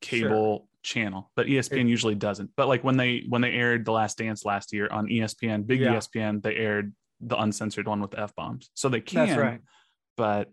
cable 0.00 0.68
channel, 0.84 1.30
but 1.34 1.46
ESPN 1.46 1.88
usually 1.88 2.14
doesn't. 2.14 2.50
But 2.56 2.68
like 2.68 2.84
when 2.84 2.96
they 2.96 3.24
when 3.28 3.40
they 3.42 3.50
aired 3.52 3.84
The 3.84 3.92
Last 3.92 4.18
Dance 4.18 4.44
last 4.44 4.72
year 4.72 4.86
on 4.90 5.08
ESPN, 5.08 5.66
big 5.66 5.80
Yeah. 5.80 5.94
ESPN, 5.96 6.42
they 6.42 6.54
aired 6.54 6.94
the 7.20 7.36
uncensored 7.40 7.88
one 7.88 8.00
with 8.00 8.12
the 8.12 8.20
f 8.20 8.34
bombs, 8.36 8.70
so 8.74 8.88
they 8.88 9.00
can. 9.00 9.26
That's 9.26 9.38
right. 9.40 9.60
But 10.16 10.52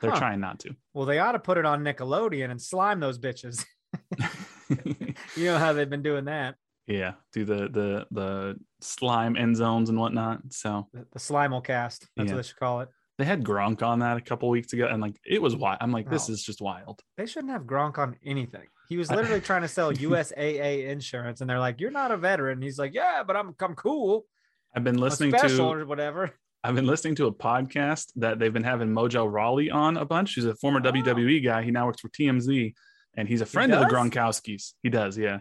they're 0.00 0.10
Huh. 0.10 0.18
trying 0.18 0.40
not 0.40 0.58
to. 0.60 0.74
Well, 0.94 1.04
they 1.06 1.18
ought 1.18 1.32
to 1.32 1.38
put 1.38 1.58
it 1.58 1.66
on 1.66 1.84
Nickelodeon 1.84 2.50
and 2.50 2.60
slime 2.60 2.98
those 3.00 3.18
bitches. 3.18 3.64
You 5.36 5.44
know 5.46 5.58
how 5.58 5.72
they've 5.72 5.88
been 5.90 6.02
doing 6.02 6.24
that. 6.26 6.54
yeah, 6.86 7.12
do 7.32 7.44
the 7.44 7.68
the 7.68 8.06
the 8.10 8.56
slime 8.80 9.36
end 9.36 9.56
zones 9.56 9.90
and 9.90 9.98
whatnot. 9.98 10.40
So 10.52 10.88
The, 10.92 11.06
the 11.12 11.18
Slimal 11.18 11.62
cast. 11.64 12.06
That's 12.16 12.28
Yeah. 12.28 12.34
what 12.36 12.42
they 12.42 12.48
should 12.48 12.56
call 12.56 12.80
it. 12.80 12.88
they 13.18 13.24
had 13.26 13.44
Gronk 13.44 13.82
on 13.82 13.98
that 13.98 14.16
a 14.16 14.20
couple 14.20 14.48
weeks 14.48 14.72
ago, 14.72 14.86
and 14.86 15.02
like 15.02 15.16
it 15.26 15.42
was 15.42 15.54
wild. 15.56 15.78
I'm 15.80 15.92
like, 15.92 16.08
this 16.08 16.30
Oh. 16.30 16.32
is 16.32 16.42
just 16.42 16.60
wild. 16.62 17.00
They 17.16 17.26
shouldn't 17.26 17.52
have 17.52 17.62
Gronk 17.62 17.98
on 17.98 18.16
anything. 18.24 18.66
He 18.90 18.98
was 18.98 19.10
literally 19.16 19.40
trying 19.40 19.62
to 19.62 19.68
sell 19.68 19.90
USAA 19.92 20.88
insurance, 20.88 21.40
and 21.40 21.48
they're 21.48 21.58
like, 21.60 21.80
"You're 21.80 21.90
not 21.92 22.10
a 22.10 22.16
veteran." 22.18 22.60
He's 22.60 22.78
like, 22.78 22.92
"Yeah, 22.92 23.22
but 23.26 23.36
I'm 23.36 23.54
I'm 23.60 23.74
cool, 23.74 24.26
I've 24.74 24.84
been 24.84 24.98
listening 24.98 25.32
to 25.32 25.62
or 25.62 25.86
whatever." 25.86 26.32
I've 26.64 26.74
been 26.74 26.86
listening 26.86 27.14
to 27.14 27.26
a 27.26 27.32
podcast 27.32 28.12
that 28.16 28.38
they've 28.38 28.52
been 28.52 28.64
having 28.64 28.88
Mojo 28.88 29.32
Rawley 29.32 29.70
on 29.70 29.96
a 29.96 30.04
bunch. 30.04 30.34
He's 30.34 30.44
a 30.44 30.54
former 30.56 30.78
Oh. 30.84 30.92
WWE 30.92 31.42
guy. 31.42 31.62
He 31.62 31.70
now 31.70 31.86
works 31.86 32.02
for 32.02 32.10
TMZ, 32.10 32.74
and 33.16 33.26
he's 33.26 33.40
a 33.40 33.46
friend 33.46 33.72
of 33.72 33.80
the? 33.80 33.86
Gronkowskis. 33.94 34.74
He 34.82 34.90
does, 34.90 35.16
yeah. 35.16 35.38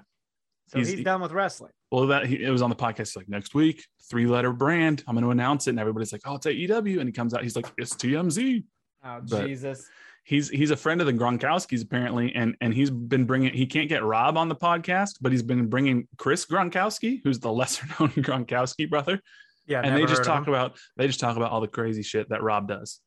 So 0.70 0.78
He's- 0.78 0.92
he's, 0.92 1.04
done 1.04 1.20
with 1.20 1.34
wrestling. 1.34 1.72
Well, 1.92 2.08
that 2.08 2.26
he, 2.28 2.42
it 2.42 2.50
was 2.52 2.62
on 2.62 2.70
the 2.70 2.76
podcast. 2.78 2.98
He's 3.00 3.16
like, 3.18 3.28
next 3.28 3.54
week, 3.54 3.84
three 4.10 4.28
letter 4.28 4.54
brand. 4.54 5.04
I'm 5.08 5.16
going 5.16 5.26
to 5.26 5.32
announce 5.32 5.68
it, 5.68 5.72
and 5.72 5.80
everybody's 5.80 6.14
like, 6.14 6.22
oh, 6.26 6.36
it's 6.36 6.46
AEW, 6.46 7.00
and 7.00 7.10
he 7.10 7.12
comes 7.12 7.34
out. 7.34 7.44
He's 7.44 7.56
like, 7.58 7.66
it's 7.78 7.96
TMZ. 7.96 8.64
Oh 9.04 9.20
But- 9.28 9.46
Jesus! 9.48 9.90
He's 10.30 10.48
he's 10.50 10.70
a 10.70 10.78
friend 10.78 11.02
of 11.02 11.08
the 11.08 11.14
Gronkowskis 11.14 11.84
apparently, 11.84 12.34
and 12.36 12.56
and 12.62 12.72
he's 12.72 12.92
been 12.92 13.26
bringing. 13.26 13.52
He 13.52 13.66
can't 13.66 13.90
get 13.90 14.04
Rob 14.04 14.38
on 14.38 14.48
the 14.48 14.56
podcast, 14.56 15.16
but 15.22 15.32
he's 15.32 15.42
been 15.42 15.66
bringing 15.68 16.08
Chris 16.18 16.46
Gronkowski, 16.46 17.20
who's 17.24 17.40
the 17.40 17.52
lesser 17.60 17.88
known 18.00 18.10
Gronkowski 18.12 18.88
brother, 18.88 19.20
Yeah, 19.66 19.82
and 19.84 19.96
they 19.98 20.06
just 20.06 20.24
talk 20.24 20.48
him. 20.48 20.54
about 20.54 20.78
they 20.98 21.08
just 21.08 21.20
talk 21.20 21.36
about 21.36 21.52
all 21.52 21.62
the 21.62 21.68
crazy 21.68 22.04
shit 22.04 22.30
that 22.30 22.44
Rob 22.44 22.68
does 22.68 23.00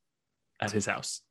at 0.61 0.71
his 0.71 0.85
house. 0.85 1.21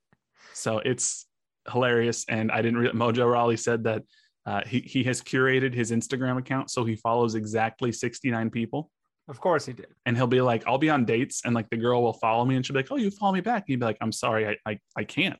So 0.54 0.78
it's 0.78 1.26
hilarious. 1.70 2.24
And 2.26 2.50
I 2.50 2.62
didn't. 2.62 2.78
Re- 2.78 2.92
Mojo 2.92 3.30
Rawley 3.30 3.58
said 3.58 3.84
that 3.84 4.02
uh, 4.46 4.62
he 4.66 4.80
he 4.80 5.04
has 5.04 5.20
curated 5.20 5.74
his 5.74 5.90
Instagram 5.90 6.38
account 6.38 6.70
so 6.70 6.84
he 6.86 6.96
follows 6.96 7.34
exactly 7.34 7.92
69 7.92 8.48
people, 8.48 8.90
Of 9.28 9.40
course 9.40 9.66
he 9.66 9.74
did. 9.74 9.88
and 10.06 10.16
he'll 10.16 10.26
be 10.26 10.40
like, 10.40 10.66
"I'll 10.66 10.78
be 10.78 10.88
on 10.90 11.04
dates," 11.04 11.42
and 11.44 11.54
like 11.54 11.68
the 11.68 11.76
girl 11.76 12.02
will 12.02 12.14
follow 12.14 12.46
me, 12.46 12.56
and 12.56 12.64
she'll 12.64 12.72
be 12.74 12.78
like, 12.80 12.90
"Oh, 12.90 12.96
you 12.96 13.10
follow 13.10 13.32
me 13.32 13.42
back?" 13.42 13.64
And 13.64 13.68
he'd 13.68 13.80
be 13.80 13.84
like, 13.86 13.98
"I'm 14.00 14.10
sorry, 14.12 14.48
I 14.48 14.56
I, 14.70 14.78
I 14.96 15.04
can't." 15.04 15.38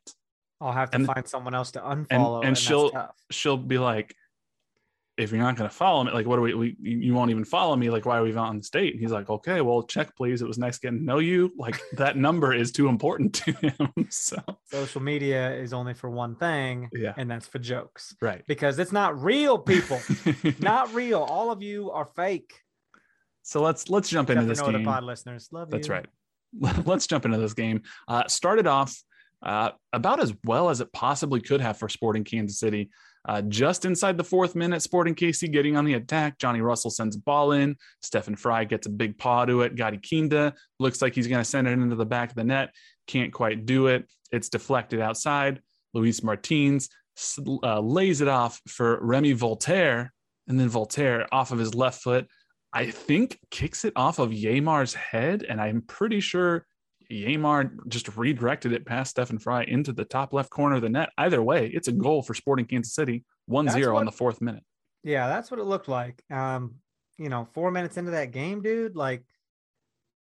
I'll 0.63 0.71
have 0.71 0.89
to 0.91 0.95
And- 0.95 1.05
find 1.07 1.27
someone 1.27 1.53
else 1.53 1.71
to 1.71 1.79
unfollow, 1.81 2.37
and, 2.39 2.49
and 2.49 2.57
she'll- 2.57 2.91
She'll 3.31 3.57
be 3.57 3.77
like. 3.77 4.15
If 5.15 5.29
you're 5.31 5.41
not 5.41 5.55
going 5.55 5.69
to 5.69 5.75
follow 5.75 6.03
me, 6.03 6.11
like, 6.11 6.25
what 6.25 6.39
are 6.39 6.41
we, 6.41 6.55
we? 6.55 6.75
You 6.81 7.13
won't 7.13 7.29
even 7.29 7.45
follow 7.45 7.75
me. 7.75 7.91
Like, 7.91 8.03
why 8.07 8.17
are 8.17 8.23
we 8.23 8.31
out 8.31 8.47
on 8.47 8.57
this 8.57 8.71
date? 8.71 8.93
And 8.93 8.99
he's 8.99 9.11
like, 9.11 9.29
okay, 9.29 9.61
well, 9.61 9.83
check, 9.83 10.15
please. 10.15 10.41
It 10.41 10.47
was 10.47 10.57
nice 10.57 10.79
getting 10.79 10.97
to 10.97 11.05
know 11.05 11.19
you. 11.19 11.53
Like, 11.55 11.79
that 11.97 12.17
number 12.17 12.51
is 12.51 12.71
too 12.71 12.87
important 12.87 13.35
to 13.35 13.51
him. 13.51 13.93
So, 14.09 14.41
Social 14.71 15.03
media 15.03 15.53
is 15.53 15.71
only 15.71 15.93
for 15.93 16.09
one 16.09 16.35
thing, 16.35 16.89
yeah, 16.93 17.13
and 17.15 17.29
that's 17.29 17.45
for 17.45 17.59
jokes. 17.59 18.15
right. 18.23 18.41
Because 18.47 18.79
it's 18.79 18.91
not 18.91 19.21
real, 19.21 19.59
people. 19.59 20.01
not 20.59 20.91
real. 20.95 21.19
All 21.21 21.51
of 21.51 21.61
you 21.61 21.91
are 21.91 22.05
fake. 22.15 22.51
so 23.43 23.61
let's 23.61 23.91
let's 23.91 24.09
jump 24.09 24.31
Except 24.31 24.41
into 24.41 24.49
this 24.49 24.61
game. 24.67 24.83
pod 24.83 25.03
listeners. 25.03 25.47
Love 25.51 25.69
That's 25.69 25.89
you. 25.89 25.93
right. 25.93 26.07
let's 26.87 27.05
jump 27.05 27.25
into 27.25 27.37
this 27.37 27.53
game. 27.53 27.83
Uh, 28.07 28.27
started 28.27 28.65
off 28.65 28.99
uh, 29.43 29.71
about 29.91 30.19
as 30.19 30.33
well 30.45 30.69
as 30.69 30.81
it 30.81 30.91
possibly 30.93 31.41
could 31.41 31.61
have 31.61 31.77
for 31.77 31.89
Sporting 31.89 32.23
Kansas 32.23 32.59
City. 32.59 32.89
Uh, 33.25 33.41
just 33.41 33.85
inside 33.85 34.17
the 34.17 34.23
fourth 34.23 34.55
minute, 34.55 34.81
Sporting 34.81 35.15
KC 35.15 35.51
getting 35.51 35.77
on 35.77 35.85
the 35.85 35.93
attack. 35.93 36.37
Johnny 36.39 36.61
Russell 36.61 36.91
sends 36.91 37.15
a 37.15 37.19
ball 37.19 37.53
in. 37.53 37.77
Stefan 38.01 38.35
Frei 38.35 38.65
gets 38.65 38.87
a 38.87 38.89
big 38.89 39.17
paw 39.17 39.45
to 39.45 39.61
it. 39.61 39.75
Gadi 39.75 39.97
Kinda 39.97 40.53
looks 40.79 41.01
like 41.01 41.15
he's 41.15 41.27
going 41.27 41.41
to 41.41 41.49
send 41.49 41.67
it 41.67 41.71
into 41.71 41.95
the 41.95 42.05
back 42.05 42.29
of 42.29 42.35
the 42.35 42.43
net. 42.43 42.71
Can't 43.07 43.31
quite 43.31 43.65
do 43.65 43.87
it. 43.87 44.11
It's 44.31 44.49
deflected 44.49 44.99
outside. 44.99 45.61
Luis 45.93 46.23
Martins 46.23 46.89
uh, 47.63 47.79
lays 47.79 48.21
it 48.21 48.27
off 48.27 48.59
for 48.67 48.99
Remi 49.01 49.33
Walter. 49.33 50.11
And 50.47 50.59
then 50.59 50.69
Walter 50.71 51.25
off 51.31 51.51
of 51.51 51.59
his 51.59 51.73
left 51.73 52.01
foot 52.01 52.27
I 52.73 52.89
think 52.89 53.39
kicks 53.51 53.85
it 53.85 53.93
off 53.95 54.17
of 54.17 54.31
Yeimar's 54.31 54.95
head, 54.95 55.45
and 55.47 55.61
I'm 55.61 55.83
pretty 55.83 56.19
sure 56.19 56.65
Yeimar 57.13 57.71
just 57.87 58.15
redirected 58.17 58.71
it 58.73 58.85
past 58.85 59.11
Stefan 59.11 59.39
Frei 59.39 59.65
into 59.67 59.93
the 59.93 60.05
top 60.05 60.33
left 60.33 60.49
corner 60.49 60.75
of 60.75 60.81
the 60.81 60.89
net. 60.89 61.09
Either 61.17 61.41
way, 61.41 61.67
it's 61.67 61.87
a 61.87 61.91
goal 61.91 62.21
for 62.23 62.33
Sporting 62.33 62.65
Kansas 62.65 62.93
City, 62.93 63.23
1 63.45 63.69
0 63.69 63.95
on 63.97 64.05
the 64.05 64.11
fourth 64.11 64.41
minute. 64.41 64.63
Yeah, 65.03 65.27
that's 65.27 65.51
what 65.51 65.59
it 65.59 65.65
looked 65.65 65.87
like. 65.87 66.23
Um, 66.31 66.75
you 67.17 67.29
know, 67.29 67.45
four 67.53 67.71
minutes 67.71 67.97
into 67.97 68.11
that 68.11 68.31
game, 68.31 68.61
dude, 68.61 68.95
like 68.95 69.23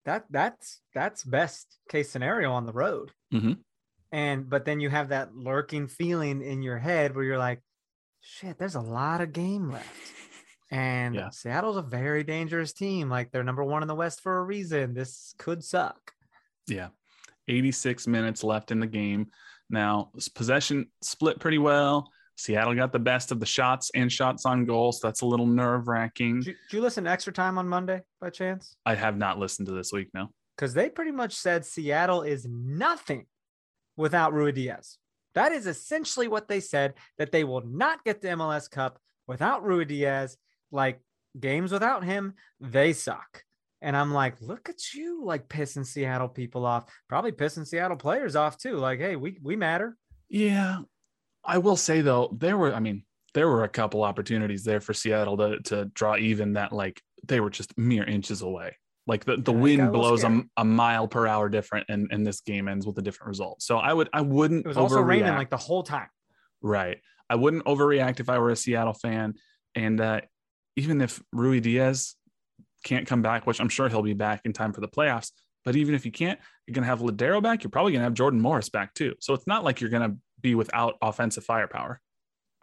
that 0.05 0.25
that's 0.29 0.81
that's 0.93 1.23
best 1.23 1.77
case 1.89 2.09
scenario 2.09 2.51
on 2.51 2.65
the 2.65 2.73
road. 2.73 3.11
Mhm. 3.33 3.59
And 4.11 4.49
but 4.49 4.65
then 4.65 4.79
you 4.79 4.89
have 4.89 5.09
that 5.09 5.35
lurking 5.35 5.87
feeling 5.87 6.41
in 6.41 6.61
your 6.63 6.77
head 6.79 7.15
where 7.15 7.23
you're 7.23 7.37
like, 7.37 7.61
shit, 8.19 8.57
there's 8.57 8.75
a 8.75 8.81
lot 8.81 9.21
of 9.21 9.31
game 9.33 9.69
left. 9.71 10.13
And 10.71 11.15
Yeah. 11.15 11.29
Seattle's 11.29 11.77
a 11.77 11.81
very 11.81 12.23
dangerous 12.23 12.73
team. 12.73 13.09
Like 13.09 13.31
they're 13.31 13.43
number 13.43 13.63
one 13.63 13.83
in 13.83 13.87
the 13.87 13.95
West 13.95 14.21
for 14.21 14.39
a 14.39 14.43
reason. 14.43 14.93
This 14.93 15.33
could 15.37 15.63
suck. 15.63 16.13
Yeah. 16.67 16.89
86 17.47 18.07
minutes 18.07 18.43
left 18.43 18.71
in 18.71 18.79
the 18.79 18.87
game. 18.87 19.27
Now, 19.69 20.11
possession 20.35 20.87
split 21.01 21.39
pretty 21.39 21.57
well. 21.57 22.11
Seattle 22.37 22.73
got 22.73 22.91
the 22.91 22.99
best 22.99 23.31
of 23.31 23.39
the 23.39 23.45
shots 23.45 23.91
and 23.93 24.11
shots 24.11 24.45
on 24.45 24.65
goal. 24.65 24.91
So 24.91 25.07
that's 25.07 25.21
a 25.21 25.25
little 25.25 25.45
nerve 25.45 25.87
wracking. 25.87 26.39
Did 26.39 26.47
you, 26.47 26.53
did 26.53 26.75
you 26.77 26.81
listen 26.81 27.03
to 27.03 27.09
extra 27.09 27.31
time 27.31 27.57
on 27.57 27.67
Monday 27.67 28.01
by 28.19 28.29
chance? 28.29 28.75
I 28.85 28.95
have 28.95 29.17
not 29.17 29.37
listened 29.37 29.67
to 29.67 29.73
this 29.73 29.91
week 29.91 30.09
now. 30.13 30.29
Because 30.55 30.73
they 30.73 30.89
pretty 30.89 31.11
much 31.11 31.33
said 31.33 31.65
Seattle 31.65 32.23
is 32.23 32.45
nothing 32.49 33.25
without 33.95 34.33
Ruidíaz. 34.33 34.97
That 35.35 35.51
is 35.51 35.67
essentially 35.67 36.27
what 36.27 36.47
they 36.47 36.59
said 36.59 36.95
that 37.17 37.31
they 37.31 37.43
will 37.43 37.61
not 37.61 38.03
get 38.03 38.21
the 38.21 38.29
MLS 38.29 38.69
Cup 38.69 38.99
without 39.27 39.63
Ruidíaz. 39.63 40.35
Like 40.71 40.99
games 41.39 41.71
without 41.71 42.03
him, 42.03 42.33
they 42.59 42.93
suck. 42.93 43.43
And 43.81 43.97
I'm 43.97 44.13
like, 44.13 44.39
look 44.41 44.69
at 44.69 44.93
you, 44.93 45.25
like 45.25 45.47
pissing 45.47 45.85
Seattle 45.85 46.29
people 46.29 46.65
off. 46.65 46.85
Probably 47.09 47.31
pissing 47.31 47.65
Seattle 47.65 47.97
players 47.97 48.35
off 48.35 48.57
too. 48.57 48.77
Like, 48.77 48.99
hey, 48.99 49.15
we 49.15 49.37
we 49.41 49.55
matter. 49.55 49.97
Yeah. 50.29 50.79
I 51.43 51.57
will 51.57 51.75
say 51.75 52.01
though, 52.01 52.29
there 52.37 52.55
were, 52.57 52.73
I 52.73 52.79
mean, 52.79 53.03
there 53.33 53.47
were 53.47 53.63
a 53.63 53.69
couple 53.69 54.03
opportunities 54.03 54.63
there 54.63 54.79
for 54.81 54.93
Seattle 54.93 55.37
to, 55.37 55.59
to 55.61 55.85
draw 55.85 56.15
even 56.15 56.53
that 56.53 56.71
like 56.71 57.01
they 57.27 57.39
were 57.39 57.49
just 57.49 57.75
mere 57.77 58.03
inches 58.03 58.41
away. 58.43 58.77
Like 59.07 59.25
the, 59.25 59.37
the 59.37 59.37
Yeah, 59.37 59.39
it 59.39 59.43
got 59.43 59.55
a 59.55 59.61
wind 59.61 59.91
blows 59.93 60.23
a, 60.23 60.43
a 60.57 60.63
mile 60.63 61.07
per 61.07 61.25
hour 61.25 61.49
different 61.49 61.87
and, 61.89 62.07
and 62.11 62.25
this 62.25 62.41
game 62.41 62.67
ends 62.67 62.85
with 62.85 62.97
a 62.99 63.01
different 63.01 63.29
result. 63.29 63.63
So 63.63 63.77
I 63.77 63.91
would, 63.91 64.09
I 64.13 64.21
wouldn't 64.21 64.65
It 64.65 64.67
was 64.67 64.77
also 64.77 65.01
raining 65.01 65.25
overreact. 65.25 65.37
like 65.37 65.49
the 65.49 65.57
whole 65.57 65.81
time. 65.81 66.07
Right. 66.61 66.99
I 67.29 67.35
wouldn't 67.35 67.65
overreact 67.65 68.19
if 68.19 68.29
I 68.29 68.37
were 68.37 68.51
a 68.51 68.55
Seattle 68.55 68.93
fan. 68.93 69.33
And 69.73 69.99
uh, 69.99 70.21
even 70.75 71.01
if 71.01 71.21
Ruidíaz 71.33 72.13
can't 72.83 73.07
come 73.07 73.21
back, 73.21 73.47
which 73.47 73.59
I'm 73.59 73.69
sure 73.69 73.89
he'll 73.89 74.01
be 74.01 74.13
back 74.13 74.41
in 74.45 74.53
time 74.53 74.73
for 74.73 74.81
the 74.81 74.87
playoffs, 74.87 75.31
but 75.63 75.75
even 75.75 75.95
if 75.95 76.05
you 76.05 76.11
can't, 76.11 76.39
you're 76.65 76.73
going 76.73 76.83
to 76.83 76.89
have 76.89 76.99
Lodeiro 76.99 77.41
back. 77.41 77.63
You're 77.63 77.71
probably 77.71 77.91
going 77.93 78.01
to 78.01 78.05
have 78.05 78.13
Jordan 78.13 78.41
Morris 78.41 78.69
back 78.69 78.93
too. 78.93 79.15
So 79.19 79.33
it's 79.33 79.47
not 79.47 79.63
like 79.63 79.81
you're 79.81 79.89
going 79.89 80.09
to 80.09 80.17
be 80.41 80.55
without 80.55 80.95
offensive 81.01 81.43
firepower. 81.43 82.01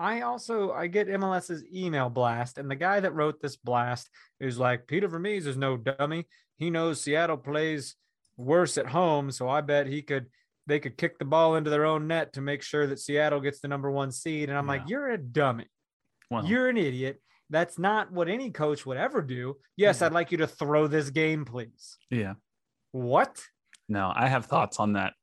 I 0.00 0.20
also 0.20 0.70
I 0.70 0.86
get 0.86 1.08
MLS's 1.08 1.64
email 1.74 2.08
blast, 2.08 2.58
and 2.58 2.70
the 2.70 2.76
guy 2.76 3.00
that 3.00 3.14
wrote 3.14 3.40
this 3.40 3.56
blast 3.56 4.08
is 4.38 4.56
like 4.58 4.86
Peter 4.86 5.08
Vermes 5.08 5.46
is 5.46 5.56
no 5.56 5.76
dummy. 5.76 6.28
He 6.56 6.70
knows 6.70 7.00
Seattle 7.00 7.36
plays 7.36 7.96
worse 8.36 8.78
at 8.78 8.86
home, 8.86 9.32
so 9.32 9.48
I 9.48 9.60
bet 9.60 9.88
he 9.88 10.02
could 10.02 10.26
they 10.68 10.78
could 10.78 10.96
kick 10.98 11.18
the 11.18 11.24
ball 11.24 11.56
into 11.56 11.70
their 11.70 11.86
own 11.86 12.06
net 12.06 12.34
to 12.34 12.40
make 12.40 12.62
sure 12.62 12.86
that 12.86 13.00
Seattle 13.00 13.40
gets 13.40 13.60
the 13.60 13.68
number 13.68 13.90
one 13.90 14.12
seed. 14.12 14.50
And 14.50 14.58
I'm 14.58 14.66
like, 14.66 14.82
you're 14.86 15.08
a 15.08 15.18
dummy. 15.18 15.66
Well, 16.30 16.44
You're 16.44 16.68
an 16.68 16.76
idiot. 16.76 17.22
That's 17.50 17.78
not 17.78 18.12
what 18.12 18.28
any 18.28 18.50
coach 18.50 18.84
would 18.84 18.96
ever 18.98 19.22
do. 19.22 19.56
Yes, 19.76 20.00
Yeah. 20.00 20.06
I'd 20.06 20.12
like 20.12 20.30
you 20.32 20.38
to 20.38 20.46
throw 20.46 20.86
this 20.86 21.10
game, 21.10 21.44
please. 21.44 21.96
yeah. 22.10 22.34
What? 22.92 23.40
No, 23.88 24.12
I 24.14 24.28
have 24.28 24.46
thoughts 24.46 24.78
on 24.80 24.94
that 24.94 25.14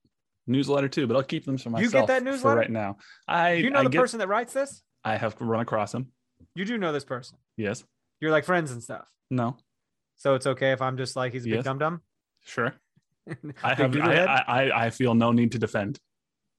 newsletter 0.47 0.87
too, 0.87 1.07
but 1.07 1.15
I'll 1.15 1.23
keep 1.23 1.45
them 1.45 1.57
for 1.57 1.69
myself. 1.69 1.93
You 1.93 1.99
get 1.99 2.07
that 2.07 2.19
for 2.19 2.25
newsletter? 2.25 2.59
right 2.59 2.69
now. 2.71 2.97
I 3.27 3.57
Do 3.57 3.63
you 3.63 3.69
know 3.69 3.79
I 3.79 3.83
the 3.83 3.89
get- 3.89 4.01
person 4.01 4.19
that 4.19 4.27
writes 4.27 4.53
this? 4.53 4.81
I 5.03 5.17
have 5.17 5.35
run 5.39 5.61
across 5.61 5.93
him. 5.93 6.11
You 6.55 6.65
do 6.65 6.77
know 6.77 6.91
this 6.91 7.03
person. 7.05 7.37
Yes. 7.57 7.83
You're 8.21 8.31
like 8.31 8.45
friends 8.45 8.71
and 8.71 8.81
stuff. 8.81 9.07
No. 9.29 9.57
So 10.15 10.33
it's 10.35 10.47
okay 10.47 10.71
if 10.71 10.81
I'm 10.81 10.97
just 10.97 11.15
like 11.15 11.33
he's 11.33 11.43
a 11.43 11.49
big 11.49 11.55
Yes. 11.55 11.63
dum 11.65 11.77
dum. 11.77 12.01
Sure. 12.43 12.73
I 13.63 13.73
have. 13.73 13.95
I. 13.97 14.15
I, 14.25 14.43
I 14.47 14.85
I 14.85 14.89
feel 14.91 15.13
no 15.15 15.31
need 15.31 15.51
to 15.53 15.59
defend. 15.59 15.99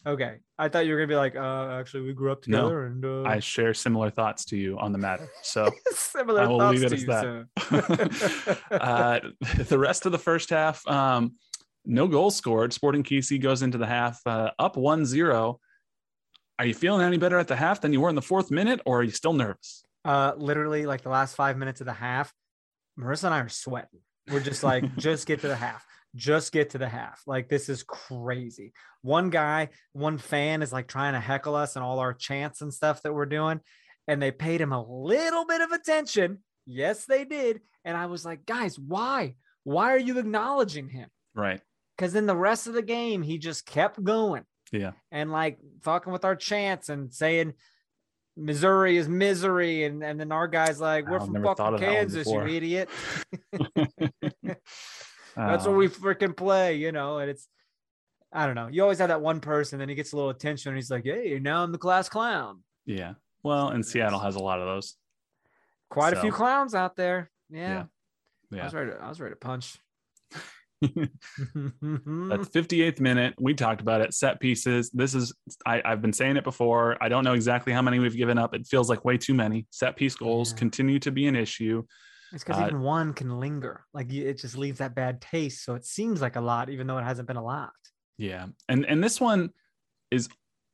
Okay. 0.06 0.36
I 0.58 0.68
thought 0.68 0.86
you 0.86 0.92
were 0.92 0.98
gonna 1.00 1.08
be 1.08 1.16
like, 1.16 1.34
uh, 1.34 1.70
actually, 1.72 2.02
we 2.04 2.12
grew 2.12 2.30
up 2.30 2.46
No, 2.46 2.62
together 2.64 2.86
and 2.86 3.04
uh, 3.04 3.22
I 3.24 3.40
share 3.40 3.74
similar 3.74 4.08
thoughts 4.08 4.44
to 4.46 4.56
you 4.56 4.78
on 4.78 4.92
the 4.92 4.98
matter. 4.98 5.28
So 5.42 5.68
similar 5.90 6.42
I 6.42 6.46
will 6.46 6.60
thoughts 6.60 6.80
leave 6.80 6.84
it 6.84 6.88
to 6.90 6.94
as 6.94 7.00
you, 7.02 7.06
that. 7.08 8.58
sir. 8.70 8.70
uh, 8.80 9.20
the 9.64 9.78
rest 9.78 10.06
of 10.06 10.12
the 10.12 10.18
first 10.18 10.50
half, 10.50 10.86
um, 10.86 11.34
no 11.84 12.06
goals 12.06 12.36
scored. 12.36 12.72
Sporting 12.72 13.02
KC 13.02 13.40
goes 13.40 13.62
into 13.62 13.78
the 13.78 13.86
half 13.86 14.20
uh, 14.26 14.50
up 14.58 14.76
1-0. 14.76 15.56
Are 16.58 16.64
you 16.64 16.74
feeling 16.74 17.02
any 17.02 17.18
better 17.18 17.38
at 17.38 17.48
the 17.48 17.56
half 17.56 17.80
than 17.80 17.92
you 17.92 18.00
were 18.00 18.08
in 18.08 18.14
the 18.14 18.22
fourth 18.22 18.50
minute, 18.50 18.80
or 18.86 19.00
are 19.00 19.02
you 19.02 19.10
still 19.10 19.32
nervous? 19.32 19.84
uh, 20.04 20.32
literally, 20.36 20.86
like 20.86 21.02
the 21.02 21.08
last 21.08 21.34
five 21.34 21.58
minutes 21.58 21.80
of 21.80 21.86
the 21.86 21.92
half, 21.92 22.32
Marissa 22.98 23.24
and 23.24 23.34
I 23.34 23.40
are 23.40 23.48
sweating. 23.48 24.00
We're 24.30 24.40
just 24.40 24.62
like, 24.62 24.96
just 24.96 25.26
get 25.26 25.40
to 25.40 25.48
the 25.48 25.56
half. 25.56 25.84
Just 26.16 26.50
get 26.52 26.70
to 26.70 26.78
the 26.78 26.88
half. 26.88 27.22
Like 27.26 27.48
this 27.48 27.68
is 27.68 27.84
crazy. 27.84 28.72
One 29.02 29.30
guy, 29.30 29.68
one 29.92 30.18
fan 30.18 30.62
is 30.62 30.72
like 30.72 30.88
trying 30.88 31.12
to 31.12 31.20
heckle 31.20 31.54
us 31.54 31.76
and 31.76 31.84
all 31.84 32.00
our 32.00 32.12
chants 32.14 32.60
and 32.62 32.74
stuff 32.74 33.02
that 33.02 33.12
we're 33.14 33.26
doing, 33.26 33.60
and 34.08 34.20
they 34.20 34.32
paid 34.32 34.60
him 34.60 34.72
a 34.72 34.82
little 34.84 35.44
bit 35.46 35.60
of 35.60 35.70
attention. 35.70 36.38
Yes, 36.66 37.04
they 37.04 37.24
did. 37.24 37.60
And 37.84 37.96
I 37.96 38.06
was 38.06 38.24
like, 38.24 38.44
guys, 38.46 38.76
why? 38.78 39.36
Why 39.62 39.92
are 39.92 39.98
you 39.98 40.18
acknowledging 40.18 40.88
him? 40.88 41.08
Right. 41.34 41.60
because 41.96 42.14
in 42.16 42.26
the 42.26 42.34
rest 42.36 42.66
of 42.66 42.72
the 42.74 42.82
game 42.82 43.22
he 43.22 43.36
just 43.38 43.66
kept 43.66 44.02
going 44.02 44.44
Yeah. 44.72 44.92
and 45.12 45.30
like 45.30 45.58
fucking 45.82 46.12
with 46.12 46.24
our 46.24 46.34
chants 46.34 46.88
and 46.88 47.12
saying 47.12 47.52
Missouri 48.38 48.96
is 48.96 49.08
misery 49.08 49.84
and 49.84 50.02
and 50.02 50.18
then 50.20 50.32
our 50.32 50.48
guys 50.48 50.80
like 50.80 51.08
we're 51.08 51.20
I've 51.20 51.26
from 51.26 51.42
fucking 51.42 51.50
of 51.50 51.56
that 51.56 51.72
one 51.72 51.78
Kansas, 51.78 52.26
you 52.26 52.40
idiot. 52.46 52.88
That's 55.36 55.66
Uh, 55.66 55.70
where 55.70 55.78
we 55.78 55.88
freaking 55.88 56.36
play, 56.36 56.76
you 56.76 56.92
know. 56.92 57.18
And 57.18 57.30
it's 57.30 57.48
I 58.32 58.46
don't 58.46 58.54
know. 58.54 58.66
You 58.68 58.82
always 58.82 58.98
have 58.98 59.08
that 59.08 59.20
one 59.20 59.40
person, 59.40 59.78
then 59.78 59.88
he 59.88 59.94
gets 59.94 60.12
a 60.12 60.16
little 60.16 60.30
attention 60.30 60.70
and 60.70 60.76
he's 60.76 60.90
like, 60.90 61.04
Hey, 61.04 61.38
now 61.40 61.62
I'm 61.62 61.72
the 61.72 61.78
class 61.78 62.08
clown. 62.08 62.62
Yeah. 62.84 63.14
Well, 63.42 63.68
and 63.68 63.84
Seattle 63.86 64.18
has 64.18 64.34
a 64.36 64.40
lot 64.40 64.58
of 64.60 64.66
those. 64.66 64.96
Quite 65.90 66.12
a 66.14 66.20
few 66.20 66.32
clowns 66.32 66.74
out 66.74 66.96
there. 66.96 67.30
Yeah. 67.50 67.84
I 68.52 68.56
Yeah. 68.56 68.64
was 68.64 68.74
ready 68.74 68.90
to, 68.90 68.96
I 69.02 69.08
was 69.08 69.20
ready 69.20 69.34
to 69.34 69.38
punch. 69.38 69.78
That's 70.82 72.48
58th 72.50 73.00
minute. 73.00 73.34
We 73.38 73.54
talked 73.54 73.80
about 73.80 74.00
it. 74.02 74.12
Set 74.14 74.40
pieces. 74.40 74.90
This 74.90 75.14
is 75.14 75.32
I, 75.64 75.80
I've 75.84 76.02
been 76.02 76.12
saying 76.12 76.36
it 76.36 76.44
before. 76.44 76.96
I 77.02 77.08
don't 77.08 77.24
know 77.24 77.32
exactly 77.34 77.72
how 77.72 77.82
many 77.82 77.98
we've 77.98 78.16
given 78.16 78.36
up. 78.38 78.54
It 78.54 78.66
feels 78.66 78.90
like 78.90 79.04
way 79.04 79.16
too 79.16 79.34
many. 79.34 79.66
Set 79.70 79.96
piece 79.96 80.14
goals 80.14 80.52
Yeah. 80.52 80.58
continue 80.58 80.98
to 81.00 81.10
be 81.10 81.26
an 81.28 81.36
issue. 81.36 81.84
It's 82.36 82.44
because 82.44 82.60
Uh, 82.60 82.66
even 82.66 82.82
one 82.82 83.14
can 83.14 83.40
linger. 83.40 83.86
Like 83.94 84.12
it 84.12 84.38
just 84.38 84.58
leaves 84.58 84.78
that 84.78 84.94
bad 84.94 85.22
taste. 85.22 85.64
So 85.64 85.74
it 85.74 85.86
seems 85.86 86.20
like 86.20 86.36
a 86.36 86.40
lot, 86.40 86.68
even 86.68 86.86
though 86.86 86.98
it 86.98 87.04
hasn't 87.04 87.26
been 87.26 87.38
a 87.38 87.42
lot. 87.42 87.72
Yeah. 88.18 88.46
And 88.68 88.84
and 88.84 89.02
this 89.02 89.18
one 89.18 89.50
is 90.10 90.28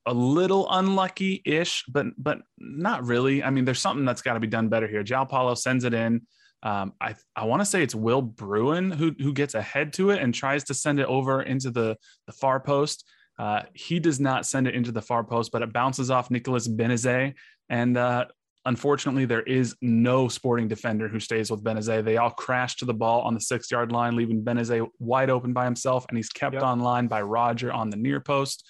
a 0.04 0.12
little 0.12 0.66
unlucky-ish, 0.68 1.84
but 1.88 2.06
but 2.18 2.38
not 2.58 3.06
really. 3.06 3.44
I 3.44 3.50
mean, 3.50 3.64
there's 3.64 3.80
something 3.80 4.04
that's 4.04 4.22
got 4.22 4.34
to 4.34 4.40
be 4.40 4.48
done 4.48 4.68
better 4.68 4.88
here. 4.88 5.04
João 5.04 5.28
Paulo 5.28 5.54
sends 5.54 5.84
it 5.84 5.94
in. 5.94 6.26
Um, 6.64 6.94
I 7.00 7.14
I 7.36 7.44
want 7.44 7.62
to 7.62 7.66
say 7.66 7.80
it's 7.84 7.94
Will 7.94 8.22
Bruin 8.22 8.90
who 8.90 9.14
who 9.24 9.32
gets 9.32 9.54
ahead 9.54 9.92
to 9.94 10.10
it 10.10 10.20
and 10.20 10.34
tries 10.34 10.64
to 10.64 10.74
send 10.74 10.98
it 10.98 11.06
over 11.06 11.42
into 11.42 11.70
the 11.70 11.96
the 12.26 12.32
far 12.32 12.58
post. 12.58 13.08
Uh, 13.38 13.62
he 13.72 14.00
does 14.00 14.18
not 14.18 14.46
send 14.46 14.66
it 14.66 14.74
into 14.74 14.90
the 14.90 15.02
far 15.02 15.22
post, 15.22 15.52
but 15.52 15.62
it 15.62 15.72
bounces 15.72 16.10
off 16.10 16.28
Nicolas 16.28 16.66
Benezet. 16.66 17.34
And 17.68 17.96
uh, 17.96 18.24
unfortunately, 18.64 19.24
there 19.24 19.42
is 19.42 19.74
no 19.82 20.28
sporting 20.28 20.68
defender 20.68 21.08
who 21.08 21.18
stays 21.20 21.50
with 21.50 21.62
Benezet. 21.64 22.04
They 22.04 22.16
all 22.16 22.30
crash 22.30 22.76
to 22.76 22.84
the 22.84 22.94
ball 22.94 23.22
on 23.22 23.34
the 23.34 23.40
six 23.40 23.70
yard 23.70 23.92
line, 23.92 24.16
leaving 24.16 24.42
Benezet 24.44 24.86
wide 24.98 25.30
open 25.30 25.52
by 25.52 25.64
himself, 25.64 26.06
and 26.08 26.16
he's 26.16 26.28
kept 26.28 26.54
Yep. 26.54 26.62
on 26.62 26.80
line 26.80 27.06
by 27.08 27.22
Roger 27.22 27.72
on 27.72 27.90
the 27.90 27.96
near 27.96 28.20
post. 28.20 28.68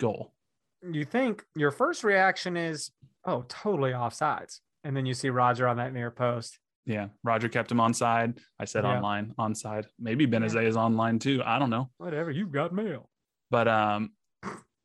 Goal. 0.00 0.34
You 0.82 1.04
think 1.04 1.44
your 1.54 1.70
first 1.70 2.02
reaction 2.04 2.56
is, 2.56 2.90
oh, 3.24 3.44
totally 3.48 3.92
offsides. 3.92 4.58
And 4.82 4.96
then 4.96 5.06
you 5.06 5.14
see 5.14 5.30
Roger 5.30 5.66
on 5.68 5.76
that 5.78 5.92
near 5.92 6.10
post. 6.10 6.58
Yeah, 6.84 7.08
Roger 7.22 7.48
kept 7.48 7.70
him 7.70 7.80
on 7.80 7.94
side. 7.94 8.38
I 8.58 8.66
said 8.66 8.84
Yeah. 8.84 8.96
online, 8.96 9.34
on 9.38 9.54
side. 9.54 9.86
Maybe 9.98 10.26
Benezet 10.26 10.64
is 10.66 10.76
online 10.76 11.18
too. 11.18 11.42
I 11.44 11.58
don't 11.58 11.70
know, 11.70 11.90
Whatever, 11.98 12.30
you've 12.30 12.52
got 12.52 12.74
mail. 12.74 13.08
but 13.50 13.68
um, 13.68 14.10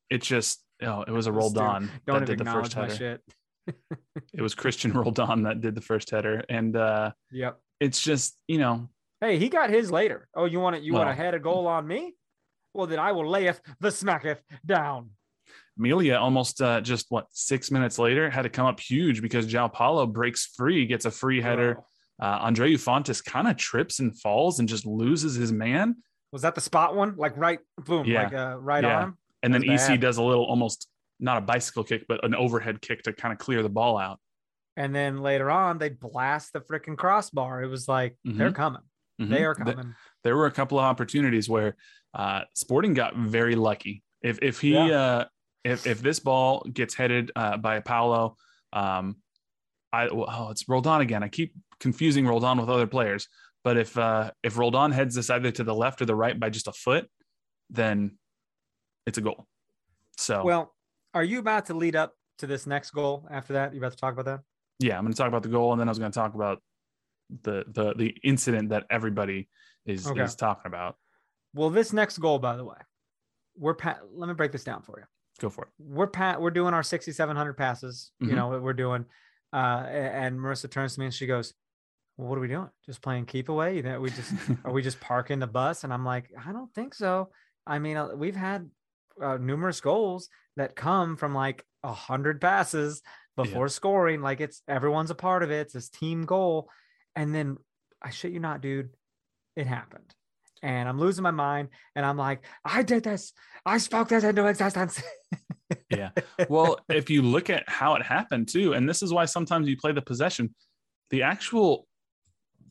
it 0.10 0.22
just 0.22 0.64
oh, 0.82 1.02
it 1.02 1.12
was 1.12 1.28
a 1.28 1.32
rolled 1.32 1.56
Dude, 1.56 1.64
on 1.64 1.92
Don't 2.08 2.20
that 2.22 2.26
did 2.28 2.38
the 2.40 2.46
first 2.46 2.74
header. 2.74 2.96
shit. 2.96 3.22
It 4.34 4.42
was 4.42 4.54
Christian 4.56 4.92
Roldan 4.94 5.44
that 5.44 5.62
did 5.62 5.76
the 5.76 5.82
first 5.82 6.10
header, 6.12 6.44
and 6.50 6.76
uh, 6.76 7.12
Yep. 7.32 7.60
it's 7.80 8.02
just 8.02 8.38
you 8.48 8.58
know 8.58 8.90
Hey, 9.22 9.38
he 9.38 9.50
got 9.50 9.70
his 9.70 9.92
later. 9.92 10.28
Oh, 10.34 10.46
you 10.46 10.60
want 10.62 10.78
it? 10.78 10.84
You 10.84 10.94
want 10.94 11.08
to 11.08 11.10
Well- 11.10 11.16
head 11.18 11.34
a 11.34 11.40
goal 11.40 11.68
on 11.68 11.86
me? 11.88 12.16
Well, 12.74 12.88
then 12.88 13.00
I 13.00 13.12
will 13.12 13.28
layeth 13.30 13.60
the 13.82 13.90
smacketh 13.90 14.42
down. 14.66 15.10
Amelia 15.78 16.16
almost 16.16 16.62
uh, 16.62 16.82
just 16.82 17.08
what 17.10 17.26
six 17.32 17.72
minutes 17.72 17.98
later 17.98 18.30
had 18.30 18.44
to 18.44 18.50
come 18.50 18.66
up 18.66 18.80
huge 18.80 19.22
because 19.22 19.48
João 19.48 19.72
Paulo 19.74 20.06
breaks 20.06 20.46
free, 20.46 20.86
gets 20.86 21.06
a 21.06 21.12
free 21.12 21.42
header. 21.42 21.80
Uh, 22.22 22.46
Andreu 22.46 22.74
Fontàs 22.76 23.24
kind 23.24 23.48
of 23.48 23.56
trips 23.58 24.00
and 24.00 24.18
falls 24.20 24.60
and 24.60 24.68
just 24.70 24.86
loses 24.86 25.36
his 25.36 25.52
man. 25.52 25.96
Was 26.32 26.42
that 26.44 26.54
the 26.54 26.62
spot 26.62 26.96
one? 26.96 27.16
Like 27.18 27.36
right, 27.38 27.60
boom, 27.86 28.06
Yeah. 28.06 28.24
like 28.24 28.34
uh, 28.34 28.58
right 28.60 28.84
Yeah. 28.84 29.00
arm. 29.00 29.18
And 29.42 29.54
then 29.54 29.64
EC 29.70 29.98
does 30.00 30.18
a 30.18 30.24
little 30.24 30.44
almost 30.46 30.89
not 31.20 31.38
a 31.38 31.42
bicycle 31.42 31.84
kick, 31.84 32.06
but 32.08 32.24
an 32.24 32.36
overhead 32.36 32.82
kick 32.82 33.04
to 33.04 33.14
kind 33.14 33.32
of 33.34 33.40
clear 33.40 33.62
the 33.62 33.70
ball 33.70 33.98
out. 33.98 34.20
And 34.78 34.96
then 34.96 35.18
later 35.18 35.52
on, 35.52 35.78
they 35.78 35.90
blast 35.90 36.54
the 36.54 36.62
freaking 36.62 36.98
crossbar. 36.98 37.62
It 37.64 37.68
was 37.68 37.88
like 37.88 38.16
they're 38.24 38.52
coming. 38.52 38.82
Mhm. 39.20 39.30
They 39.30 39.44
are 39.44 39.56
coming. 39.56 39.96
there 40.24 40.36
were 40.38 40.46
a 40.46 40.52
couple 40.52 40.80
of 40.80 40.86
opportunities 40.86 41.50
where 41.50 41.76
uh, 42.14 42.42
Sporting 42.56 42.94
got 42.94 43.16
very 43.16 43.56
lucky. 43.56 44.04
If 44.22 44.40
if 44.42 44.60
he 44.62 44.74
Yeah. 44.76 44.86
uh, 45.02 45.26
if 45.64 45.86
if 45.86 46.02
this 46.02 46.20
ball 46.20 46.62
gets 46.72 46.96
headed 46.96 47.32
uh, 47.36 47.58
by 47.58 47.82
Paulo, 47.82 48.38
um, 48.72 49.18
I 49.92 50.08
oh, 50.08 50.50
it's 50.52 50.68
Roldan 50.70 51.02
again. 51.02 51.24
I 51.24 51.28
keep 51.28 51.54
confusing 51.80 52.26
Roldan 52.26 52.58
with 52.60 52.70
other 52.70 52.88
players. 52.88 53.28
But 53.64 53.76
if 53.78 53.98
uh, 53.98 54.32
if 54.44 54.58
Roldan 54.58 54.92
heads 54.92 55.16
this 55.16 55.30
either 55.30 55.52
to 55.52 55.64
the 55.66 55.76
left 55.76 56.02
or 56.02 56.06
the 56.06 56.16
right 56.16 56.40
by 56.40 56.50
just 56.50 56.68
a 56.68 56.72
foot, 56.72 57.10
then 57.70 58.18
it's 59.06 59.18
a 59.18 59.22
goal. 59.22 59.46
So 60.18 60.44
well, 60.44 60.74
are 61.14 61.24
you 61.24 61.40
about 61.40 61.68
to 61.68 61.74
lead 61.74 61.96
up 61.96 62.14
to 62.40 62.48
this 62.48 62.68
next 62.68 62.92
goal 62.92 63.28
after 63.30 63.54
that? 63.54 63.74
You 63.74 63.80
about 63.80 63.92
to 63.92 63.98
talk 63.98 64.14
about 64.14 64.26
that? 64.26 64.42
Yeah, 64.80 64.98
I'm 64.98 65.04
going 65.04 65.14
to 65.14 65.18
talk 65.18 65.28
about 65.28 65.44
the 65.44 65.50
goal, 65.50 65.72
and 65.72 65.80
then 65.80 65.88
I 65.88 65.92
was 65.92 66.00
going 66.00 66.12
to 66.12 66.18
talk 66.18 66.36
about 66.36 66.62
the 67.44 67.64
the 67.68 67.94
the 67.94 68.16
incident 68.24 68.70
that 68.70 68.86
everybody 68.90 69.50
is 69.86 70.08
okay. 70.08 70.22
is 70.22 70.36
talking 70.36 70.68
about. 70.68 70.96
Well, 71.54 71.70
this 71.70 71.94
next 71.94 72.18
goal, 72.20 72.40
by 72.40 72.56
the 72.56 72.64
way, 72.64 72.78
we're 73.58 73.74
pa- 73.74 74.00
let 74.14 74.28
me 74.28 74.34
break 74.36 74.52
this 74.52 74.64
down 74.64 74.82
for 74.84 75.00
you. 75.00 75.06
Go 75.40 75.50
for 75.50 75.66
it. 75.66 75.70
We're 75.80 76.08
pat. 76.08 76.42
We're 76.42 76.52
doing 76.52 76.74
our 76.74 76.84
6,700 76.84 77.54
passes. 77.54 78.12
Mm-hmm. 78.22 78.30
You 78.30 78.36
know, 78.36 78.48
what 78.50 78.62
we're 78.62 78.74
doing. 78.74 79.06
Uh, 79.52 79.86
and 79.90 80.40
Marissa 80.40 80.70
turns 80.70 80.94
to 80.94 81.00
me 81.00 81.08
and 81.08 81.14
she 81.14 81.26
goes, 81.26 81.54
well, 82.18 82.28
"What 82.28 82.38
are 82.38 82.42
we 82.42 82.48
doing? 82.48 82.70
Just 82.86 83.02
playing 83.02 83.26
keep 83.26 83.50
away? 83.50 83.76
You 83.78 83.84
know, 83.84 84.00
we 84.00 84.12
just 84.12 84.34
are 84.64 84.72
we 84.72 84.82
just 84.82 85.00
parking 85.00 85.40
the 85.40 85.48
bus?" 85.48 85.84
And 85.84 85.94
I'm 85.94 86.06
like, 86.06 86.30
"I 86.46 86.52
don't 86.52 86.74
think 86.74 86.94
so. 86.94 87.30
I 87.66 87.80
mean, 87.80 87.98
uh, 87.98 88.10
we've 88.16 88.36
had 88.36 88.70
uh, 89.22 89.38
numerous 89.38 89.82
goals 89.82 90.30
that 90.60 90.76
come 90.76 91.18
from 91.18 91.34
like 91.34 91.66
a 91.84 91.92
hundred 91.92 92.40
passes 92.40 93.02
before 93.36 93.66
yeah. 93.66 93.72
scoring. 93.72 94.22
Like 94.22 94.40
it's 94.40 94.62
everyone's 94.68 95.12
a 95.12 95.16
part 95.16 95.44
of 95.44 95.52
it. 95.52 95.62
It's 95.62 95.74
this 95.74 95.90
team 95.90 96.26
goal, 96.26 96.70
and 97.16 97.34
then 97.34 97.58
I 98.02 98.12
shit 98.12 98.32
you 98.32 98.40
not, 98.40 98.62
dude, 98.62 98.92
it 99.56 99.68
happened." 99.68 100.14
and 100.62 100.90
I'm 100.90 101.00
losing 101.00 101.24
my 101.24 101.32
mind. 101.32 101.70
And 101.96 102.06
I'm 102.06 102.18
like, 102.18 102.44
I 102.64 102.84
did 102.84 103.04
this. 103.04 103.34
I 103.66 103.78
spoke 103.78 104.10
this 104.10 104.24
into 104.24 104.46
existence. 104.46 105.02
yeah. 105.90 106.10
Well, 106.50 106.80
if 106.90 107.10
you 107.10 107.22
look 107.22 107.50
at 107.50 107.68
how 107.68 107.96
it 107.96 108.04
happened 108.04 108.48
too, 108.50 108.74
and 108.74 108.88
this 108.88 109.02
is 109.02 109.14
why 109.14 109.26
sometimes 109.26 109.68
you 109.68 109.78
play 109.78 109.92
the 109.92 110.02
possession, 110.02 110.54
the 111.10 111.24
actual 111.24 111.88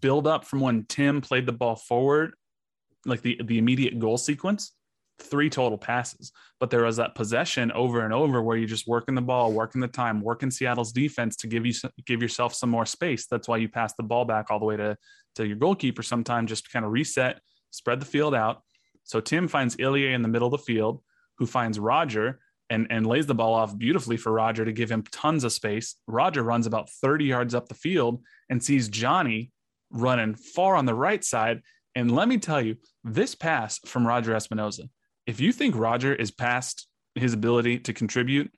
build 0.00 0.26
up 0.26 0.44
from 0.44 0.60
when 0.60 0.84
Tim 0.84 1.20
played 1.20 1.46
the 1.46 1.52
ball 1.52 1.76
forward, 1.76 2.34
like 3.04 3.22
the, 3.22 3.40
the 3.44 3.58
immediate 3.58 3.98
goal 3.98 4.18
sequence, 4.18 4.72
three 5.18 5.50
total 5.50 5.78
passes. 5.78 6.32
But 6.60 6.70
there 6.70 6.84
was 6.84 6.96
that 6.96 7.14
possession 7.14 7.72
over 7.72 8.04
and 8.04 8.12
over 8.12 8.42
where 8.42 8.56
you're 8.56 8.68
just 8.68 8.86
working 8.86 9.14
the 9.14 9.22
ball, 9.22 9.52
working 9.52 9.80
the 9.80 9.88
time, 9.88 10.20
working 10.20 10.50
Seattle's 10.50 10.92
defense 10.92 11.36
to 11.36 11.46
give 11.46 11.66
you 11.66 11.74
give 12.06 12.22
yourself 12.22 12.54
some 12.54 12.70
more 12.70 12.86
space. 12.86 13.26
That's 13.26 13.48
why 13.48 13.58
you 13.58 13.68
pass 13.68 13.94
the 13.94 14.02
ball 14.02 14.24
back 14.24 14.50
all 14.50 14.58
the 14.58 14.66
way 14.66 14.76
to, 14.76 14.96
to 15.36 15.46
your 15.46 15.56
goalkeeper 15.56 16.02
sometimes 16.02 16.48
just 16.48 16.64
to 16.64 16.70
kind 16.70 16.84
of 16.84 16.92
reset 16.92 17.40
spread 17.70 18.00
the 18.00 18.06
field 18.06 18.34
out. 18.34 18.62
So 19.04 19.20
Tim 19.20 19.48
finds 19.48 19.76
Ilie 19.80 20.12
in 20.12 20.22
the 20.22 20.28
middle 20.28 20.46
of 20.46 20.52
the 20.52 20.58
field, 20.58 21.02
who 21.38 21.46
finds 21.46 21.78
Roger 21.78 22.40
and, 22.70 22.86
and 22.90 23.06
lays 23.06 23.26
the 23.26 23.34
ball 23.34 23.54
off 23.54 23.76
beautifully 23.76 24.16
for 24.16 24.32
Roger 24.32 24.64
to 24.64 24.72
give 24.72 24.90
him 24.90 25.02
tons 25.10 25.44
of 25.44 25.52
space. 25.52 25.96
Roger 26.06 26.42
runs 26.42 26.66
about 26.66 26.90
30 26.90 27.24
yards 27.24 27.54
up 27.54 27.68
the 27.68 27.74
field 27.74 28.22
and 28.50 28.62
sees 28.62 28.88
Johnny 28.88 29.50
running 29.90 30.34
far 30.34 30.76
on 30.76 30.84
the 30.84 30.94
right 30.94 31.24
side. 31.24 31.62
And 31.94 32.14
let 32.14 32.28
me 32.28 32.38
tell 32.38 32.60
you, 32.60 32.76
this 33.02 33.34
pass 33.34 33.78
from 33.86 34.06
Roger 34.06 34.32
Espinoza, 34.32 34.90
if 35.28 35.40
you 35.40 35.52
think 35.52 35.76
Roger 35.76 36.14
is 36.14 36.30
past 36.30 36.88
his 37.14 37.34
ability 37.34 37.80
to 37.80 37.92
contribute, 37.92 38.50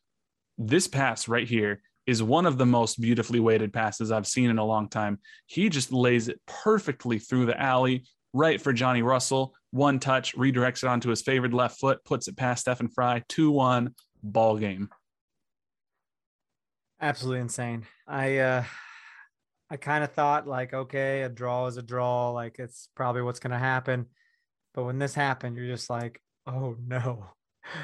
this 0.57 0.87
pass 0.87 1.27
right 1.27 1.47
here 1.47 1.83
is 2.07 2.23
one 2.23 2.47
of 2.47 2.59
the 2.59 2.67
most 2.67 3.01
beautifully 3.01 3.41
weighted 3.41 3.73
passes 3.73 4.13
I've 4.13 4.27
seen 4.27 4.51
in 4.51 4.59
a 4.59 4.65
long 4.65 4.89
time. 4.89 5.19
He 5.47 5.69
just 5.69 5.93
lays 5.93 6.29
it 6.29 6.41
perfectly 6.47 7.19
through 7.19 7.47
the 7.47 7.61
alley, 7.61 8.05
right 8.33 8.61
for 8.61 8.73
Johnny 8.73 9.03
Russell. 9.03 9.53
One 9.73 9.99
touch, 9.99 10.37
redirects 10.37 10.85
it 10.85 10.89
onto 10.89 11.11
his 11.11 11.23
favored 11.23 11.53
left 11.53 11.81
foot, 11.81 12.05
puts 12.05 12.29
it 12.29 12.37
past 12.37 12.61
Stefan 12.63 12.89
Frei. 12.89 13.25
2 13.29 13.51
1 13.51 13.93
ball 14.23 14.57
game. 14.57 14.91
Absolutely 17.01 17.41
insane. 17.41 17.85
I, 18.07 18.39
uh, 18.39 18.65
I 19.71 19.77
kind 19.77 20.05
of 20.05 20.13
thought 20.13 20.47
like, 20.47 20.73
okay, 20.73 21.23
a 21.23 21.29
draw 21.29 21.67
is 21.67 21.79
a 21.79 21.83
draw. 21.83 22.31
Like 22.31 22.61
it's 22.61 22.89
probably 22.95 23.23
what's 23.23 23.41
going 23.41 23.53
to 23.53 23.59
happen. 23.59 24.07
But 24.73 24.85
when 24.85 25.01
this 25.01 25.15
happened, 25.15 25.57
you're 25.57 25.67
just 25.67 25.91
like, 25.91 26.21
oh 26.51 26.77
no, 26.87 27.27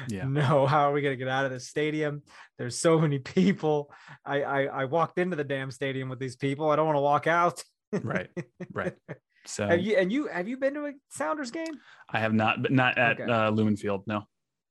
yeah. 0.07 0.25
no, 0.25 0.65
how 0.65 0.89
are 0.89 0.93
we 0.93 1.01
going 1.01 1.13
to 1.13 1.17
get 1.17 1.27
out 1.27 1.45
of 1.45 1.51
this 1.51 1.67
stadium? 1.67 2.23
There's 2.57 2.77
so 2.77 2.99
many 2.99 3.19
people. 3.19 3.91
I, 4.25 4.43
I, 4.43 4.63
I 4.65 4.85
walked 4.85 5.17
into 5.17 5.35
the 5.35 5.43
damn 5.43 5.71
stadium 5.71 6.09
with 6.09 6.19
these 6.19 6.35
people. 6.35 6.69
I 6.69 6.75
don't 6.75 6.85
want 6.85 6.97
to 6.97 7.01
walk 7.01 7.27
out. 7.27 7.63
right. 7.91 8.29
Right. 8.71 8.93
So 9.49 9.65
have 9.65 9.79
you 9.79 9.95
and 9.95 10.11
you 10.11 10.27
have 10.27 10.49
you 10.49 10.57
been 10.57 10.73
to 10.73 10.87
a 10.87 10.91
Sounders 11.07 11.51
game? 11.51 11.73
I 12.09 12.19
have 12.19 12.33
not, 12.33 12.61
but 12.61 12.69
not 12.69 12.97
at 12.97 13.21
okay. 13.21 13.31
uh, 13.31 13.49
Lumen 13.49 13.77
Field. 13.77 14.03
No. 14.05 14.23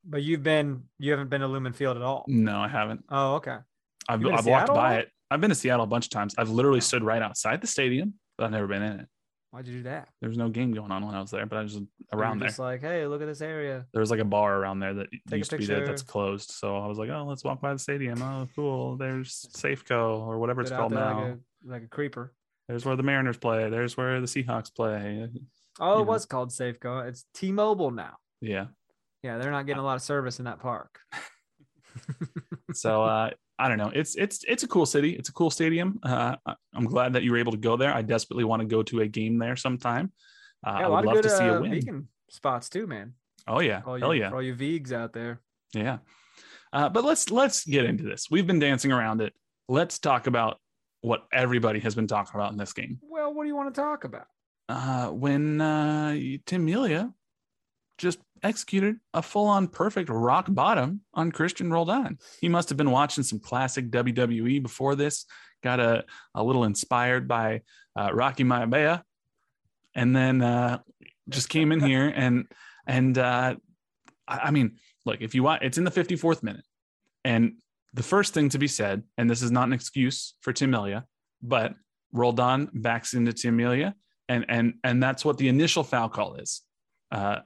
But 0.04 0.22
you've 0.22 0.42
been 0.42 0.82
you 0.98 1.12
haven't 1.12 1.30
been 1.30 1.40
to 1.40 1.46
Lumen 1.46 1.72
Field 1.72 1.96
at 1.96 2.02
all. 2.02 2.26
No, 2.28 2.58
I 2.58 2.68
haven't. 2.68 3.02
Oh, 3.08 3.36
okay. 3.36 3.56
I've 4.06 4.22
I've 4.26 4.44
walked 4.44 4.68
by 4.68 4.96
it. 4.96 5.08
I've 5.30 5.40
been 5.40 5.48
to 5.48 5.56
Seattle 5.56 5.84
a 5.84 5.86
bunch 5.86 6.04
of 6.04 6.10
times. 6.10 6.34
I've 6.36 6.50
literally 6.50 6.82
stood 6.82 7.02
right 7.02 7.22
outside 7.22 7.62
the 7.62 7.66
stadium, 7.66 8.14
but 8.36 8.44
I've 8.44 8.50
never 8.50 8.66
been 8.66 8.82
in 8.82 9.00
it. 9.00 9.06
Why'd 9.56 9.66
you 9.68 9.78
do 9.78 9.82
that? 9.84 10.10
There 10.20 10.28
was 10.28 10.36
no 10.36 10.50
game 10.50 10.74
going 10.74 10.92
on 10.92 11.06
when 11.06 11.14
I 11.14 11.20
was 11.22 11.30
there, 11.30 11.46
but 11.46 11.56
I 11.56 11.62
was 11.62 11.72
just 11.72 11.86
around 12.12 12.40
there. 12.40 12.48
Just 12.48 12.58
like, 12.58 12.82
hey, 12.82 13.06
look 13.06 13.22
at 13.22 13.26
this 13.26 13.40
area. 13.40 13.86
There 13.94 14.00
was 14.00 14.10
like 14.10 14.20
a 14.20 14.24
bar 14.24 14.54
around 14.54 14.80
there 14.80 14.92
that 14.92 15.06
Take 15.30 15.38
used 15.38 15.50
to 15.52 15.56
be 15.56 15.64
there 15.64 15.86
that's 15.86 16.02
closed. 16.02 16.50
So 16.50 16.76
I 16.76 16.86
was 16.86 16.98
like, 16.98 17.08
oh, 17.08 17.24
let's 17.26 17.42
walk 17.42 17.62
by 17.62 17.72
the 17.72 17.78
stadium. 17.78 18.20
Oh, 18.20 18.46
cool. 18.54 18.98
There's 18.98 19.46
Safeco 19.56 20.20
or 20.20 20.38
whatever 20.38 20.60
it's 20.60 20.70
called 20.70 20.92
now. 20.92 21.20
Like 21.22 21.32
a, 21.32 21.38
like 21.64 21.82
a 21.84 21.86
creeper. 21.86 22.34
There's 22.68 22.84
where 22.84 22.96
the 22.96 23.02
Mariners 23.02 23.38
play. 23.38 23.70
There's 23.70 23.96
where 23.96 24.20
the 24.20 24.26
Seahawks 24.26 24.74
play. 24.74 25.26
Oh, 25.78 26.00
it 26.00 26.06
was 26.06 26.24
called 26.24 26.50
Safeco. 26.50 27.06
It's 27.06 27.26
T-Mobile 27.34 27.90
now. 27.90 28.16
Yeah. 28.40 28.68
Yeah, 29.22 29.36
they're 29.36 29.50
not 29.50 29.66
getting 29.66 29.80
a 29.80 29.84
lot 29.84 29.96
of 29.96 30.00
service 30.00 30.38
in 30.38 30.46
that 30.46 30.58
park. 30.58 31.00
so 32.72 33.04
uh, 33.04 33.30
I 33.58 33.68
don't 33.68 33.78
know. 33.78 33.90
It's 33.94 34.16
it's 34.16 34.44
it's 34.44 34.62
a 34.62 34.68
cool 34.68 34.86
city. 34.86 35.12
It's 35.12 35.28
a 35.28 35.32
cool 35.32 35.50
stadium. 35.50 35.98
Uh, 36.02 36.36
I'm 36.74 36.84
glad 36.84 37.14
that 37.14 37.22
you 37.22 37.32
were 37.32 37.38
able 37.38 37.52
to 37.52 37.58
go 37.58 37.76
there. 37.76 37.92
I 37.92 38.02
desperately 38.02 38.44
want 38.44 38.60
to 38.60 38.66
go 38.66 38.82
to 38.82 39.00
a 39.00 39.06
game 39.06 39.38
there 39.38 39.56
sometime. 39.56 40.12
Uh, 40.66 40.76
yeah, 40.78 40.86
I 40.86 40.88
would 40.88 41.04
love 41.04 41.14
good, 41.16 41.22
to 41.24 41.30
see 41.30 41.44
a 41.44 41.56
uh, 41.56 41.60
win. 41.60 41.70
Vegan 41.70 42.08
spots 42.28 42.68
too, 42.68 42.86
man. 42.86 43.14
Oh 43.48 43.60
yeah, 43.60 43.82
all 43.86 43.98
hell 43.98 44.14
you, 44.14 44.22
yeah, 44.22 44.30
for 44.30 44.36
all 44.36 44.42
you 44.42 44.54
vegs 44.54 44.92
out 44.92 45.12
there. 45.12 45.40
Yeah, 45.72 45.98
uh, 46.72 46.88
but 46.90 47.04
let's 47.04 47.30
let's 47.30 47.64
get 47.64 47.84
into 47.84 48.04
this. 48.04 48.26
We've 48.30 48.46
been 48.46 48.58
dancing 48.58 48.92
around 48.92 49.22
it. 49.22 49.32
Let's 49.68 49.98
talk 49.98 50.26
about 50.26 50.60
what 51.00 51.24
everybody 51.32 51.80
has 51.80 51.94
been 51.94 52.06
talking 52.06 52.38
about 52.38 52.52
in 52.52 52.58
this 52.58 52.72
game. 52.72 52.98
Well, 53.02 53.32
what 53.32 53.44
do 53.44 53.48
you 53.48 53.56
want 53.56 53.74
to 53.74 53.80
talk 53.80 54.04
about? 54.04 54.26
Uh, 54.68 55.08
when 55.08 55.60
uh, 55.60 56.16
Tim 56.44 56.64
Melia 56.64 57.12
just 57.98 58.18
executed 58.42 58.96
a 59.14 59.22
full-on 59.22 59.68
perfect 59.68 60.08
rock 60.08 60.46
bottom 60.48 61.00
on 61.14 61.32
Christian 61.32 61.70
Roldan. 61.70 62.18
He 62.40 62.48
must 62.48 62.68
have 62.68 62.78
been 62.78 62.90
watching 62.90 63.24
some 63.24 63.40
classic 63.40 63.90
WWE 63.90 64.62
before 64.62 64.94
this, 64.94 65.26
got 65.62 65.80
a, 65.80 66.04
a 66.34 66.42
little 66.42 66.64
inspired 66.64 67.28
by 67.28 67.62
uh, 67.98 68.10
Rocky 68.12 68.44
Maivia, 68.44 69.02
and 69.94 70.14
then 70.14 70.42
uh, 70.42 70.78
just 71.28 71.48
came 71.48 71.72
in 71.72 71.80
here 71.80 72.08
and 72.16 72.46
and 72.86 73.18
uh, 73.18 73.56
I, 74.28 74.38
I 74.38 74.50
mean, 74.50 74.76
look, 75.04 75.20
if 75.20 75.34
you 75.34 75.42
want, 75.42 75.62
it's 75.62 75.78
in 75.78 75.84
the 75.84 75.90
54th 75.90 76.42
minute, 76.42 76.64
and 77.24 77.54
the 77.94 78.02
first 78.02 78.34
thing 78.34 78.48
to 78.50 78.58
be 78.58 78.68
said, 78.68 79.02
and 79.16 79.28
this 79.28 79.42
is 79.42 79.50
not 79.50 79.64
an 79.64 79.72
excuse 79.72 80.34
for 80.40 80.52
Tim 80.52 80.70
Melia, 80.70 81.04
but 81.42 81.74
Roldan 82.12 82.70
backs 82.72 83.14
into 83.14 83.32
Tim 83.32 83.56
Melia, 83.56 83.94
and 84.28 84.44
and 84.48 84.74
and 84.84 85.02
that's 85.02 85.24
what 85.24 85.38
the 85.38 85.48
initial 85.48 85.82
foul 85.82 86.08
call 86.08 86.34
is. 86.36 86.62
Uh, 87.10 87.38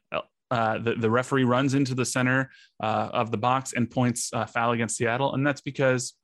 uh, 0.50 0.78
the, 0.78 0.94
the 0.94 1.10
referee 1.10 1.44
runs 1.44 1.74
into 1.74 1.94
the 1.94 2.04
center 2.04 2.50
uh, 2.82 3.10
of 3.12 3.30
the 3.30 3.38
box 3.38 3.72
and 3.72 3.90
points 3.90 4.30
uh, 4.32 4.46
foul 4.46 4.72
against 4.72 4.96
Seattle, 4.96 5.34
and 5.34 5.46
that's 5.46 5.60
because 5.60 6.14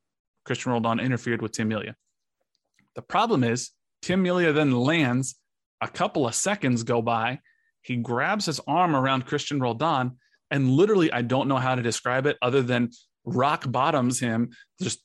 Christian 0.45 0.73
Roldan 0.73 1.01
interfered 1.01 1.43
with 1.43 1.53
Tim 1.53 1.69
Melia. 1.69 1.95
The 2.95 3.03
problem 3.03 3.45
is 3.45 3.71
Tim 4.03 4.23
Melia 4.23 4.53
then 4.53 4.73
lands. 4.73 5.37
A 5.81 5.89
couple 5.89 6.27
of 6.27 6.35
seconds 6.35 6.83
go 6.83 7.03
by. 7.03 7.41
He 7.83 7.97
grabs 7.97 8.47
his 8.47 8.61
arm 8.67 8.97
around 8.97 9.27
Christian 9.27 9.61
Roldan, 9.61 10.17
and 10.51 10.71
literally, 10.71 11.13
I 11.13 11.23
don't 11.23 11.49
know 11.49 11.59
how 11.59 11.75
to 11.75 11.83
describe 11.83 12.27
it 12.27 12.37
other 12.41 12.63
than 12.63 12.91
rock 13.25 13.65
bottoms 13.71 14.19
him, 14.19 14.51
just 14.81 15.01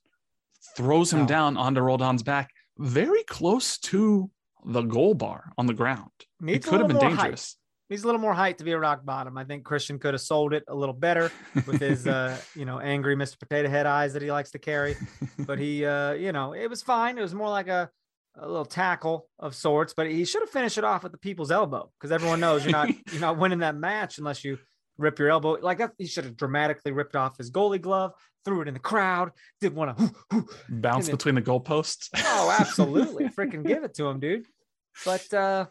throws 0.76 1.12
him 1.12 1.26
down 1.26 1.58
onto 1.58 1.82
Roldan's 1.82 2.24
back, 2.24 2.50
very 2.78 3.24
close 3.24 3.78
to 3.80 4.30
the 4.66 4.82
goal 4.84 5.14
bar 5.14 5.52
on 5.58 5.66
the 5.66 5.74
ground. 5.74 6.12
Needs 6.40 6.66
it 6.66 6.70
could 6.70 6.80
have 6.80 6.88
been 6.88 7.00
dangerous. 7.00 7.56
Height. 7.56 7.61
Needs 7.92 8.04
a 8.04 8.06
little 8.06 8.22
more 8.22 8.34
height 8.34 8.58
to 8.60 8.64
be 8.64 8.72
a 8.72 8.80
rock 8.80 9.04
bottom. 9.04 9.38
I 9.38 9.44
think 9.44 9.66
Christian 9.66 10.00
could 10.00 10.14
have 10.14 10.22
sold 10.22 10.54
it 10.54 10.64
a 10.70 10.74
little 10.74 10.94
better 10.94 11.30
with 11.68 11.82
his, 11.82 12.08
uh, 12.08 12.38
you 12.56 12.64
know, 12.64 12.80
angry 12.80 13.18
Mr. 13.18 13.38
Potato 13.38 13.68
Head 13.68 13.86
eyes 13.86 14.14
that 14.14 14.22
he 14.22 14.32
likes 14.32 14.52
to 14.52 14.60
carry. 14.60 14.96
But 15.38 15.60
he, 15.60 15.86
uh, 15.86 16.14
you 16.14 16.32
know, 16.32 16.54
it 16.54 16.70
was 16.70 16.82
fine. 16.82 17.18
It 17.18 17.22
was 17.22 17.36
more 17.36 17.50
like 17.50 17.68
a, 17.68 17.90
a 18.38 18.48
little 18.48 18.64
tackle 18.64 19.28
of 19.40 19.56
sorts, 19.56 19.94
but 19.94 20.10
he 20.10 20.24
should 20.24 20.42
have 20.42 20.50
finished 20.50 20.78
it 20.78 20.86
off 20.86 21.04
at 21.04 21.12
the 21.12 21.18
people's 21.18 21.52
elbow 21.52 21.92
because 22.00 22.14
everyone 22.14 22.40
knows 22.40 22.64
you're 22.64 22.72
not 22.72 22.88
you're 23.12 23.20
not 23.20 23.38
winning 23.38 23.60
that 23.60 23.76
match 23.76 24.20
unless 24.20 24.46
you 24.46 24.58
rip 24.98 25.20
your 25.20 25.30
elbow. 25.30 25.58
Like 25.62 25.80
that, 25.80 25.92
he 25.98 26.06
should 26.06 26.24
have 26.24 26.38
dramatically 26.38 26.94
ripped 26.94 27.18
off 27.18 27.38
his 27.38 27.52
goalie 27.52 27.82
glove, 27.82 28.14
threw 28.46 28.62
it 28.62 28.70
in 28.70 28.74
the 28.74 28.80
crowd, 28.80 29.32
didn't 29.60 29.76
want 29.76 29.98
to 29.98 30.46
bounce 30.70 31.10
between 31.10 31.36
the 31.36 31.42
goalposts. 31.42 32.08
oh, 32.16 32.56
absolutely. 32.58 33.26
Freaking 33.38 33.68
give 33.68 33.84
it 33.84 33.96
to 33.96 34.06
him, 34.08 34.22
dude. 34.22 34.46
But 35.04 35.34
uh 35.34 35.66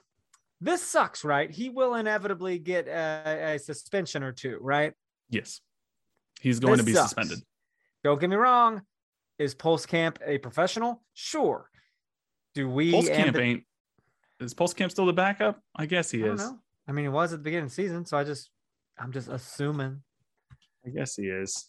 this 0.60 0.82
sucks, 0.82 1.24
right? 1.24 1.50
He 1.50 1.68
will 1.70 1.94
inevitably 1.94 2.58
get 2.58 2.86
a, 2.86 3.54
a 3.54 3.58
suspension 3.58 4.22
or 4.22 4.32
two, 4.32 4.58
right? 4.60 4.92
Yes. 5.28 5.60
He's 6.40 6.60
going 6.60 6.72
this 6.72 6.80
to 6.80 6.86
be 6.86 6.92
sucks. 6.92 7.10
suspended. 7.10 7.38
Don't 8.04 8.20
get 8.20 8.30
me 8.30 8.36
wrong. 8.36 8.82
Is 9.38 9.54
Pulskamp 9.54 10.16
a 10.24 10.38
professional? 10.38 11.02
Sure. 11.14 11.70
Do 12.54 12.68
we 12.68 12.92
Pulse 12.92 13.06
and 13.08 13.16
Camp 13.16 13.36
the- 13.36 13.42
ain't. 13.42 13.64
Is 14.40 14.54
Pulskamp 14.54 14.90
still 14.90 15.06
the 15.06 15.12
backup? 15.12 15.60
I 15.76 15.86
guess 15.86 16.10
he 16.10 16.24
I 16.24 16.28
is. 16.32 16.40
know. 16.40 16.58
I 16.88 16.92
mean, 16.92 17.04
it 17.04 17.10
was 17.10 17.32
at 17.32 17.40
the 17.40 17.42
beginning 17.44 17.64
of 17.64 17.70
the 17.70 17.74
season, 17.74 18.04
so 18.06 18.16
I 18.16 18.24
just 18.24 18.50
I'm 18.98 19.12
just 19.12 19.28
assuming. 19.28 20.02
I 20.86 20.90
guess 20.90 21.14
he 21.16 21.24
is. 21.24 21.66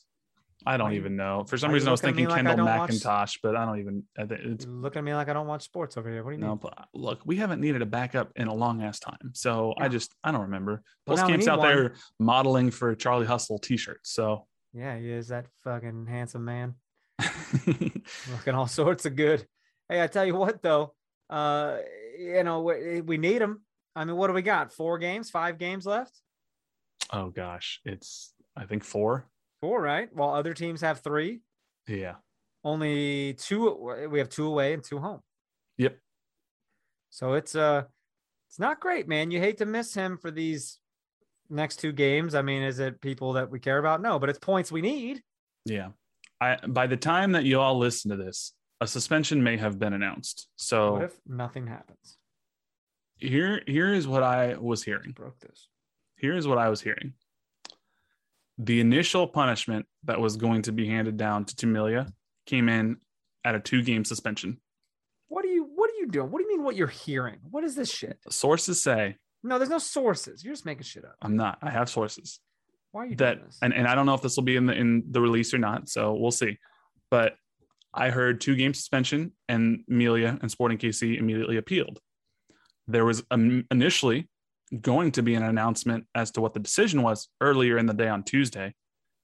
I 0.66 0.78
don't 0.78 0.90
Why 0.90 0.96
even 0.96 1.16
know. 1.16 1.44
For 1.48 1.58
some 1.58 1.72
reason, 1.72 1.88
I 1.88 1.92
was 1.92 2.04
looking 2.04 2.16
thinking 2.16 2.30
like 2.30 2.46
Kendall 2.46 2.66
don't 2.66 2.78
watch- 2.78 3.40
but 3.42 3.56
I 3.56 3.66
don't 3.66 3.80
even. 3.80 4.04
I 4.18 4.26
think 4.26 4.42
It's 4.44 4.66
You 4.66 4.72
look 4.72 4.96
at 4.96 5.04
me 5.04 5.14
like 5.14 5.28
I 5.30 5.34
don't 5.34 5.48
watch 5.48 5.64
sports 5.64 5.98
over 5.98 6.10
here. 6.10 6.24
What 6.24 6.32
do 6.32 6.38
you 6.38 6.42
no. 6.42 6.50
mean? 6.50 6.60
but 6.62 6.88
Look, 6.94 7.22
we 7.26 7.38
haven't 7.38 7.62
needed 7.62 7.82
a 7.82 7.86
backup 7.86 8.32
in 8.36 8.48
a 8.48 8.54
long 8.54 8.84
ass 8.84 9.00
time, 9.00 9.32
so 9.34 9.74
I 9.80 9.88
just 9.88 10.14
I 10.24 10.32
don't 10.32 10.42
remember. 10.42 10.84
Well, 11.08 11.18
Pulskamp's 11.18 11.48
out 11.48 11.60
one. 11.60 11.68
there 11.70 11.94
modeling 12.20 12.70
for 12.72 12.94
Charlie 12.96 13.26
Hustle 13.26 13.60
t-shirts. 13.60 14.12
So 14.12 14.48
Yeah, 14.74 14.98
he 14.98 15.10
is 15.12 15.30
that 15.30 15.48
fucking 15.64 16.06
handsome 16.08 16.46
man. 16.46 16.76
Looking 17.66 18.54
all 18.54 18.68
sorts 18.68 19.06
of 19.06 19.16
good. 19.16 19.46
Hey, 19.90 20.02
I 20.02 20.08
tell 20.08 20.26
you 20.26 20.36
what 20.36 20.62
though, 20.62 20.94
uh, 21.30 21.78
you 22.18 22.44
know 22.44 22.62
we, 22.62 23.02
we 23.02 23.18
need 23.18 23.42
him. 23.42 23.62
I 23.96 24.06
mean, 24.06 24.16
what 24.16 24.28
do 24.28 24.34
we 24.34 24.42
got? 24.42 24.74
Four 24.74 24.98
games, 25.00 25.30
five 25.30 25.58
games 25.58 25.86
left. 25.86 26.14
oh 27.12 27.30
gosh, 27.30 27.80
it's 27.84 28.34
I 28.56 28.66
think 28.66 28.84
four. 28.84 29.28
Four, 29.62 29.82
right? 29.82 30.10
While 30.14 30.34
other 30.34 30.54
teams 30.54 30.82
have 30.82 31.00
three. 31.02 31.42
Yeah. 31.88 32.16
Only 32.64 33.36
two. 33.36 34.08
We 34.10 34.20
have 34.20 34.30
two 34.30 34.48
away 34.48 34.74
and 34.74 34.84
two 34.84 35.00
home. 35.00 35.22
Yep. 35.78 35.98
So 37.10 37.34
it's 37.34 37.56
uh, 37.56 37.84
it's 38.50 38.60
not 38.60 38.80
great, 38.80 39.08
man. 39.08 39.32
You 39.32 39.40
hate 39.40 39.58
to 39.60 39.66
miss 39.66 39.94
him 39.94 40.18
for 40.18 40.32
these 40.32 40.80
next 41.50 41.78
two 41.78 41.92
games. 41.92 42.34
I 42.36 42.42
mean, 42.42 42.64
is 42.64 42.80
it 42.80 43.02
people 43.02 43.34
that 43.34 43.50
we 43.52 43.60
care 43.60 43.78
about? 43.78 44.02
No, 44.02 44.20
but 44.20 44.30
it's 44.30 44.40
points 44.40 44.72
we 44.72 44.82
need. 44.82 45.22
Yeah. 45.66 45.90
I 46.40 46.58
by 46.68 46.88
the 46.88 46.98
time 46.98 47.34
that 47.34 47.44
you 47.46 47.60
all 47.60 47.78
listen 47.78 48.10
to 48.12 48.18
this, 48.18 48.54
a 48.80 48.88
suspension 48.88 49.44
may 49.44 49.58
have 49.58 49.78
been 49.78 49.94
announced. 49.94 50.48
What 50.56 50.62
So 50.64 50.96
if 50.98 51.14
nothing 51.28 51.68
happens? 51.68 52.18
here 53.18 53.62
here 53.68 53.94
is 53.94 54.08
what 54.08 54.24
I 54.24 54.56
was 54.56 54.84
hearing. 54.84 55.12
Broke 55.12 55.40
this. 55.40 55.68
Here 56.18 56.36
is 56.36 56.48
what 56.48 56.58
I 56.58 56.70
was 56.70 56.82
hearing. 56.82 57.14
The 58.64 58.80
initial 58.80 59.28
punishment 59.28 59.88
that 60.04 60.20
was 60.22 60.38
going 60.38 60.62
to 60.64 60.72
be 60.72 60.88
handed 60.88 61.18
down 61.18 61.46
to 61.46 61.56
Tim 61.56 61.74
Melia 61.74 62.06
came 62.46 62.70
in 62.70 62.98
at 63.44 63.56
a 63.56 63.60
two-game 63.60 64.06
suspension. 64.06 64.62
What 65.30 65.44
are 65.46 65.48
you? 65.48 65.68
What 65.74 65.90
are 65.90 65.96
you 65.96 66.08
doing? 66.08 66.30
What 66.30 66.40
do 66.40 66.44
you 66.44 66.58
mean? 66.58 66.64
What 66.64 66.76
you're 66.76 66.88
hearing? 66.88 67.38
What 67.50 67.64
is 67.64 67.74
this 67.74 67.90
shit? 67.92 68.20
Sources 68.30 68.80
say 68.80 69.18
No, 69.42 69.58
there's 69.58 69.72
no 69.72 69.80
sources. 69.80 70.44
You're 70.44 70.54
just 70.54 70.66
making 70.66 70.84
shit 70.84 71.06
up. 71.06 71.16
I'm 71.24 71.36
not. 71.36 71.58
I 71.64 71.72
have 71.72 71.90
sources. 71.90 72.40
Why 72.92 73.04
are 73.04 73.06
you 73.08 73.16
that 73.16 73.36
doing 73.36 73.46
this? 73.48 73.58
and, 73.64 73.74
and 73.74 73.88
I 73.88 73.96
don't 73.96 74.06
know 74.06 74.14
if 74.14 74.22
this 74.22 74.36
will 74.36 74.44
be 74.44 74.58
in 74.58 74.68
the 74.68 74.74
in 74.74 75.06
the 75.10 75.22
release 75.22 75.54
or 75.54 75.58
not, 75.58 75.90
so 75.90 76.14
we'll 76.14 76.30
see. 76.32 76.60
But 77.10 77.36
I 77.94 78.10
heard 78.10 78.42
two 78.42 78.56
game 78.56 78.76
suspension 78.76 79.32
and 79.50 79.84
Amelia 79.90 80.38
and 80.40 80.52
Sporting 80.52 80.78
KC 80.78 81.18
immediately 81.18 81.58
appealed. 81.58 82.00
There 82.88 83.06
was 83.06 83.24
um, 83.32 83.66
initially 83.72 84.30
going 84.80 85.12
to 85.14 85.24
be 85.24 85.36
an 85.36 85.44
announcement 85.44 86.06
as 86.16 86.32
to 86.32 86.42
what 86.42 86.54
the 86.54 86.60
decision 86.60 87.02
was 87.02 87.28
earlier 87.42 87.78
in 87.78 87.86
the 87.86 87.94
day 87.94 88.08
on 88.08 88.24
Tuesday, 88.24 88.74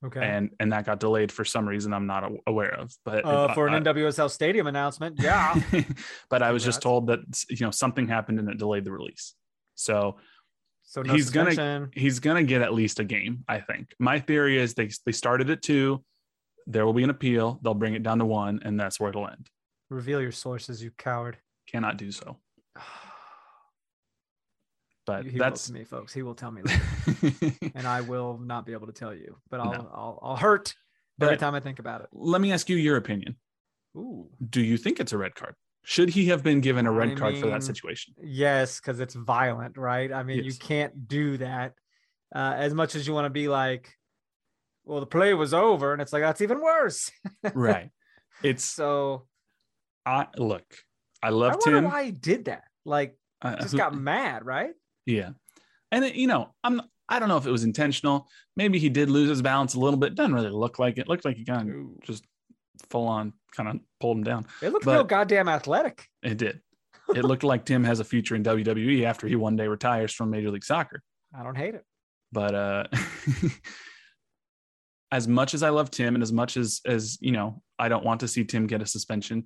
okay. 0.05 0.19
and 0.21 0.49
and 0.59 0.73
that 0.73 0.85
got 0.85 0.99
delayed 0.99 1.31
for 1.31 1.45
some 1.45 1.67
reason 1.67 1.93
I'm 1.93 2.07
not 2.07 2.29
aware 2.45 2.73
of. 2.75 2.93
But 3.05 3.23
uh, 3.25 3.53
for 3.53 3.69
I- 3.69 3.77
an 3.77 3.83
NWSL 3.83 4.29
stadium 4.29 4.67
announcement, 4.67 5.19
yeah. 5.21 5.59
but 6.29 6.43
I 6.43 6.51
was 6.51 6.63
just 6.63 6.81
told 6.81 7.07
that 7.07 7.19
you 7.49 7.65
know 7.65 7.71
something 7.71 8.07
happened 8.07 8.39
and 8.39 8.49
it 8.49 8.57
delayed 8.57 8.83
the 8.85 8.91
release. 8.91 9.33
So 9.75 10.17
So 10.83 11.01
no 11.01 11.13
He's 11.13 11.29
gonna- 11.29 11.89
he's 11.93 12.19
gonna 12.19 12.43
get 12.43 12.61
at 12.61 12.73
least 12.73 12.99
a 12.99 13.03
game. 13.03 13.43
I 13.47 13.59
think. 13.59 13.93
My 13.99 14.19
theory 14.19 14.57
is 14.57 14.73
they 14.73 14.89
they 15.05 15.11
started 15.11 15.49
at 15.49 15.61
two. 15.61 16.03
There 16.65 16.85
will 16.85 16.93
be 16.93 17.03
an 17.03 17.09
appeal. 17.09 17.59
They'll 17.63 17.73
bring 17.73 17.93
it 17.93 18.03
down 18.03 18.19
to 18.19 18.25
one, 18.25 18.59
and 18.65 18.77
that's 18.77 18.99
where 18.99 19.09
it'll 19.09 19.27
end. 19.27 19.49
Reveal 19.89 20.21
your 20.21 20.33
sources, 20.33 20.83
you 20.83 20.91
coward. 20.97 21.37
Cannot 21.71 21.95
do 21.97 22.11
so. 22.11 22.39
But 25.07 25.25
he 25.25 25.37
that's 25.37 25.71
me, 25.71 25.83
folks. 25.85 26.13
He 26.13 26.21
will 26.21 26.35
tell 26.35 26.51
me, 26.51 26.61
later, 26.63 27.55
and 27.75 27.87
I 27.87 28.01
will 28.01 28.37
not 28.37 28.65
be 28.65 28.73
able 28.73 28.87
to 28.87 28.93
tell 28.93 29.13
you. 29.15 29.37
But 29.49 29.61
I'll 29.61 29.71
No. 29.71 29.89
I'll, 29.93 30.19
I'll 30.21 30.35
hurt 30.35 30.75
every 31.21 31.35
But- 31.35 31.39
time 31.39 31.55
I 31.55 31.61
think 31.61 31.79
about 31.79 32.01
it. 32.01 32.07
Let 32.11 32.41
me 32.41 32.51
ask 32.51 32.69
you 32.69 32.75
your 32.75 32.97
opinion. 32.97 33.37
Ooh, 33.95 34.29
Do 34.49 34.61
you 34.61 34.77
think 34.77 34.99
it's 34.99 35.13
a 35.13 35.17
red 35.17 35.33
card? 35.33 35.55
Should 35.83 36.09
he 36.09 36.25
have 36.25 36.43
been 36.43 36.59
given 36.59 36.85
a 36.85 36.91
red 36.91 37.11
I 37.11 37.15
card 37.15 37.37
for 37.37 37.47
that 37.47 37.63
situation? 37.63 38.13
yes, 38.21 38.79
because 38.81 38.99
it's 38.99 39.15
violent, 39.15 39.77
right? 39.77 40.11
I 40.11 40.21
mean, 40.23 40.43
you 40.43 40.53
can't 40.53 41.07
do 41.07 41.37
that. 41.37 41.73
Uh, 42.35 42.53
as 42.57 42.73
much 42.73 42.93
as 42.95 43.07
you 43.07 43.13
want 43.13 43.23
to 43.25 43.29
be 43.29 43.47
like, 43.47 43.89
well, 44.83 44.99
the 44.99 45.05
play 45.05 45.33
was 45.33 45.53
over, 45.53 45.93
and 45.93 46.01
it's 46.01 46.11
like 46.11 46.21
that's 46.23 46.41
even 46.41 46.59
worse. 46.61 47.09
right. 47.53 47.89
It's 48.43 48.65
So 48.65 49.27
I 50.05 50.27
look. 50.37 50.65
I 51.23 51.27
I 51.27 51.29
love 51.29 51.53
wonder 51.65 51.77
Tim. 51.81 51.83
why 51.85 52.03
he 52.03 52.11
did 52.11 52.45
that. 52.45 52.63
Like, 52.83 53.17
Uh, 53.41 53.55
just 53.55 53.71
who- 53.71 53.77
got 53.77 53.95
mad, 53.95 54.45
right? 54.45 54.71
Yeah. 55.07 55.29
And 55.91 56.05
it, 56.05 56.15
you 56.15 56.27
know, 56.27 56.53
I'm 56.63 56.81
I 57.09 57.19
don't 57.19 57.29
know 57.29 57.37
if 57.37 57.47
it 57.47 57.51
was 57.51 57.63
intentional. 57.63 58.27
Maybe 58.55 58.77
he 58.77 58.89
did 58.89 59.09
lose 59.09 59.29
his 59.29 59.41
balance 59.41 59.73
a 59.73 59.79
little 59.79 59.97
bit. 59.97 60.13
Doesn't 60.13 60.33
really 60.33 60.49
look 60.49 60.77
like 60.77 60.97
it. 60.97 61.07
Looked 61.07 61.25
like 61.25 61.37
he 61.37 61.45
kind 61.45 61.69
of 61.71 62.03
just 62.03 62.25
full 62.89 63.07
on 63.07 63.33
kind 63.55 63.69
of 63.69 63.79
pulled 63.99 64.17
him 64.17 64.23
down. 64.23 64.45
It 64.61 64.71
looked 64.73 64.85
But- 64.85 64.93
real 64.93 65.03
goddamn 65.05 65.47
athletic. 65.49 66.05
It 66.21 66.37
did. 66.37 66.61
It 67.15 67.23
looked 67.23 67.45
like 67.45 67.63
Tim 67.63 67.85
has 67.85 68.01
a 68.01 68.03
future 68.03 68.35
in 68.35 68.43
WWE 68.43 69.03
after 69.05 69.29
he 69.29 69.37
one 69.37 69.55
day 69.55 69.69
retires 69.69 70.11
from 70.11 70.29
Major 70.29 70.51
League 70.51 70.65
Soccer. 70.65 71.01
I 71.33 71.41
don't 71.41 71.55
hate 71.55 71.73
it. 71.73 71.85
But 72.33 72.53
uh 72.53 72.83
as 75.11 75.25
much 75.25 75.53
as 75.53 75.63
I 75.63 75.69
love 75.69 75.89
Tim 75.89 76.15
and 76.15 76.21
as 76.21 76.33
much 76.33 76.57
as 76.57 76.81
as 76.85 77.17
you 77.21 77.31
know, 77.31 77.61
I 77.79 77.87
don't 77.87 78.03
want 78.03 78.19
to 78.21 78.27
see 78.27 78.43
Tim 78.43 78.67
get 78.67 78.81
a 78.81 78.85
suspension. 78.85 79.45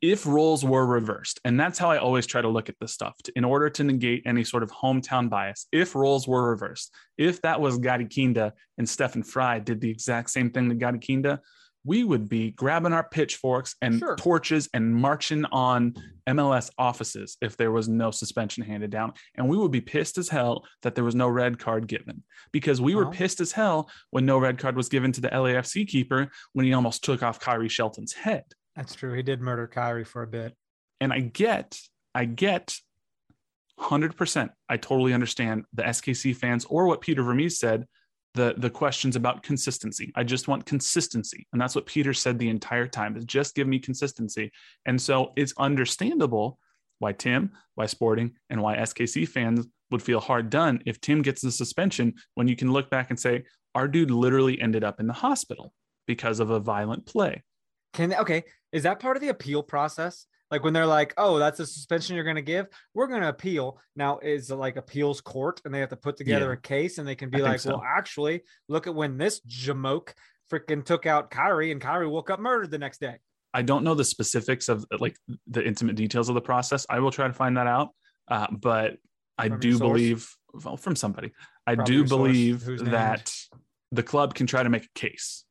If 0.00 0.26
roles 0.26 0.64
were 0.64 0.86
reversed, 0.86 1.40
and 1.44 1.58
that's 1.58 1.78
how 1.78 1.90
I 1.90 1.98
always 1.98 2.26
try 2.26 2.40
to 2.40 2.48
look 2.48 2.68
at 2.68 2.76
this 2.80 2.92
stuff, 2.92 3.16
to- 3.24 3.32
in 3.34 3.44
order 3.44 3.68
to 3.70 3.84
negate 3.84 4.22
any 4.26 4.44
sort 4.44 4.62
of 4.62 4.70
hometown 4.70 5.28
bias. 5.28 5.66
If 5.72 5.94
roles 5.94 6.28
were 6.28 6.50
reversed, 6.50 6.94
if 7.16 7.42
that 7.42 7.60
was 7.60 7.78
Gadi 7.78 8.04
Kinda 8.04 8.52
and 8.78 8.88
Stefan 8.88 9.22
Frei 9.24 9.60
did 9.60 9.80
the 9.80 9.90
exact 9.90 10.30
same 10.30 10.50
thing 10.50 10.68
to 10.68 10.74
Gadi 10.76 10.98
Kinda, 10.98 11.40
we 11.84 12.04
would 12.04 12.28
be 12.28 12.50
grabbing 12.50 12.92
our 12.92 13.08
pitchforks 13.08 13.74
and 13.80 13.98
Sure. 13.98 14.16
torches 14.16 14.68
and 14.74 14.94
marching 14.94 15.44
on 15.46 15.94
MLS 16.26 16.70
offices 16.76 17.36
if 17.40 17.56
there 17.56 17.72
was 17.72 17.88
no 17.88 18.10
suspension 18.10 18.62
handed 18.62 18.90
down. 18.90 19.14
And 19.36 19.48
we 19.48 19.56
would 19.56 19.70
be 19.70 19.80
pissed 19.80 20.18
as 20.18 20.28
hell 20.28 20.66
that 20.82 20.94
there 20.94 21.04
was 21.04 21.14
no 21.14 21.28
red 21.28 21.58
card 21.58 21.86
given 21.86 22.24
because 22.52 22.80
we 22.80 22.94
were 22.94 23.04
uh-huh. 23.04 23.12
pissed 23.12 23.40
as 23.40 23.52
hell 23.52 23.90
when 24.10 24.26
no 24.26 24.38
red 24.38 24.58
card 24.58 24.76
was 24.76 24.88
given 24.88 25.12
to 25.12 25.20
the 25.20 25.32
LAFC 25.32 25.86
keeper 25.88 26.30
when 26.52 26.66
he 26.66 26.72
almost 26.72 27.02
took 27.04 27.22
off 27.22 27.40
Khiry 27.40 27.70
Shelton's 27.70 28.12
head. 28.12 28.44
That's 28.78 28.94
true. 28.94 29.12
He 29.12 29.24
did 29.24 29.40
murder 29.40 29.66
Khiry 29.66 30.06
for 30.06 30.22
a 30.22 30.26
bit. 30.28 30.54
And 31.00 31.12
I 31.12 31.18
get, 31.18 31.80
I 32.14 32.26
get 32.26 32.76
100%. 33.80 34.50
I 34.68 34.76
totally 34.76 35.12
understand 35.12 35.64
the 35.72 35.82
SKC 35.82 36.34
fans 36.36 36.64
or 36.64 36.86
what 36.86 37.00
Peter 37.00 37.24
Vermes 37.24 37.58
said, 37.58 37.86
the, 38.34 38.54
the 38.56 38.70
questions 38.70 39.16
about 39.16 39.42
consistency. 39.42 40.12
I 40.14 40.22
just 40.22 40.46
want 40.46 40.64
consistency. 40.64 41.44
And 41.52 41.60
that's 41.60 41.74
what 41.74 41.86
Peter 41.86 42.14
said 42.14 42.38
the 42.38 42.48
entire 42.48 42.86
time 42.86 43.16
is 43.16 43.24
just 43.24 43.56
give 43.56 43.66
me 43.66 43.80
consistency. 43.80 44.52
And 44.86 45.02
so 45.02 45.32
it's 45.34 45.54
understandable 45.58 46.60
why 47.00 47.14
Tim, 47.14 47.50
why 47.74 47.86
Sporting, 47.86 48.36
and 48.48 48.62
why 48.62 48.76
SKC 48.76 49.26
fans 49.26 49.66
would 49.90 50.02
feel 50.02 50.20
hard 50.20 50.50
done 50.50 50.82
if 50.86 51.00
Tim 51.00 51.22
gets 51.22 51.42
the 51.42 51.50
suspension 51.50 52.14
when 52.36 52.46
you 52.46 52.54
can 52.54 52.72
look 52.72 52.90
back 52.90 53.10
and 53.10 53.18
say, 53.18 53.42
our 53.74 53.88
dude 53.88 54.12
literally 54.12 54.60
ended 54.60 54.84
up 54.84 55.00
in 55.00 55.08
the 55.08 55.12
hospital 55.12 55.72
because 56.06 56.38
of 56.38 56.50
a 56.50 56.60
violent 56.60 57.06
play. 57.06 57.42
Can 57.98 58.14
okay? 58.14 58.44
Is 58.70 58.84
that 58.84 59.00
part 59.00 59.16
of 59.16 59.22
the 59.22 59.28
appeal 59.28 59.60
process? 59.60 60.26
Like 60.52 60.62
when 60.62 60.72
they're 60.72 60.86
like, 60.86 61.14
"Oh, 61.16 61.40
that's 61.40 61.58
a 61.58 61.66
suspension 61.66 62.14
you're 62.14 62.22
going 62.22 62.36
to 62.36 62.42
give. 62.42 62.68
We're 62.94 63.08
going 63.08 63.22
to 63.22 63.28
appeal." 63.28 63.80
Now 63.96 64.20
is 64.20 64.52
it 64.52 64.54
like 64.54 64.76
appeals 64.76 65.20
court, 65.20 65.60
and 65.64 65.74
they 65.74 65.80
have 65.80 65.88
to 65.88 65.96
put 65.96 66.16
together 66.16 66.46
Yeah. 66.46 66.52
a 66.52 66.56
case, 66.56 66.98
and 66.98 67.08
they 67.08 67.16
can 67.16 67.28
be 67.28 67.42
I 67.42 67.50
like, 67.50 67.60
so. 67.60 67.70
"Well, 67.70 67.82
actually, 67.84 68.42
look 68.68 68.86
at 68.86 68.94
when 68.94 69.18
this 69.18 69.40
jamoke 69.40 70.12
freaking 70.48 70.84
took 70.84 71.06
out 71.06 71.32
Khiry, 71.32 71.72
and 71.72 71.80
Khiry 71.80 72.08
woke 72.08 72.30
up 72.30 72.38
murdered 72.38 72.70
the 72.70 72.78
next 72.78 73.00
day." 73.00 73.16
I 73.52 73.62
don't 73.62 73.82
know 73.82 73.96
the 73.96 74.04
specifics 74.04 74.68
of 74.68 74.86
like 75.00 75.16
the 75.48 75.66
intimate 75.66 75.96
details 75.96 76.28
of 76.28 76.36
the 76.36 76.40
process. 76.40 76.86
I 76.88 77.00
will 77.00 77.10
try 77.10 77.26
to 77.26 77.34
find 77.34 77.56
that 77.56 77.66
out. 77.66 77.88
Uh, 78.28 78.46
but 78.52 78.98
I 79.36 79.48
From 79.48 79.58
do 79.58 79.76
believe, 79.76 80.32
well, 80.54 80.76
from 80.76 80.94
somebody, 80.94 81.32
I 81.66 81.74
Probably 81.74 81.94
do 81.96 82.04
believe 82.04 82.64
that 82.90 83.34
the 83.90 84.04
club 84.04 84.34
can 84.34 84.46
try 84.46 84.62
to 84.62 84.68
make 84.68 84.84
a 84.84 84.98
case 84.98 85.44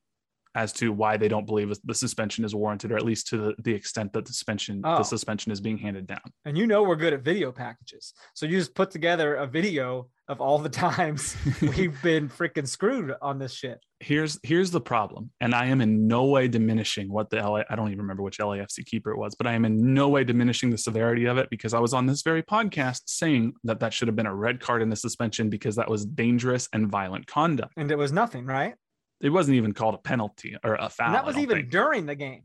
as 0.57 0.73
to 0.73 0.91
why 0.91 1.15
they 1.17 1.27
don't 1.27 1.45
believe 1.45 1.69
the 1.85 1.93
suspension 1.93 2.43
is 2.43 2.53
warranted, 2.53 2.91
or 2.91 2.97
at 2.97 3.05
least 3.05 3.27
to 3.27 3.37
the, 3.37 3.55
the 3.67 3.73
extent 3.73 4.11
that 4.13 4.25
the 4.25 4.33
suspension 4.33 4.81
Oh. 4.83 4.97
the 4.97 5.03
suspension 5.03 5.51
is 5.51 5.61
being 5.61 5.77
handed 5.77 6.05
down. 6.07 6.25
And 6.45 6.57
you 6.57 6.65
know 6.67 6.81
we're 6.83 6.95
good 7.05 7.13
at 7.13 7.21
video 7.21 7.51
packages, 7.51 8.13
so 8.33 8.45
you 8.45 8.57
just 8.57 8.73
put 8.75 8.89
together 8.91 9.35
a 9.35 9.47
video 9.47 10.07
of 10.27 10.41
all 10.41 10.57
the 10.59 10.69
times 10.89 11.37
we've 11.61 12.01
been 12.01 12.27
freaking 12.27 12.67
screwed 12.67 13.13
on 13.21 13.39
this 13.39 13.53
shit. 13.53 13.79
here's 14.01 14.33
here's 14.43 14.71
the 14.71 14.81
problem 14.93 15.23
and 15.43 15.51
i 15.55 15.65
am 15.73 15.79
in 15.85 16.05
no 16.15 16.21
way 16.25 16.47
diminishing 16.47 17.07
what 17.15 17.29
the 17.31 17.37
la 17.37 17.61
i 17.71 17.75
don't 17.77 17.87
even 17.93 17.99
remember 18.05 18.21
which 18.23 18.37
lafc 18.39 18.85
keeper 18.85 19.11
it 19.11 19.17
was 19.17 19.33
but 19.35 19.47
i 19.47 19.53
am 19.53 19.63
in 19.69 19.93
no 19.93 20.05
way 20.09 20.23
diminishing 20.31 20.69
the 20.69 20.77
severity 20.77 21.25
of 21.31 21.37
it 21.41 21.47
because 21.49 21.73
i 21.73 21.79
was 21.79 21.93
on 21.93 22.05
this 22.05 22.21
very 22.29 22.43
podcast 22.43 23.01
saying 23.05 23.53
that 23.63 23.79
that 23.79 23.91
should 23.93 24.07
have 24.09 24.17
been 24.21 24.25
a 24.33 24.35
red 24.35 24.59
card 24.59 24.81
in 24.81 24.89
the 24.89 24.95
suspension 25.07 25.49
because 25.49 25.75
that 25.77 25.89
was 25.89 26.05
dangerous 26.05 26.67
and 26.73 26.89
violent 26.99 27.25
conduct 27.25 27.73
And 27.77 27.89
it 27.89 27.97
was 27.97 28.11
nothing, 28.11 28.45
right? 28.45 28.75
It 29.21 29.29
wasn't 29.29 29.57
even 29.57 29.73
called 29.73 29.95
a 29.95 29.99
penalty 29.99 30.55
or 30.63 30.75
a 30.75 30.89
foul. 30.89 31.07
And 31.07 31.15
that 31.15 31.25
was 31.25 31.37
even 31.37 31.57
think. 31.57 31.71
during 31.71 32.05
the 32.05 32.15
game. 32.15 32.43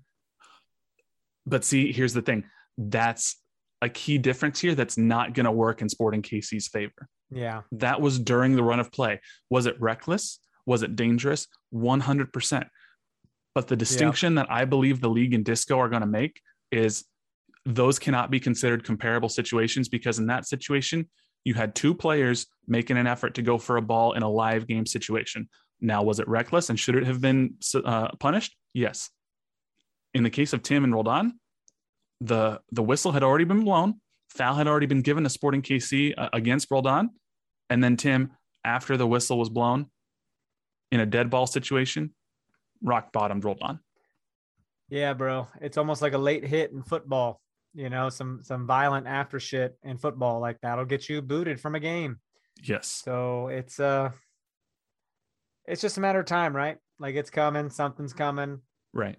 But 1.45 1.65
see, 1.65 1.93
here's 1.93 2.15
the 2.15 2.23
thing. 2.23 2.45
That's 2.79 3.37
a 3.83 3.89
key 3.89 4.19
difference 4.19 4.61
here 4.61 4.75
that's 4.75 4.97
not 4.97 5.35
going 5.35 5.45
to 5.45 5.53
work 5.53 5.83
in 5.83 5.89
Sporting 5.89 6.23
KC's 6.23 6.69
favor. 6.69 7.09
Yeah. 7.31 7.63
That 7.73 8.01
was 8.01 8.19
during 8.19 8.57
the 8.57 8.63
run 8.63 8.81
of 8.81 8.93
play. 8.93 9.21
Was 9.51 9.67
it 9.67 9.81
reckless? 9.81 10.39
Was 10.67 10.83
it 10.83 10.97
dangerous? 10.97 11.49
100%. 11.75 12.67
But 13.55 13.69
the 13.69 13.77
distinction 13.77 14.35
yeah. 14.35 14.43
that 14.43 14.53
I 14.53 14.65
believe 14.65 15.01
the 15.01 15.11
league 15.11 15.35
and 15.35 15.45
disco 15.45 15.79
are 15.79 15.89
going 15.89 16.03
to 16.03 16.07
make 16.07 16.41
is 16.71 17.05
those 17.67 17.99
cannot 17.99 18.31
be 18.31 18.41
considered 18.41 18.85
comparable 18.85 19.29
situations 19.29 19.89
because 19.89 20.19
in 20.19 20.27
that 20.27 20.47
situation, 20.47 21.09
you 21.45 21.55
had 21.55 21.75
two 21.75 21.95
players 21.95 22.47
making 22.67 22.97
an 22.97 23.07
effort 23.07 23.35
to 23.35 23.43
go 23.43 23.59
for 23.59 23.77
a 23.77 23.83
ball 23.83 24.13
in 24.13 24.23
a 24.23 24.29
live 24.29 24.67
game 24.67 24.87
situation. 24.87 25.49
Now, 25.83 26.05
was 26.05 26.21
it 26.21 26.29
reckless 26.29 26.71
and 26.71 26.79
should 26.79 26.95
it 26.95 27.05
have 27.05 27.21
been 27.21 27.57
uh, 27.75 28.09
punished? 28.21 28.57
Yes. 28.73 29.11
In 30.15 30.23
the 30.23 30.31
case 30.31 30.53
of 30.53 30.63
Tim 30.63 30.85
and 30.85 30.95
Roldan, 30.95 31.41
the 32.21 32.61
the 32.71 32.83
whistle 32.83 33.13
had 33.13 33.25
already 33.25 33.45
been 33.45 33.65
blown. 33.65 34.01
Foul 34.31 34.55
had 34.55 34.69
already 34.69 34.87
been 34.87 35.03
given 35.03 35.25
to 35.25 35.31
Sporting 35.31 35.61
KC 35.61 36.15
uh, 36.17 36.29
against 36.33 36.71
Roldan, 36.71 37.11
and 37.69 37.83
then 37.83 37.97
Tim, 37.97 38.33
after 38.65 38.97
the 38.97 39.07
whistle 39.07 39.39
was 39.39 39.49
blown, 39.49 39.91
in 40.93 41.01
a 41.01 41.07
dead 41.07 41.31
ball 41.31 41.47
situation, 41.47 42.15
rock 42.83 43.13
bottomed 43.13 43.45
Roldan. 43.45 43.81
Yeah, 44.89 45.15
bro, 45.15 45.49
it's 45.61 45.77
almost 45.79 46.01
like 46.01 46.13
a 46.13 46.19
late 46.19 46.45
hit 46.45 46.71
in 46.71 46.83
football. 46.83 47.41
You 47.75 47.91
know, 47.91 48.09
some 48.09 48.41
some 48.45 48.67
violent 48.67 49.07
after 49.07 49.41
shit 49.41 49.77
in 49.83 49.99
football 49.99 50.41
like 50.41 50.59
that'll 50.63 50.85
get 50.85 51.09
you 51.09 51.23
booted 51.23 51.61
from 51.61 51.75
a 51.75 51.81
game. 51.81 52.21
Yes. 52.63 53.03
So 53.05 53.49
it's 53.49 53.81
uh 53.81 54.11
it's 55.67 55.83
just 55.83 55.99
a 55.99 56.01
matter 56.01 56.21
of 56.21 56.27
time, 56.27 56.55
right? 56.55 56.77
Like 56.99 57.15
it's 57.15 57.31
coming, 57.31 57.71
something's 57.71 58.13
coming. 58.13 58.61
Right. 58.93 59.17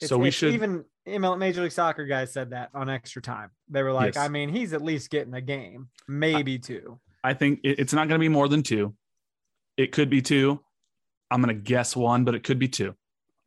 It's, 0.00 0.08
so 0.08 0.18
we 0.18 0.30
should 0.30 0.54
even 0.54 0.84
Major 1.06 1.62
League 1.62 1.72
Soccer 1.72 2.06
guys 2.06 2.32
said 2.32 2.50
that 2.50 2.70
on 2.74 2.88
extra 2.88 3.22
time. 3.22 3.50
They 3.68 3.82
were 3.82 3.92
like, 3.92 4.14
yes. 4.14 4.24
I 4.24 4.28
mean, 4.28 4.48
he's 4.48 4.72
at 4.72 4.82
least 4.82 5.10
getting 5.10 5.34
a 5.34 5.40
game, 5.40 5.88
maybe 6.08 6.58
two. 6.58 6.98
I 7.22 7.34
think 7.34 7.60
it's 7.62 7.92
not 7.92 8.08
going 8.08 8.18
to 8.18 8.24
be 8.24 8.28
more 8.28 8.48
than 8.48 8.62
two. 8.62 8.94
It 9.76 9.92
could 9.92 10.10
be 10.10 10.22
two. 10.22 10.60
I'm 11.30 11.42
going 11.42 11.54
to 11.54 11.60
guess 11.60 11.96
one, 11.96 12.24
but 12.24 12.34
it 12.34 12.44
could 12.44 12.58
be 12.58 12.68
two. 12.68 12.94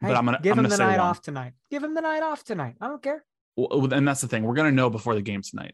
Hey, 0.01 0.07
but 0.07 0.17
I'm 0.17 0.25
going 0.25 0.37
to 0.37 0.43
give 0.43 0.57
I'm 0.57 0.65
him 0.65 0.69
the 0.69 0.77
night 0.77 0.97
one. 0.97 0.99
off 0.99 1.21
tonight. 1.21 1.53
Give 1.71 1.83
him 1.83 1.93
the 1.93 2.01
night 2.01 2.21
off 2.21 2.43
tonight. 2.43 2.75
I 2.81 2.87
don't 2.87 3.01
care. 3.01 3.23
Well, 3.55 3.91
and 3.93 4.07
that's 4.07 4.21
the 4.21 4.27
thing. 4.27 4.43
We're 4.43 4.55
going 4.55 4.69
to 4.69 4.75
know 4.75 4.89
before 4.89 5.15
the 5.15 5.21
game 5.21 5.41
tonight. 5.41 5.73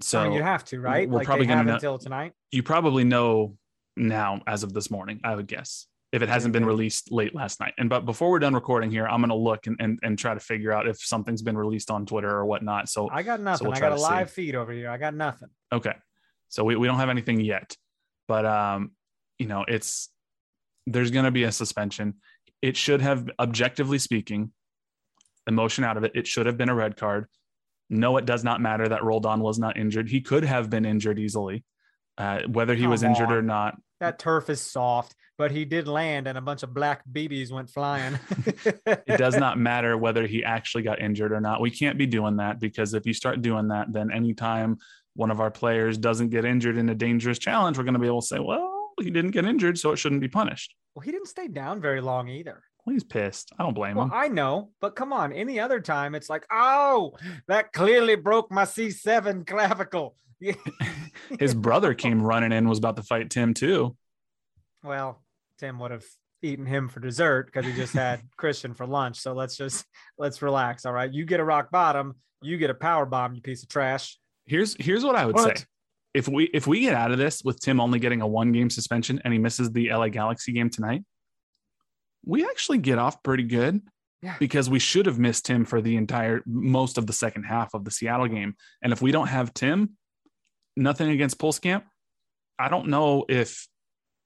So 0.00 0.20
I 0.20 0.24
mean, 0.24 0.32
you 0.34 0.42
have 0.42 0.64
to, 0.66 0.80
right? 0.80 1.08
We're 1.08 1.18
like 1.18 1.26
probably 1.26 1.46
going 1.46 1.58
to 1.58 1.64
know 1.64 1.74
until 1.74 1.98
tonight. 1.98 2.32
You 2.52 2.62
probably 2.62 3.04
know 3.04 3.56
now 3.96 4.40
as 4.46 4.62
of 4.62 4.72
this 4.72 4.90
morning. 4.90 5.20
I 5.24 5.34
would 5.34 5.46
guess 5.46 5.86
if 6.12 6.22
it 6.22 6.28
hasn't 6.28 6.52
been 6.52 6.64
released 6.64 7.10
late 7.12 7.34
last 7.34 7.60
night. 7.60 7.74
And 7.78 7.88
but 7.88 8.04
before 8.04 8.30
we're 8.30 8.38
done 8.38 8.54
recording 8.54 8.90
here, 8.90 9.06
I'm 9.06 9.20
gonna 9.20 9.34
look 9.34 9.66
and, 9.66 9.76
and, 9.80 9.98
and 10.02 10.18
try 10.18 10.34
to 10.34 10.40
figure 10.40 10.72
out 10.72 10.88
if 10.88 10.98
something's 10.98 11.42
been 11.42 11.58
released 11.58 11.90
on 11.90 12.06
Twitter 12.06 12.30
or 12.30 12.46
whatnot. 12.46 12.88
So 12.88 13.08
I 13.10 13.22
got 13.22 13.40
nothing. 13.40 13.64
So 13.64 13.70
we'll 13.70 13.76
I 13.76 13.80
got 13.80 13.92
a 13.92 14.00
live 14.00 14.30
see. 14.30 14.46
feed 14.46 14.54
over 14.54 14.72
here. 14.72 14.90
I 14.90 14.98
got 14.98 15.14
nothing. 15.14 15.48
Okay. 15.72 15.94
So 16.48 16.64
we, 16.64 16.76
we 16.76 16.86
don't 16.86 16.98
have 16.98 17.10
anything 17.10 17.40
yet. 17.40 17.76
But 18.28 18.46
um, 18.46 18.92
you 19.38 19.46
know, 19.46 19.64
it's 19.66 20.08
there's 20.86 21.10
gonna 21.10 21.30
be 21.30 21.44
a 21.44 21.52
suspension. 21.52 22.14
It 22.62 22.76
should 22.76 23.02
have 23.02 23.28
objectively 23.38 23.98
speaking, 23.98 24.52
emotion 25.46 25.84
out 25.84 25.96
of 25.96 26.04
it, 26.04 26.12
it 26.14 26.26
should 26.26 26.46
have 26.46 26.56
been 26.56 26.68
a 26.68 26.74
red 26.74 26.96
card. 26.96 27.26
No, 27.88 28.16
it 28.16 28.26
does 28.26 28.42
not 28.42 28.60
matter 28.60 28.88
that 28.88 29.04
Roldan 29.04 29.40
was 29.40 29.58
not 29.58 29.76
injured. 29.76 30.08
He 30.08 30.20
could 30.20 30.44
have 30.44 30.70
been 30.70 30.84
injured 30.84 31.18
easily. 31.18 31.64
Uh, 32.18 32.40
whether 32.48 32.74
he 32.74 32.82
Come 32.82 32.90
was 32.90 33.02
injured 33.02 33.28
on. 33.28 33.34
or 33.34 33.42
not. 33.42 33.76
That 34.00 34.18
turf 34.18 34.50
is 34.50 34.60
soft 34.60 35.14
but 35.38 35.50
he 35.50 35.64
did 35.64 35.86
land 35.86 36.26
and 36.26 36.38
a 36.38 36.40
bunch 36.40 36.62
of 36.62 36.72
black 36.72 37.02
BBs 37.10 37.50
went 37.50 37.70
flying. 37.70 38.18
it 38.86 39.18
does 39.18 39.36
not 39.38 39.58
matter 39.58 39.96
whether 39.96 40.26
he 40.26 40.44
actually 40.44 40.82
got 40.82 41.00
injured 41.00 41.32
or 41.32 41.40
not. 41.40 41.60
We 41.60 41.70
can't 41.70 41.98
be 41.98 42.06
doing 42.06 42.36
that 42.36 42.58
because 42.58 42.94
if 42.94 43.06
you 43.06 43.12
start 43.12 43.42
doing 43.42 43.68
that, 43.68 43.92
then 43.92 44.10
anytime 44.10 44.78
one 45.14 45.30
of 45.30 45.40
our 45.40 45.50
players 45.50 45.98
doesn't 45.98 46.30
get 46.30 46.44
injured 46.44 46.76
in 46.76 46.88
a 46.88 46.94
dangerous 46.94 47.38
challenge, 47.38 47.76
we're 47.78 47.84
going 47.84 47.94
to 47.94 48.00
be 48.00 48.06
able 48.06 48.22
to 48.22 48.26
say, 48.26 48.38
well, 48.38 48.92
he 49.00 49.10
didn't 49.10 49.32
get 49.32 49.44
injured, 49.44 49.78
so 49.78 49.92
it 49.92 49.96
shouldn't 49.96 50.20
be 50.20 50.28
punished. 50.28 50.74
Well, 50.94 51.02
he 51.02 51.12
didn't 51.12 51.28
stay 51.28 51.48
down 51.48 51.80
very 51.80 52.00
long 52.00 52.28
either. 52.28 52.62
Well, 52.84 52.94
he's 52.94 53.04
pissed. 53.04 53.52
I 53.58 53.64
don't 53.64 53.74
blame 53.74 53.96
well, 53.96 54.06
him. 54.06 54.12
I 54.14 54.28
know, 54.28 54.70
but 54.80 54.96
come 54.96 55.12
on. 55.12 55.32
Any 55.32 55.60
other 55.60 55.80
time, 55.80 56.14
it's 56.14 56.30
like, 56.30 56.46
oh, 56.50 57.16
that 57.48 57.72
clearly 57.72 58.14
broke 58.14 58.50
my 58.50 58.62
C7 58.62 59.46
clavicle. 59.46 60.16
His 61.38 61.54
brother 61.54 61.94
came 61.94 62.22
running 62.22 62.52
in, 62.52 62.68
was 62.68 62.78
about 62.78 62.96
to 62.96 63.02
fight 63.02 63.30
Tim 63.30 63.54
too. 63.54 63.96
Well, 64.82 65.22
Tim 65.58 65.78
would 65.78 65.90
have 65.90 66.04
eaten 66.42 66.66
him 66.66 66.88
for 66.88 67.00
dessert 67.00 67.46
because 67.46 67.64
he 67.66 67.72
just 67.72 67.94
had 67.94 68.20
Cristian 68.40 68.76
for 68.76 68.86
lunch. 68.86 69.18
So 69.18 69.32
let's 69.32 69.56
just 69.56 69.84
let's 70.18 70.42
relax. 70.42 70.86
All 70.86 70.92
right. 70.92 71.12
You 71.12 71.24
get 71.24 71.40
a 71.40 71.44
rock 71.44 71.70
bottom, 71.70 72.16
you 72.42 72.58
get 72.58 72.70
a 72.70 72.74
power 72.74 73.06
bomb, 73.06 73.34
you 73.34 73.40
piece 73.40 73.62
of 73.62 73.68
trash. 73.68 74.18
Here's 74.44 74.76
here's 74.78 75.04
what 75.04 75.16
I 75.16 75.26
would 75.26 75.34
what? 75.34 75.58
say. 75.58 75.64
If 76.14 76.28
we 76.28 76.44
if 76.44 76.66
we 76.66 76.80
get 76.80 76.94
out 76.94 77.10
of 77.10 77.18
this 77.18 77.42
with 77.42 77.60
Tim 77.60 77.80
only 77.80 77.98
getting 77.98 78.22
a 78.22 78.26
one 78.26 78.52
game 78.52 78.70
suspension 78.70 79.20
and 79.24 79.32
he 79.32 79.38
misses 79.38 79.72
the 79.72 79.90
LA 79.90 80.08
Galaxy 80.08 80.52
game 80.52 80.70
tonight, 80.70 81.04
we 82.24 82.44
actually 82.44 82.78
get 82.78 82.98
off 82.98 83.22
pretty 83.22 83.44
good. 83.44 83.80
Yeah. 84.22 84.36
Because 84.40 84.70
we 84.70 84.78
should 84.78 85.06
have 85.06 85.18
missed 85.18 85.44
Tim 85.44 85.66
for 85.66 85.82
the 85.82 85.96
entire 85.96 86.42
most 86.46 86.96
of 86.96 87.06
the 87.06 87.12
second 87.12 87.44
half 87.44 87.74
of 87.74 87.84
the 87.84 87.90
Seattle 87.90 88.26
game. 88.28 88.56
And 88.82 88.92
if 88.92 89.02
we 89.02 89.12
don't 89.12 89.26
have 89.26 89.52
Tim, 89.52 89.96
nothing 90.76 91.10
against 91.10 91.38
Pulskamp. 91.38 91.82
I 92.58 92.68
don't 92.68 92.88
know 92.88 93.24
if 93.28 93.66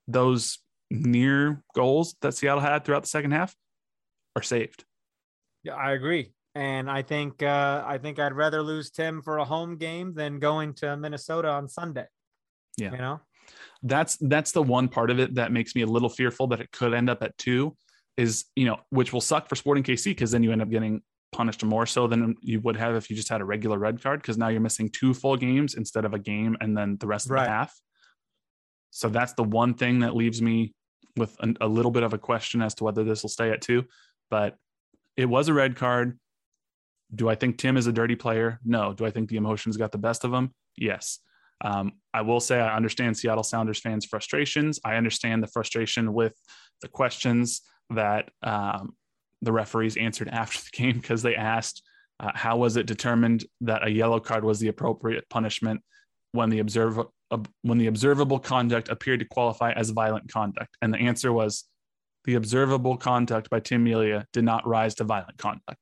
those 0.07 0.59
near 0.89 1.63
goals 1.75 2.15
that 2.21 2.33
Seattle 2.33 2.61
had 2.61 2.83
throughout 2.83 3.03
the 3.03 3.09
second 3.09 3.31
half 3.31 3.55
are 4.35 4.41
saved. 4.41 4.83
Yeah, 5.63 5.75
I 5.75 5.91
agree. 5.91 6.33
And 6.53 6.89
I 6.89 7.01
think 7.01 7.41
uh, 7.41 7.83
I 7.85 7.97
think 7.97 8.19
I'd 8.19 8.33
rather 8.33 8.61
lose 8.61 8.91
Tim 8.91 9.21
for 9.21 9.37
a 9.37 9.45
home 9.45 9.77
game 9.77 10.13
than 10.13 10.39
going 10.39 10.73
to 10.75 10.97
Minnesota 10.97 11.49
on 11.49 11.67
Sunday. 11.67 12.05
Yeah. 12.77 12.91
You 12.91 12.97
know? 12.97 13.21
That's 13.83 14.17
that's 14.17 14.51
the 14.51 14.63
one 14.63 14.87
part 14.89 15.11
of 15.11 15.19
it 15.19 15.35
that 15.35 15.51
makes 15.51 15.75
me 15.75 15.81
a 15.81 15.87
little 15.87 16.09
fearful 16.09 16.47
that 16.47 16.59
it 16.59 16.71
could 16.71 16.93
end 16.93 17.09
up 17.09 17.23
at 17.23 17.37
two 17.37 17.75
is, 18.17 18.45
you 18.55 18.65
know, 18.65 18.77
which 18.89 19.13
will 19.13 19.21
suck 19.21 19.47
for 19.49 19.55
Sporting 19.55 19.83
KC 19.83 20.05
because 20.05 20.31
then 20.31 20.43
you 20.43 20.51
end 20.51 20.61
up 20.61 20.69
getting 20.69 21.01
punished 21.31 21.63
more 21.63 21.85
so 21.85 22.07
than 22.07 22.35
you 22.41 22.59
would 22.61 22.75
have 22.75 22.95
if 22.95 23.09
you 23.09 23.15
just 23.15 23.29
had 23.29 23.41
a 23.41 23.45
regular 23.45 23.77
red 23.77 24.01
card 24.01 24.21
because 24.21 24.37
now 24.37 24.49
you're 24.49 24.61
missing 24.61 24.89
two 24.89 25.13
full 25.13 25.37
games 25.37 25.75
instead 25.75 26.05
of 26.05 26.13
a 26.13 26.19
game 26.19 26.57
and 26.61 26.77
then 26.77 26.97
the 26.99 27.07
rest 27.07 27.25
of 27.25 27.31
right. 27.31 27.45
the 27.45 27.49
half. 27.49 27.81
So 28.91 29.09
that's 29.09 29.33
the 29.33 29.43
one 29.43 29.73
thing 29.73 29.99
that 29.99 30.15
leaves 30.15 30.41
me 30.41 30.73
with 31.15 31.35
a, 31.39 31.53
a 31.61 31.67
little 31.67 31.91
bit 31.91 32.03
of 32.03 32.13
a 32.13 32.17
question 32.17 32.61
as 32.61 32.75
to 32.75 32.83
whether 32.83 33.03
this 33.03 33.23
will 33.23 33.29
stay 33.29 33.49
at 33.49 33.61
two. 33.61 33.85
But 34.29 34.57
it 35.15 35.25
was 35.25 35.47
a 35.47 35.53
red 35.53 35.75
card. 35.75 36.19
Do 37.13 37.29
I 37.29 37.35
think 37.35 37.57
Tim 37.57 37.77
is 37.77 37.87
a 37.87 37.91
dirty 37.91 38.15
player? 38.15 38.59
No. 38.63 38.93
Do 38.93 39.05
I 39.05 39.11
think 39.11 39.29
the 39.29 39.37
emotions 39.37 39.77
got 39.77 39.91
the 39.91 39.97
best 39.97 40.23
of 40.23 40.33
him? 40.33 40.53
Yes. 40.77 41.19
Um, 41.63 41.93
I 42.13 42.21
will 42.21 42.39
say 42.39 42.59
I 42.59 42.75
understand 42.75 43.17
Seattle 43.17 43.43
Sounders 43.43 43.79
fans' 43.79 44.05
frustrations. 44.05 44.79
I 44.83 44.95
understand 44.95 45.43
the 45.43 45.47
frustration 45.47 46.13
with 46.13 46.33
the 46.81 46.87
questions 46.87 47.61
that 47.91 48.29
um, 48.41 48.95
the 49.41 49.51
referees 49.51 49.97
answered 49.97 50.29
after 50.29 50.59
the 50.59 50.69
game 50.71 50.99
because 50.99 51.21
they 51.21 51.35
asked, 51.35 51.83
uh, 52.19 52.31
"How 52.33 52.57
was 52.57 52.77
it 52.77 52.85
determined 52.85 53.45
that 53.61 53.85
a 53.85 53.91
yellow 53.91 54.19
card 54.19 54.43
was 54.43 54.59
the 54.59 54.67
appropriate 54.67 55.27
punishment 55.29 55.81
when 56.31 56.49
the 56.49 56.59
observer 56.59 57.05
when 57.61 57.77
the 57.77 57.87
observable 57.87 58.39
conduct 58.39 58.89
appeared 58.89 59.19
to 59.19 59.25
qualify 59.25 59.71
as 59.71 59.89
violent 59.89 60.31
conduct? 60.31 60.75
And 60.81 60.93
the 60.93 60.99
answer 60.99 61.31
was 61.31 61.65
the 62.25 62.35
observable 62.35 62.97
conduct 62.97 63.49
by 63.49 63.59
Tim 63.59 63.83
Melia 63.83 64.27
did 64.33 64.43
not 64.43 64.67
rise 64.67 64.95
to 64.95 65.03
violent 65.03 65.37
conduct. 65.37 65.79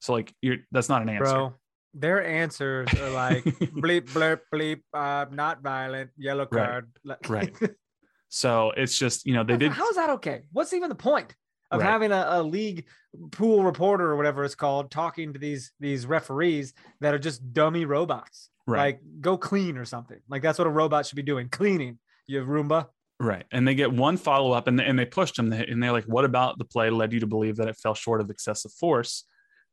So 0.00 0.12
like 0.12 0.34
you're 0.40 0.58
that's 0.70 0.88
not 0.88 1.02
an 1.02 1.08
answer. 1.08 1.24
Bro, 1.24 1.54
their 1.94 2.24
answers 2.24 2.88
are 2.94 3.10
like 3.10 3.44
bleep 3.84 4.08
blurp 4.10 4.40
bleep 4.52 4.80
uh 4.94 5.26
not 5.30 5.62
violent, 5.62 6.10
yellow 6.16 6.46
card. 6.46 6.90
Right. 7.04 7.28
right. 7.28 7.70
So 8.28 8.72
it's 8.76 8.98
just, 8.98 9.26
you 9.26 9.32
know, 9.32 9.42
they 9.42 9.56
did 9.56 9.72
how's 9.72 9.94
that 9.94 10.10
okay? 10.10 10.42
What's 10.52 10.72
even 10.72 10.90
the 10.90 10.94
point 10.94 11.34
of 11.70 11.80
Right. 11.80 11.86
having 11.88 12.12
a, 12.12 12.24
a 12.28 12.42
league 12.42 12.86
pool 13.30 13.62
reporter 13.64 14.10
or 14.10 14.16
whatever 14.16 14.44
it's 14.44 14.54
called 14.54 14.90
talking 14.90 15.32
to 15.32 15.38
these 15.38 15.72
these 15.80 16.06
referees 16.06 16.72
that 17.00 17.14
are 17.14 17.18
just 17.18 17.52
dummy 17.52 17.84
robots? 17.84 18.50
right. 18.66 18.78
Like 18.78 19.00
go 19.20 19.36
clean 19.36 19.76
or 19.78 19.84
something. 19.84 20.20
Like 20.28 20.42
that's 20.42 20.58
what 20.58 20.66
a 20.66 20.70
robot 20.70 21.06
should 21.06 21.16
be 21.16 21.22
doing. 21.22 21.48
Cleaning. 21.48 21.98
You 22.26 22.38
have 22.38 22.46
Roomba. 22.46 22.86
Right. 23.20 23.44
And 23.50 23.66
they 23.66 23.74
get 23.74 23.92
one 23.92 24.16
follow 24.16 24.52
up 24.52 24.68
and, 24.68 24.80
and 24.80 24.98
they 24.98 25.06
pushed 25.06 25.38
him 25.38 25.52
and 25.52 25.82
they're 25.82 25.92
like, 25.92 26.04
what 26.04 26.24
about 26.24 26.58
the 26.58 26.64
play 26.64 26.88
led 26.90 27.12
you 27.12 27.20
to 27.20 27.26
believe 27.26 27.56
that 27.56 27.66
it 27.68 27.76
fell 27.76 27.94
short 27.94 28.20
of 28.20 28.30
excessive 28.30 28.70
force? 28.72 29.24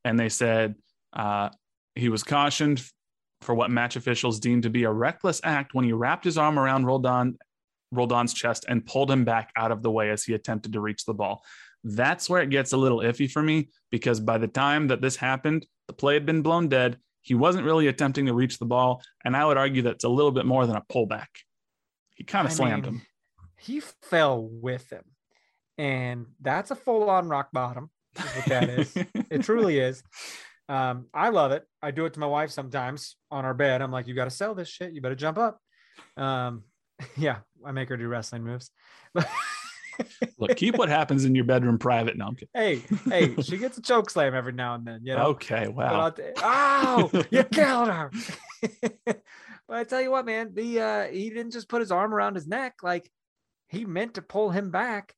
And 0.04 0.18
they 0.20 0.30
said 0.30 0.76
uh, 1.14 1.50
he 1.96 2.10
was 2.10 2.24
cautioned 2.24 2.82
for 3.42 3.54
what 3.54 3.70
match 3.70 3.96
officials 3.98 4.40
deemed 4.40 4.64
to 4.64 4.70
be 4.70 4.84
a 4.86 4.92
reckless 4.92 5.42
act 5.44 5.74
when 5.74 5.86
he 5.86 5.92
wrapped 5.94 6.24
his 6.24 6.38
arm 6.38 6.58
around 6.58 6.86
Roldan, 6.86 7.38
Roldan's 7.92 8.34
chest 8.34 8.66
and 8.68 8.86
pulled 8.86 9.12
him 9.12 9.26
back 9.26 9.52
out 9.56 9.72
of 9.72 9.84
the 9.84 9.92
way 9.92 10.10
as 10.10 10.24
he 10.24 10.34
attempted 10.34 10.74
to 10.74 10.80
reach 10.80 11.06
the 11.06 11.14
ball. 11.14 11.44
That's 11.86 12.28
where 12.28 12.42
it 12.42 12.50
gets 12.50 12.74
a 12.74 12.78
little 12.78 13.00
iffy 13.00 13.30
for 13.30 13.44
me 13.44 13.70
because 13.92 14.20
by 14.20 14.40
the 14.40 14.48
time 14.48 14.88
that 14.88 15.02
this 15.02 15.16
happened, 15.16 15.68
the 15.88 15.94
play 15.94 16.16
had 16.16 16.26
been 16.26 16.42
blown 16.42 16.68
dead. 16.68 16.98
He 17.22 17.36
wasn't 17.36 17.66
really 17.66 17.88
attempting 17.88 18.26
to 18.26 18.34
reach 18.34 18.58
the 18.58 18.66
ball. 18.66 19.04
And 19.24 19.38
I 19.38 19.46
would 19.46 19.58
argue 19.58 19.84
that's 19.84 20.04
a 20.04 20.10
little 20.10 20.32
bit 20.32 20.48
more 20.48 20.66
than 20.66 20.76
a 20.76 20.84
pullback. 20.92 21.28
He 22.16 22.24
kind 22.24 22.48
of 22.48 22.54
slammed 22.54 22.86
mean, 22.86 22.94
him. 22.96 23.02
He 23.60 23.80
fell 23.80 24.42
with 24.42 24.90
him. 24.92 25.04
And 25.78 26.26
that's 26.42 26.72
a 26.72 26.76
full 26.76 27.08
on 27.10 27.30
rock 27.30 27.50
bottom. 27.54 27.92
What 28.16 28.46
that 28.48 28.70
is. 28.70 28.98
it 29.30 29.44
truly 29.44 29.78
is. 29.78 30.02
Um, 30.68 31.06
I 31.14 31.30
love 31.30 31.52
it. 31.52 31.64
I 31.84 31.92
do 31.92 32.06
it 32.06 32.14
to 32.14 32.20
my 32.20 32.26
wife 32.26 32.50
sometimes 32.50 33.16
on 33.30 33.46
our 33.46 33.54
bed. 33.54 33.84
I'm 33.84 33.92
like, 33.92 34.08
you 34.08 34.16
got 34.16 34.26
to 34.26 34.32
sell 34.32 34.56
this 34.56 34.70
shit. 34.70 34.94
You 34.94 35.02
better 35.02 35.14
jump 35.14 35.38
up. 35.38 35.60
Um, 36.18 36.64
yeah, 37.18 37.38
I 37.64 37.72
make 37.72 37.90
her 37.90 37.98
do 37.98 38.08
wrestling 38.08 38.44
moves. 38.44 38.72
Look, 40.38 40.56
keep 40.56 40.78
what 40.78 40.90
happens 40.90 41.26
in 41.26 41.36
your 41.36 41.46
bedroom 41.46 41.78
private. 41.78 42.18
No, 42.18 42.28
I'm 42.28 42.36
kidding. 42.36 42.50
hey, 42.54 42.82
hey, 43.10 43.36
she 43.42 43.58
gets 43.58 43.78
a 43.78 43.82
choke 43.82 44.10
slam 44.10 44.34
every 44.34 44.54
now 44.54 44.76
and 44.76 44.86
then. 44.86 45.02
You 45.04 45.16
know. 45.16 45.26
Okay, 45.28 45.66
But 45.66 45.76
wow. 45.76 46.02
I'll 46.02 46.12
t- 46.12 46.24
Ow! 46.42 47.12
You 47.32 47.44
killed 47.44 47.88
her. 47.90 48.12
but 49.06 49.22
I 49.70 49.84
tell 49.84 50.02
you 50.02 50.12
what, 50.12 50.26
man, 50.26 50.52
the 50.54 50.80
uh, 50.82 51.04
he 51.08 51.30
didn't 51.30 51.52
just 51.52 51.70
put 51.70 51.82
his 51.82 51.92
arm 51.92 52.14
around 52.14 52.36
his 52.36 52.48
neck. 52.48 52.76
Like 52.84 53.10
he 53.68 53.86
meant 53.86 54.16
to 54.16 54.22
pull 54.22 54.50
him 54.52 54.72
back 54.72 55.14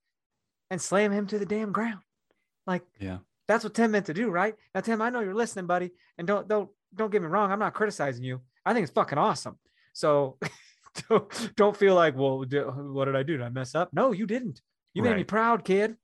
and 0.69 0.81
slam 0.81 1.11
him 1.11 1.27
to 1.27 1.39
the 1.39 1.45
damn 1.45 1.71
ground. 1.71 1.99
Like 2.65 2.83
Yeah. 2.99 3.19
that's 3.47 3.63
what 3.63 3.73
Tim 3.73 3.91
meant 3.91 4.07
to 4.07 4.13
do, 4.13 4.29
right? 4.29 4.55
Now, 4.75 4.81
Tim, 4.81 5.01
I 5.01 5.09
know 5.09 5.21
you're 5.21 5.33
listening, 5.33 5.65
buddy, 5.67 5.91
and 6.17 6.27
don't 6.27 6.47
don't 6.47 6.69
don't 6.95 7.11
get 7.11 7.21
me 7.21 7.27
wrong. 7.27 7.51
I'm 7.51 7.59
not 7.59 7.73
criticizing 7.73 8.23
you. 8.23 8.41
I 8.65 8.73
think 8.73 8.83
it's 8.83 8.93
fucking 8.93 9.17
awesome. 9.17 9.57
So 9.93 10.37
don't, 11.09 11.51
don't 11.55 11.77
feel 11.77 11.95
like, 11.95 12.15
well, 12.15 12.39
what 12.39 13.05
did 13.05 13.15
I 13.15 13.23
do? 13.23 13.37
Did 13.37 13.45
I 13.45 13.49
mess 13.49 13.75
up? 13.75 13.89
No, 13.93 14.11
you 14.11 14.25
didn't. 14.25 14.61
You 14.93 15.03
made 15.03 15.15
me 15.15 15.23
proud, 15.23 15.63
kid. 15.63 15.95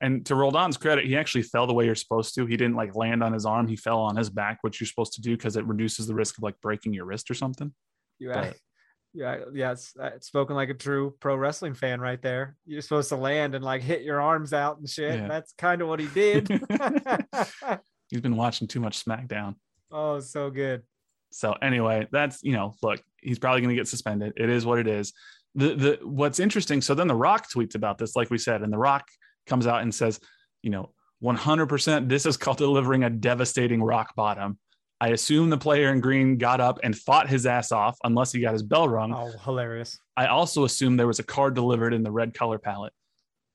And 0.00 0.26
to 0.26 0.34
Roldan's 0.34 0.76
credit, 0.76 1.04
he 1.04 1.16
actually 1.16 1.42
fell 1.42 1.68
the 1.68 1.72
way 1.72 1.84
you're 1.84 1.94
supposed 1.94 2.34
to. 2.34 2.44
He 2.46 2.56
didn't 2.56 2.74
like 2.74 2.96
land 2.96 3.22
on 3.22 3.32
his 3.32 3.46
arm. 3.46 3.68
He 3.68 3.76
fell 3.76 4.00
on 4.00 4.16
his 4.16 4.28
back, 4.28 4.58
which 4.62 4.80
you're 4.80 4.88
supposed 4.88 5.12
to 5.12 5.20
do 5.20 5.36
because 5.36 5.56
it 5.56 5.64
reduces 5.64 6.08
the 6.08 6.14
risk 6.14 6.38
of 6.38 6.42
like 6.42 6.60
breaking 6.60 6.92
your 6.92 7.04
wrist 7.04 7.30
or 7.30 7.34
something. 7.34 7.72
You 8.18 8.30
But- 8.32 8.56
yeah, 9.14 9.40
yeah, 9.52 9.72
it's, 9.72 9.92
uh, 10.00 10.10
it's 10.16 10.26
spoken 10.26 10.56
like 10.56 10.70
a 10.70 10.74
true 10.74 11.14
pro 11.20 11.36
wrestling 11.36 11.74
fan 11.74 12.00
right 12.00 12.20
there. 12.22 12.56
You're 12.64 12.80
supposed 12.80 13.10
to 13.10 13.16
land 13.16 13.54
and 13.54 13.62
like 13.64 13.82
hit 13.82 14.02
your 14.02 14.20
arms 14.20 14.52
out 14.54 14.78
and 14.78 14.88
shit. 14.88 15.20
Yeah. 15.20 15.28
That's 15.28 15.52
kind 15.58 15.82
of 15.82 15.88
what 15.88 16.00
he 16.00 16.06
did. 16.06 16.48
He's 18.08 18.20
been 18.22 18.36
watching 18.36 18.68
too 18.68 18.80
much 18.80 19.04
SmackDown. 19.04 19.56
oh, 19.90 20.20
so 20.20 20.50
good. 20.50 20.82
So 21.30 21.52
anyway, 21.62 22.08
that's 22.10 22.42
you 22.42 22.52
know, 22.52 22.74
look, 22.82 23.00
he's 23.22 23.38
probably 23.38 23.60
going 23.60 23.74
to 23.74 23.80
get 23.80 23.88
suspended. 23.88 24.34
It 24.36 24.50
is 24.50 24.66
what 24.66 24.78
it 24.78 24.86
is. 24.86 25.12
The 25.54 25.74
the 25.74 25.98
what's 26.02 26.40
interesting. 26.40 26.80
So 26.80 26.94
then 26.94 27.08
the 27.08 27.14
Rock 27.14 27.50
tweets 27.50 27.74
about 27.74 27.98
this, 27.98 28.16
like 28.16 28.30
we 28.30 28.38
said, 28.38 28.62
and 28.62 28.72
the 28.72 28.78
Rock 28.78 29.08
comes 29.46 29.66
out 29.66 29.82
and 29.82 29.94
says, 29.94 30.20
you 30.62 30.70
know, 30.70 30.92
100%. 31.22 32.08
This 32.08 32.26
is 32.26 32.36
called 32.36 32.56
delivering 32.58 33.04
a 33.04 33.10
devastating 33.10 33.82
rock 33.82 34.14
bottom. 34.14 34.58
I 35.00 35.08
assume 35.08 35.50
the 35.50 35.58
player 35.58 35.92
in 35.92 36.00
green 36.00 36.38
got 36.38 36.60
up 36.60 36.78
and 36.84 36.96
fought 36.96 37.28
his 37.28 37.44
ass 37.44 37.72
off, 37.72 37.98
unless 38.04 38.30
he 38.30 38.40
got 38.40 38.52
his 38.52 38.62
bell 38.62 38.88
rung. 38.88 39.12
Oh, 39.12 39.32
hilarious. 39.44 39.98
I 40.16 40.26
also 40.26 40.64
assume 40.64 40.96
there 40.96 41.08
was 41.08 41.18
a 41.18 41.24
card 41.24 41.54
delivered 41.54 41.92
in 41.92 42.04
the 42.04 42.12
red 42.12 42.34
color 42.34 42.58
palette. 42.58 42.92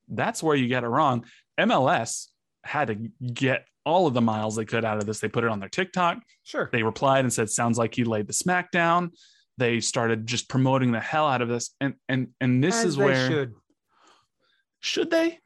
That's 0.08 0.42
where 0.42 0.56
you 0.56 0.68
get 0.68 0.84
it 0.84 0.88
wrong. 0.88 1.24
MLS 1.58 2.26
had 2.64 2.88
to 2.88 2.94
get 3.32 3.64
all 3.86 4.06
of 4.06 4.12
the 4.12 4.20
miles 4.20 4.56
they 4.56 4.66
could 4.66 4.84
out 4.84 4.98
of 4.98 5.06
this. 5.06 5.20
They 5.20 5.28
put 5.28 5.44
it 5.44 5.50
on 5.50 5.58
their 5.58 5.70
TikTok. 5.70 6.18
Sure. 6.42 6.68
They 6.70 6.82
replied 6.82 7.20
and 7.20 7.32
said, 7.32 7.48
"Sounds 7.48 7.78
like 7.78 7.94
he 7.94 8.04
laid 8.04 8.26
the 8.26 8.34
smack 8.34 8.70
down." 8.70 9.12
They 9.58 9.80
started 9.80 10.26
just 10.26 10.48
promoting 10.48 10.92
the 10.92 11.00
hell 11.00 11.26
out 11.26 11.42
of 11.42 11.48
this, 11.48 11.74
and 11.80 11.94
and 12.08 12.28
and 12.40 12.62
this 12.62 12.76
As 12.76 12.84
is 12.86 12.96
they 12.96 13.04
where 13.04 13.28
should. 13.28 13.54
should 14.80 15.10
they? 15.10 15.38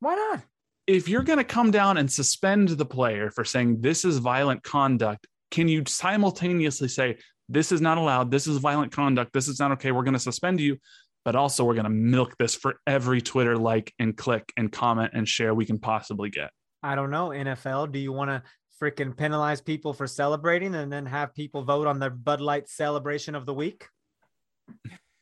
Why 0.00 0.14
not? 0.14 0.42
If 0.86 1.08
you're 1.08 1.22
going 1.22 1.38
to 1.38 1.44
come 1.44 1.70
down 1.70 1.96
and 1.96 2.12
suspend 2.12 2.68
the 2.68 2.84
player 2.84 3.30
for 3.30 3.44
saying 3.44 3.80
this 3.80 4.04
is 4.04 4.18
violent 4.18 4.62
conduct, 4.62 5.26
can 5.50 5.66
you 5.66 5.82
simultaneously 5.86 6.88
say 6.88 7.16
this 7.48 7.72
is 7.72 7.80
not 7.80 7.96
allowed, 7.96 8.30
this 8.30 8.46
is 8.46 8.58
violent 8.58 8.92
conduct, 8.92 9.32
this 9.32 9.48
is 9.48 9.58
not 9.58 9.72
okay, 9.72 9.92
we're 9.92 10.02
going 10.02 10.12
to 10.12 10.20
suspend 10.20 10.60
you, 10.60 10.76
but 11.24 11.34
also 11.34 11.64
we're 11.64 11.74
going 11.74 11.84
to 11.84 11.90
milk 11.90 12.36
this 12.38 12.54
for 12.54 12.76
every 12.86 13.22
Twitter 13.22 13.56
like 13.56 13.94
and 13.98 14.14
click 14.14 14.52
and 14.58 14.70
comment 14.70 15.12
and 15.14 15.26
share 15.26 15.54
we 15.54 15.64
can 15.64 15.78
possibly 15.78 16.28
get. 16.28 16.50
I 16.82 16.94
don't 16.94 17.10
know. 17.10 17.28
NFL, 17.28 17.92
do 17.92 17.98
you 17.98 18.12
want 18.12 18.28
to 18.28 18.42
freaking 18.80 19.16
penalize 19.16 19.60
people 19.60 19.92
for 19.92 20.06
celebrating 20.06 20.74
and 20.74 20.92
then 20.92 21.06
have 21.06 21.34
people 21.34 21.62
vote 21.62 21.86
on 21.86 21.98
their 21.98 22.10
Bud 22.10 22.40
Light 22.40 22.68
celebration 22.68 23.34
of 23.34 23.46
the 23.46 23.54
week? 23.54 23.86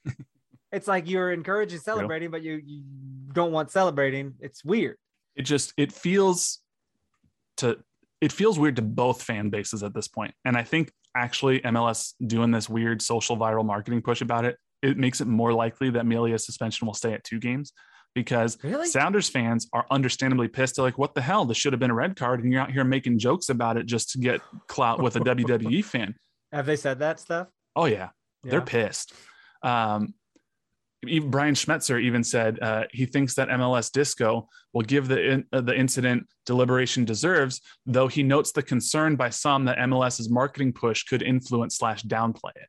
it's 0.72 0.88
like 0.88 1.08
you're 1.08 1.32
encouraging 1.32 1.78
celebrating, 1.78 2.30
but 2.30 2.42
you, 2.42 2.60
you 2.64 2.82
don't 3.32 3.52
want 3.52 3.70
celebrating. 3.70 4.34
It's 4.40 4.64
weird. 4.64 4.96
It 5.36 5.42
just 5.42 5.72
it 5.76 5.92
feels 5.92 6.60
to 7.58 7.78
it 8.20 8.32
feels 8.32 8.58
weird 8.58 8.76
to 8.76 8.82
both 8.82 9.22
fan 9.22 9.50
bases 9.50 9.82
at 9.82 9.94
this 9.94 10.08
point. 10.08 10.34
And 10.44 10.56
I 10.56 10.62
think 10.62 10.92
actually 11.16 11.60
MLS 11.60 12.14
doing 12.24 12.50
this 12.50 12.68
weird 12.68 13.02
social 13.02 13.36
viral 13.36 13.64
marketing 13.64 14.02
push 14.02 14.20
about 14.20 14.44
it, 14.44 14.56
it 14.82 14.96
makes 14.96 15.20
it 15.20 15.26
more 15.26 15.52
likely 15.52 15.90
that 15.90 16.06
Melia's 16.06 16.46
suspension 16.46 16.86
will 16.86 16.94
stay 16.94 17.12
at 17.12 17.24
two 17.24 17.40
games 17.40 17.72
because 18.14 18.58
Really? 18.62 18.88
Sounders 18.88 19.28
fans 19.28 19.68
are 19.72 19.86
understandably 19.90 20.48
pissed. 20.48 20.76
They're 20.76 20.84
like, 20.84 20.98
what 20.98 21.14
the 21.14 21.22
hell? 21.22 21.44
This 21.44 21.56
should 21.56 21.72
have 21.72 21.80
been 21.80 21.90
a 21.90 21.94
red 21.94 22.16
card. 22.16 22.42
And 22.42 22.52
you're 22.52 22.62
out 22.62 22.72
here 22.72 22.84
making 22.84 23.18
jokes 23.18 23.48
about 23.48 23.76
it 23.76 23.86
just 23.86 24.10
to 24.10 24.18
get 24.18 24.40
clout 24.66 25.02
with 25.02 25.16
a 25.16 25.20
WWE 25.20 25.84
fan. 25.84 26.14
Have 26.52 26.66
they 26.66 26.76
said 26.76 26.98
that 26.98 27.20
stuff? 27.20 27.48
Oh, 27.74 27.86
yeah. 27.86 28.10
They're 28.44 28.60
pissed. 28.60 29.12
Um, 29.62 30.14
even 31.06 31.30
Brian 31.30 31.54
Schmetzer 31.54 32.00
even 32.00 32.22
said 32.22 32.60
uh, 32.60 32.84
he 32.90 33.06
thinks 33.06 33.34
that 33.34 33.48
MLS 33.48 33.90
Disco 33.90 34.48
will 34.72 34.82
give 34.82 35.08
the 35.08 35.32
in, 35.32 35.44
uh, 35.52 35.60
the 35.60 35.74
incident 35.74 36.26
deliberation 36.46 37.04
deserves, 37.04 37.60
though 37.86 38.08
he 38.08 38.22
notes 38.22 38.52
the 38.52 38.62
concern 38.62 39.16
by 39.16 39.30
some 39.30 39.64
that 39.64 39.78
MLS's 39.78 40.30
marketing 40.30 40.72
push 40.72 41.02
could 41.04 41.22
influence 41.22 41.76
slash 41.76 42.02
downplay 42.04 42.52
it. 42.54 42.68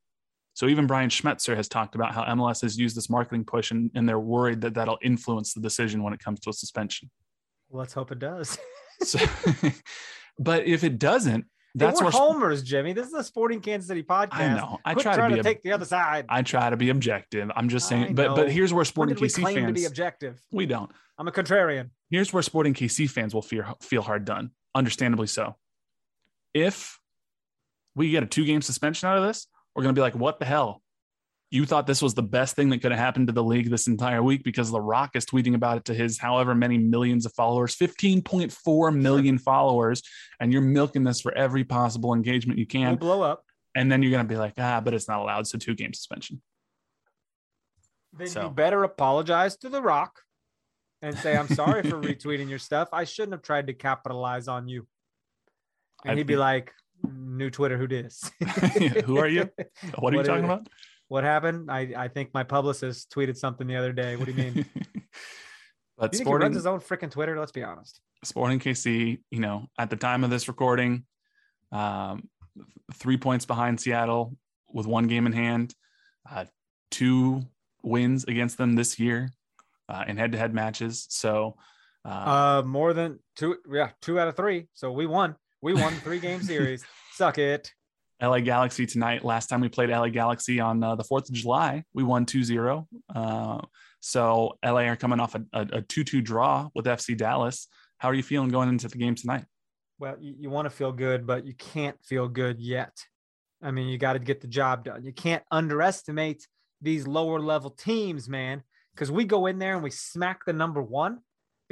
So 0.54 0.68
even 0.68 0.86
Brian 0.86 1.10
Schmetzer 1.10 1.56
has 1.56 1.68
talked 1.68 1.96
about 1.96 2.14
how 2.14 2.24
MLS 2.36 2.62
has 2.62 2.78
used 2.78 2.96
this 2.96 3.10
marketing 3.10 3.44
push, 3.44 3.72
and, 3.72 3.90
and 3.96 4.08
they're 4.08 4.20
worried 4.20 4.62
that 4.62 4.76
that'll 4.76 5.00
influence 5.02 5.54
the 5.54 5.62
decision 5.62 6.04
when 6.04 6.14
it 6.14 6.20
comes 6.20 6.40
to 6.42 6.52
a 6.52 6.54
suspension. 6.54 7.10
Let's 7.72 7.94
hope 7.94 8.12
it 8.12 8.20
does. 8.20 8.58
So, 9.02 9.20
but 10.40 10.66
if 10.66 10.86
it 10.86 10.98
doesn't, 10.98 11.46
That's 11.76 12.00
that's 12.00 12.16
we're 12.16 12.20
where 12.20 12.34
homers, 12.34 12.64
Jimmy. 12.64 12.94
This 12.94 13.08
is 13.08 13.14
a 13.14 13.24
Sporting 13.24 13.60
Kansas 13.60 13.88
City 13.88 14.04
podcast. 14.04 14.36
I 14.36 14.56
know. 14.56 14.80
I 14.86 14.94
Quit 14.94 15.04
try 15.04 15.18
to 15.18 15.30
be 15.30 15.36
to 15.36 15.44
take 15.44 15.62
the 15.64 15.74
other 15.74 15.84
side. 15.84 16.26
I 16.30 16.42
try 16.44 16.70
to 16.70 16.78
be 16.78 16.90
objective. 16.90 17.52
I'm 17.54 17.68
just 17.68 17.90
saying, 17.90 18.14
but 18.16 18.36
but 18.36 18.52
here's 18.52 18.72
where 18.72 18.86
Sporting 18.86 19.16
did 19.16 19.22
we 19.22 19.28
KC 19.28 19.42
claim 19.42 19.66
to 19.66 19.74
be 19.74 19.82
fans 19.82 19.88
objective? 19.88 20.42
we 20.52 20.68
don't. 20.68 20.90
I'm 21.18 21.28
a 21.28 21.32
contrarian. 21.32 21.90
here's 22.10 22.32
where 22.32 22.44
Sporting 22.44 22.74
KC 22.76 23.10
fans 23.10 23.34
will 23.34 23.42
feel 23.42 23.78
feel 23.82 24.04
hard 24.04 24.24
done, 24.24 24.52
understandably 24.74 25.28
so. 25.28 25.56
If 26.54 27.00
we 27.96 28.12
get 28.12 28.24
a 28.24 28.28
two 28.28 28.46
game 28.46 28.62
suspension 28.62 29.10
out 29.10 29.18
of 29.18 29.24
this, 29.24 29.48
we're 29.76 29.84
going 29.84 29.94
to 29.96 30.00
be 30.00 30.04
like, 30.04 30.16
what 30.16 30.40
the 30.40 30.46
hell? 30.46 30.82
You 31.52 31.66
thought 31.68 31.86
this 31.86 32.02
was 32.02 32.16
the 32.16 32.24
best 32.24 32.56
thing 32.56 32.70
that 32.70 32.82
could 32.82 32.92
have 32.92 33.00
happened 33.00 33.28
to 33.28 33.34
the 33.34 33.44
league 33.44 33.70
this 33.70 33.86
entire 33.86 34.24
week 34.24 34.44
because 34.44 34.72
The 34.72 34.82
Rock 34.82 35.12
is 35.16 35.24
tweeting 35.26 35.54
about 35.54 35.78
it 35.78 35.86
to 35.86 35.94
his 35.94 36.18
however 36.18 36.56
many 36.56 36.80
millions 36.80 37.28
of 37.28 37.34
followers, 37.34 37.76
15.4 37.76 38.96
million 38.96 39.38
followers, 39.38 40.02
and 40.40 40.52
you're 40.52 40.64
milking 40.64 41.04
this 41.04 41.22
for 41.22 41.32
every 41.38 41.64
possible 41.64 42.14
engagement 42.16 42.58
you 42.58 42.66
We'll 42.74 42.84
can. 42.84 42.96
blow 42.96 43.22
up. 43.22 43.44
And 43.76 43.92
then 43.92 44.02
you're 44.02 44.12
going 44.12 44.26
to 44.26 44.30
be 44.32 44.38
like, 44.38 44.54
ah, 44.58 44.82
but 44.82 44.96
it's 44.96 45.08
not 45.08 45.20
allowed. 45.20 45.46
So 45.48 45.60
two 45.60 45.76
game 45.76 45.94
suspension. 45.94 46.42
Then 48.14 48.28
So- 48.28 48.44
you 48.44 48.50
better 48.50 48.84
apologize 48.84 49.56
to 49.58 49.70
The 49.70 49.82
Rock 49.82 50.22
and 51.04 51.18
say, 51.18 51.36
I'm 51.38 51.48
sorry 51.48 51.84
for 51.84 51.98
retweeting 52.02 52.50
your 52.50 52.60
stuff. 52.60 52.90
I 52.94 53.04
shouldn't 53.04 53.34
have 53.34 53.42
tried 53.44 53.68
to 53.68 53.74
capitalize 53.74 54.48
on 54.48 54.68
you. 54.68 54.88
And 56.04 56.14
I 56.14 56.16
he'd 56.16 56.28
be 56.28 56.34
think- 56.34 56.40
like, 56.40 56.74
New 57.04 57.50
Twitter, 57.50 57.78
who 57.78 57.88
dis? 57.88 58.32
Who 59.06 59.18
are 59.18 59.28
you? 59.28 59.50
What 60.00 60.14
are 60.14 60.18
you 60.18 60.24
talking 60.24 60.44
is- 60.46 60.50
about? 60.50 60.70
What 61.10 61.24
happened? 61.24 61.70
I, 61.70 61.94
I 61.98 62.08
think 62.08 62.34
my 62.34 62.44
publicist 62.44 63.12
tweeted 63.12 63.38
something 63.38 63.68
the 63.68 63.76
other 63.76 63.92
day. 63.94 64.16
What 64.16 64.26
do 64.26 64.32
you 64.32 64.38
mean? 64.38 64.54
but 65.98 66.06
you 66.06 66.10
think 66.10 66.14
he 66.14 66.18
Sporting, 66.20 66.46
runs 66.46 66.56
his 66.56 66.66
own 66.66 66.80
freaking 66.80 67.12
Twitter? 67.12 67.38
Let's 67.38 67.52
be 67.52 67.62
honest. 67.64 68.00
Sporting 68.24 68.60
KC, 68.60 69.20
you 69.30 69.40
know, 69.40 69.68
at 69.78 69.90
the 69.90 69.96
time 69.96 70.24
of 70.24 70.30
this 70.30 70.48
recording, 70.48 71.06
um, 71.72 72.30
three 72.94 73.18
points 73.18 73.46
behind 73.46 73.80
Seattle 73.80 74.36
with 74.72 74.88
one 74.88 75.08
game 75.08 75.28
in 75.28 75.34
hand, 75.34 75.76
uh, 76.32 76.46
two 76.90 77.44
wins 77.84 78.24
against 78.24 78.58
them 78.58 78.74
this 78.76 78.98
year 78.98 79.30
uh, 79.90 80.06
in 80.08 80.18
head-to-head 80.18 80.54
matches. 80.54 81.06
So, 81.10 81.58
uh, 82.06 82.10
Uh, 82.10 82.64
more 82.66 82.94
than 82.94 83.20
two, 83.36 83.58
yeah, 83.70 83.90
two 84.02 84.20
out 84.20 84.30
of 84.30 84.36
three. 84.36 84.68
So 84.74 84.92
we 84.92 85.06
won. 85.06 85.36
We 85.64 85.74
won 85.74 85.94
three 85.94 86.20
game 86.20 86.42
series. 86.44 86.84
Suck 87.14 87.38
it. 87.38 87.72
LA 88.22 88.42
Galaxy 88.42 88.86
tonight. 88.86 89.24
Last 89.24 89.48
time 89.48 89.62
we 89.62 89.70
played 89.70 89.90
LA 89.90 90.10
Galaxy 90.10 90.60
on 90.60 90.84
uh, 90.84 90.96
the 90.96 91.06
4th 91.06 91.30
of 91.30 91.32
July, 91.32 91.86
we 91.94 92.04
won 92.04 92.26
2 92.26 92.44
0. 92.44 92.86
Uh, 93.16 93.62
so 94.02 94.58
LA 94.64 94.82
are 94.82 94.98
coming 94.98 95.22
off 95.22 95.36
a, 95.36 95.44
a 95.54 95.82
2 95.82 96.04
2 96.04 96.22
draw 96.22 96.68
with 96.76 96.86
FC 96.86 97.16
Dallas. 97.16 97.70
How 97.98 98.10
are 98.10 98.14
you 98.14 98.24
feeling 98.24 98.50
going 98.50 98.68
into 98.68 98.90
the 98.90 98.98
game 98.98 99.16
tonight? 99.16 99.46
Well, 100.00 100.18
you, 100.20 100.36
you 100.38 100.50
want 100.50 100.66
to 100.66 100.70
feel 100.70 100.92
good, 100.92 101.26
but 101.26 101.48
you 101.48 101.54
can't 101.54 101.98
feel 102.04 102.28
good 102.28 102.60
yet. 102.60 102.98
I 103.62 103.72
mean, 103.72 103.88
you 103.88 103.98
got 103.98 104.14
to 104.14 104.20
get 104.20 104.42
the 104.42 104.48
job 104.48 104.84
done. 104.84 105.06
You 105.06 105.14
can't 105.14 105.44
underestimate 105.50 106.46
these 106.82 107.08
lower 107.08 107.40
level 107.40 107.70
teams, 107.70 108.28
man, 108.28 108.64
because 108.94 109.12
we 109.12 109.24
go 109.24 109.46
in 109.46 109.60
there 109.60 109.76
and 109.76 109.84
we 109.84 109.92
smack 109.92 110.44
the 110.46 110.52
number 110.52 110.82
one 110.82 111.20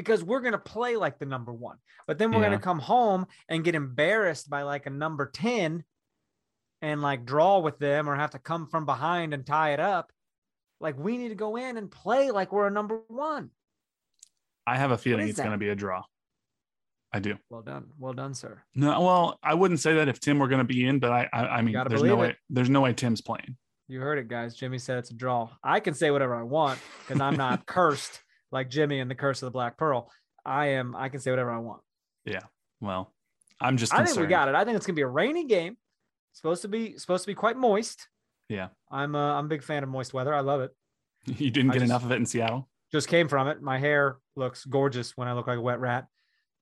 because 0.02 0.24
we're 0.24 0.40
going 0.42 0.54
to 0.54 0.58
play 0.58 0.96
like 0.96 1.20
the 1.20 1.26
number 1.28 1.54
one. 1.54 1.78
But 2.08 2.18
then 2.18 2.32
we're 2.32 2.42
Yeah. 2.42 2.48
going 2.50 2.60
to 2.60 2.64
come 2.64 2.80
home 2.80 3.28
and 3.48 3.64
get 3.64 3.76
embarrassed 3.76 4.50
by 4.50 4.64
like 4.64 4.88
a 4.88 4.90
number 4.90 5.30
10 5.32 5.84
and 6.82 7.02
like 7.04 7.24
draw 7.26 7.60
with 7.60 7.78
them 7.78 8.10
or 8.10 8.16
have 8.16 8.32
to 8.32 8.40
come 8.40 8.68
from 8.68 8.86
behind 8.88 9.34
and 9.36 9.46
tie 9.46 9.74
it 9.74 9.80
up. 9.80 10.12
Like 10.80 10.98
we 10.98 11.18
need 11.18 11.30
to 11.30 11.36
go 11.36 11.56
in 11.56 11.78
and 11.78 11.92
play 11.92 12.32
like 12.32 12.52
we're 12.52 12.66
a 12.68 12.72
number 12.72 13.02
one. 13.08 13.52
I 14.66 14.78
have 14.78 14.90
a 14.90 14.98
feeling 14.98 15.28
it's 15.28 15.38
going 15.38 15.52
to 15.52 15.58
be 15.60 15.70
a 15.70 15.76
draw. 15.76 16.02
I 17.14 17.20
do. 17.20 17.38
Well 17.50 17.62
done. 17.62 17.88
Well 18.00 18.14
done, 18.14 18.34
sir. 18.34 18.64
No, 18.74 19.02
well, 19.02 19.40
I 19.44 19.54
wouldn't 19.54 19.82
say 19.82 19.94
that 19.96 20.08
if 20.08 20.20
Tim 20.20 20.40
were 20.40 20.48
going 20.48 20.60
to 20.60 20.66
be 20.66 20.88
in, 20.88 20.98
but 21.00 21.12
I, 21.12 21.30
I, 21.32 21.40
I 21.58 21.62
mean, 21.62 21.74
there's 21.74 22.02
no 22.02 22.16
believe 22.16 22.18
way, 22.18 22.36
there's 22.50 22.70
no 22.70 22.82
way 22.82 22.94
Tim's 22.94 23.22
playing. 23.22 23.58
You 23.88 24.00
heard 24.00 24.18
it, 24.18 24.28
guys. 24.30 24.56
Jimmy 24.56 24.78
said 24.80 24.98
it's 25.00 25.12
a 25.12 25.14
draw. 25.14 25.50
I 25.64 25.82
can 25.82 25.94
say 25.94 26.10
whatever 26.10 26.34
I 26.36 26.44
want 26.44 26.80
because 27.06 27.20
I'm 27.22 27.36
not 27.36 27.66
cursed 27.68 28.22
like 28.52 28.70
Jimmy 28.70 29.00
and 29.00 29.10
the 29.10 29.16
curse 29.16 29.42
of 29.42 29.48
the 29.48 29.52
Black 29.52 29.78
Pearl. 29.78 30.12
I 30.46 30.68
am. 30.68 30.96
I 30.96 31.10
can 31.10 31.20
say 31.20 31.32
whatever 31.32 31.52
I 31.52 31.60
want. 31.60 31.82
Yeah. 32.26 32.40
Well, 32.80 33.14
I'm 33.60 33.78
just. 33.78 33.94
I 33.94 34.04
think 34.06 34.18
we 34.20 34.28
got 34.28 34.48
it. 34.50 34.56
I 34.56 34.64
think 34.66 34.78
it's 34.78 34.86
gonna 34.86 34.96
be 34.96 35.02
a 35.04 35.08
rainy 35.08 35.46
game. 35.46 35.78
Supposed 36.34 36.62
to 36.64 36.68
be 36.68 36.98
supposed 36.98 37.24
to 37.24 37.28
be 37.28 37.36
quite 37.36 37.58
moist. 37.58 38.08
Yeah. 38.50 38.70
I'm. 38.90 39.16
Uh, 39.16 39.34
I'm 39.36 39.46
a 39.46 39.50
big 39.50 39.64
fan 39.64 39.84
of 39.84 39.90
moist 39.90 40.14
weather. 40.14 40.34
I 40.34 40.40
love 40.42 40.62
it. 40.62 40.72
You 41.38 41.52
didn't 41.52 41.72
I 41.72 41.74
get 41.74 41.80
just- 41.82 41.90
enough 41.90 42.04
of 42.04 42.12
it 42.12 42.16
in 42.16 42.26
Seattle. 42.26 42.68
Just 42.92 43.08
came 43.08 43.28
from 43.30 43.48
it. 43.48 43.62
My 43.62 43.78
hair 43.78 44.18
looks 44.36 44.66
gorgeous 44.66 45.16
when 45.16 45.28
I 45.30 45.34
look 45.34 45.48
like 45.48 45.58
a 45.58 45.62
wet 45.62 45.80
rat. 45.80 46.08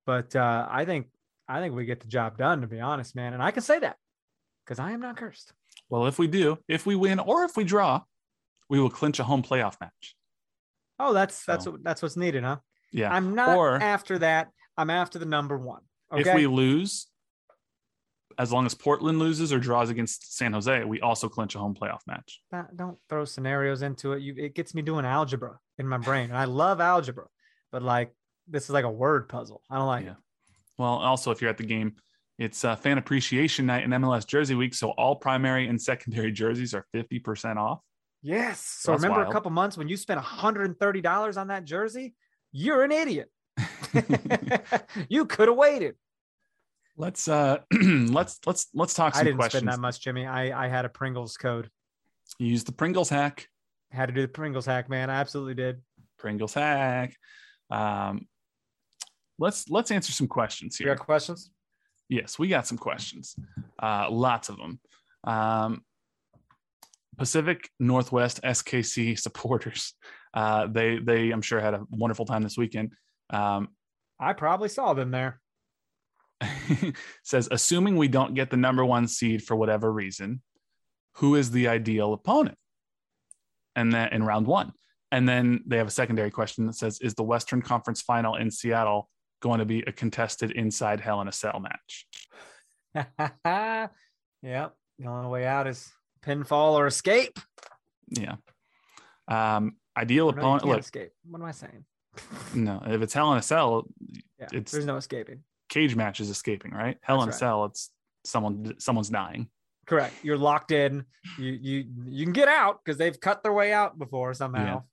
But 0.05 0.35
uh, 0.35 0.67
I 0.69 0.85
think 0.85 1.07
I 1.47 1.59
think 1.59 1.73
we 1.75 1.85
get 1.85 2.01
the 2.01 2.07
job 2.07 2.37
done. 2.37 2.61
To 2.61 2.67
be 2.67 2.79
honest, 2.79 3.15
man, 3.15 3.33
and 3.33 3.41
I 3.41 3.51
can 3.51 3.63
say 3.63 3.79
that 3.79 3.95
because 4.65 4.77
I 4.79 4.91
am 4.91 4.99
not 4.99 5.17
cursed. 5.17 5.53
Well, 5.89 6.05
if 6.05 6.19
we 6.19 6.27
do, 6.27 6.59
if 6.67 6.85
we 6.85 6.95
win 6.95 7.19
or 7.19 7.45
if 7.45 7.55
we 7.57 7.63
draw, 7.63 8.01
we 8.69 8.79
will 8.79 8.89
clinch 8.91 9.19
a 9.19 9.23
home 9.23 9.41
playoff 9.41 9.79
match. 9.81 10.15
Oh, 10.99 11.13
that's 11.13 11.45
that's 11.45 11.65
what 11.65 11.83
that's 11.83 12.01
what's 12.01 12.17
needed, 12.17 12.43
huh? 12.43 12.57
Yeah. 12.91 13.13
I'm 13.13 13.35
not 13.35 13.57
Or- 13.57 13.75
after 13.81 14.19
that. 14.19 14.49
I'm 14.77 14.89
after 14.89 15.19
the 15.19 15.25
number 15.25 15.57
one. 15.57 15.81
Okay. 16.11 16.29
If 16.29 16.35
we 16.35 16.47
lose, 16.47 17.07
as 18.37 18.51
long 18.51 18.65
as 18.65 18.73
Portland 18.73 19.19
loses 19.19 19.51
or 19.51 19.59
draws 19.59 19.89
against 19.89 20.35
San 20.37 20.53
Jose, 20.53 20.83
we 20.85 21.01
also 21.01 21.27
clinch 21.29 21.55
a 21.55 21.59
home 21.59 21.75
playoff 21.75 21.99
match. 22.07 22.41
Not- 22.51 22.75
don't 22.75 22.97
throw 23.09 23.25
scenarios 23.25 23.81
into 23.81 24.13
it. 24.13 24.21
You 24.21 24.33
it 24.37 24.55
gets 24.55 24.73
me 24.73 24.81
doing 24.81 25.05
algebra 25.05 25.59
in 25.77 25.87
my 25.87 25.97
brain. 25.97 26.29
And 26.29 26.37
I 26.37 26.45
love 26.45 26.79
algebra, 26.81 27.25
but 27.71 27.81
like 27.83 28.13
this 28.47 28.63
is 28.63 28.69
like 28.71 28.85
a 28.85 28.91
word 28.91 29.29
puzzle. 29.29 29.61
I 29.69 29.77
don't 29.77 29.87
like 29.87 30.05
Yeah. 30.05 30.11
it. 30.11 30.17
Well, 30.77 30.93
also, 30.93 31.31
if 31.31 31.41
you're 31.41 31.49
at 31.49 31.57
the 31.57 31.65
game, 31.65 31.95
it's 32.37 32.63
uh, 32.63 32.75
fan 32.77 32.97
appreciation 32.97 33.65
night 33.65 33.83
and 33.83 33.93
MLS 33.93 34.25
Jersey 34.25 34.55
Week. 34.55 34.73
So 34.73 34.91
all 34.91 35.15
primary 35.17 35.67
and 35.67 35.79
secondary 35.79 36.31
jerseys 36.31 36.73
are 36.73 36.85
50% 36.95 37.57
off. 37.57 37.81
Yes. 38.21 38.59
So 38.59 38.91
That's 38.91 39.03
remember 39.03 39.21
wild. 39.21 39.31
a 39.31 39.33
couple 39.33 39.51
months 39.51 39.77
when 39.77 39.87
you 39.87 39.97
spent 39.97 40.19
$130 40.19 41.37
on 41.37 41.47
that 41.47 41.65
jersey? 41.65 42.15
You're 42.51 42.83
an 42.83 42.91
idiot. 42.91 43.29
you 45.09 45.25
could 45.25 45.47
have 45.47 45.57
waited. 45.57 45.95
Let's 46.97 47.29
uh 47.29 47.59
let's 47.71 48.39
let's 48.45 48.67
let's 48.73 48.93
talk 48.93 49.15
I 49.15 49.23
didn't 49.23 49.37
questions. 49.37 49.61
spend 49.61 49.71
that 49.71 49.79
much, 49.79 50.01
Jimmy. 50.01 50.25
I, 50.25 50.65
I 50.65 50.67
had 50.67 50.83
a 50.83 50.89
Pringles 50.89 51.37
code. 51.37 51.69
You 52.39 52.47
use 52.47 52.65
the 52.65 52.73
Pringles 52.73 53.09
hack. 53.09 53.47
Had 53.91 54.07
to 54.07 54.13
do 54.13 54.21
the 54.21 54.27
Pringles 54.27 54.65
hack, 54.65 54.89
man. 54.89 55.09
I 55.09 55.15
absolutely 55.15 55.53
did. 55.53 55.81
Pringles 56.17 56.53
hack. 56.53 57.15
Um, 57.71 58.27
let's 59.37 59.69
let's 59.69 59.91
answer 59.91 60.11
some 60.11 60.27
questions 60.27 60.77
You 60.79 60.87
here. 60.87 60.95
got 60.95 61.05
questions? 61.05 61.51
Yes, 62.09 62.37
we 62.37 62.49
got 62.49 62.67
some 62.67 62.77
questions. 62.77 63.35
Uh, 63.81 64.09
lots 64.11 64.49
of 64.49 64.57
them. 64.57 64.79
Um, 65.23 65.83
Pacific 67.19 67.69
Northwest 67.79 68.41
SKC 68.43 69.19
supporters. 69.25 69.93
Uh, 70.33 70.67
they 70.67 70.99
they 70.99 71.31
I'm 71.31 71.41
sure 71.41 71.59
had 71.59 71.73
a 71.73 71.83
wonderful 71.89 72.25
time 72.25 72.41
this 72.41 72.57
weekend. 72.57 72.93
Um, 73.29 73.69
I 74.19 74.33
probably 74.33 74.69
saw 74.69 74.93
them 74.93 75.11
there. 75.11 75.39
says 77.23 77.49
assuming 77.51 77.97
we 77.97 78.07
don't 78.07 78.33
get 78.33 78.49
the 78.49 78.57
number 78.57 78.85
one 78.85 79.07
seed 79.07 79.43
for 79.43 79.55
whatever 79.55 79.91
reason, 79.91 80.41
who 81.15 81.35
is 81.35 81.51
the 81.51 81.67
ideal 81.67 82.13
opponent? 82.13 82.57
And 83.75 83.93
then 83.93 84.13
in 84.13 84.23
round 84.23 84.47
one. 84.47 84.71
And 85.11 85.27
then 85.27 85.63
they 85.65 85.77
have 85.77 85.87
a 85.87 85.91
secondary 85.91 86.31
question 86.31 86.67
that 86.67 86.75
says, 86.75 86.99
is 87.01 87.15
the 87.15 87.23
Western 87.23 87.61
Conference 87.61 88.01
final 88.01 88.35
in 88.35 88.51
Seattle 88.51 89.09
going 89.41 89.59
to 89.59 89.65
be 89.65 89.81
a 89.87 89.91
contested 89.91 90.51
inside 90.51 91.01
Hell 91.01 91.21
in 91.21 91.27
a 91.27 91.31
Cell 91.31 91.59
match? 91.59 92.07
yep. 94.43 94.75
The 94.99 95.07
only 95.07 95.29
way 95.29 95.45
out 95.45 95.67
is 95.67 95.91
pinfall 96.25 96.73
or 96.73 96.87
escape. 96.87 97.39
Yeah. 98.09 98.35
Um, 99.27 99.75
ideal 99.97 100.31
No, 100.31 100.37
opponent. 100.37 100.65
Look, 100.65 100.79
escape. 100.79 101.11
What 101.29 101.41
am 101.41 101.47
I 101.47 101.51
saying? 101.51 101.85
no, 102.55 102.81
if 102.85 103.01
it's 103.01 103.13
Hell 103.13 103.31
in 103.33 103.37
a 103.37 103.41
Cell, 103.41 103.85
Yeah, 104.39 104.45
It's- 104.53 104.71
there's 104.71 104.85
no 104.85 104.97
escaping. 104.97 105.43
cage 105.69 105.95
match 105.95 106.19
is 106.19 106.29
escaping, 106.29 106.71
right? 106.71 106.97
Hell 107.01 107.17
in 107.21 107.29
a 107.29 107.31
right. 107.31 107.39
Cell, 107.39 107.65
it's 107.65 107.91
someone 108.25 108.73
someone's 108.79 109.09
dying. 109.09 109.49
Correct. 109.85 110.13
You're 110.23 110.37
locked 110.37 110.71
in. 110.71 111.05
You 111.37 111.51
you 111.51 111.85
you 112.07 112.25
can 112.25 112.33
get 112.33 112.47
out 112.47 112.79
because 112.83 112.97
they've 112.97 113.19
cut 113.19 113.43
their 113.43 113.53
way 113.53 113.71
out 113.73 113.97
before 113.97 114.33
somehow. 114.33 114.83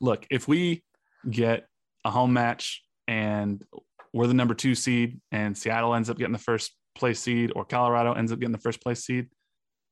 look, 0.00 0.26
if 0.30 0.46
we 0.48 0.82
get 1.30 1.66
a 2.04 2.10
home 2.10 2.32
match 2.32 2.82
and 3.08 3.62
we're 4.12 4.26
the 4.26 4.34
number 4.34 4.54
two 4.54 4.74
seed 4.74 5.20
and 5.32 5.56
Seattle 5.56 5.94
ends 5.94 6.10
up 6.10 6.18
getting 6.18 6.32
the 6.32 6.38
first 6.38 6.72
place 6.94 7.20
seed 7.20 7.52
or 7.56 7.64
Colorado 7.64 8.12
ends 8.12 8.30
up 8.32 8.38
getting 8.38 8.52
the 8.52 8.58
first 8.58 8.82
place 8.82 9.04
seed, 9.04 9.28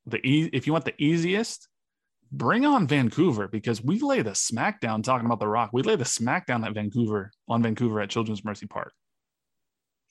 the 0.06 0.18
e- 0.26 0.50
if 0.52 0.66
you 0.66 0.72
want 0.72 0.84
the 0.84 0.94
easiest, 1.02 1.68
bring 2.30 2.64
on 2.64 2.86
Vancouver 2.86 3.48
because 3.48 3.82
we 3.82 3.98
lay 4.00 4.22
the 4.22 4.30
smackdown 4.30 5.02
talking 5.02 5.26
about 5.26 5.38
the 5.40 5.48
Rock. 5.48 5.70
We 5.72 5.82
lay 5.82 5.96
the 5.96 6.04
smackdown 6.04 6.64
at 6.66 6.74
Vancouver 6.74 7.30
on 7.48 7.62
Vancouver 7.62 8.00
at 8.00 8.10
Children's 8.10 8.44
Mercy 8.44 8.66
Park. 8.66 8.92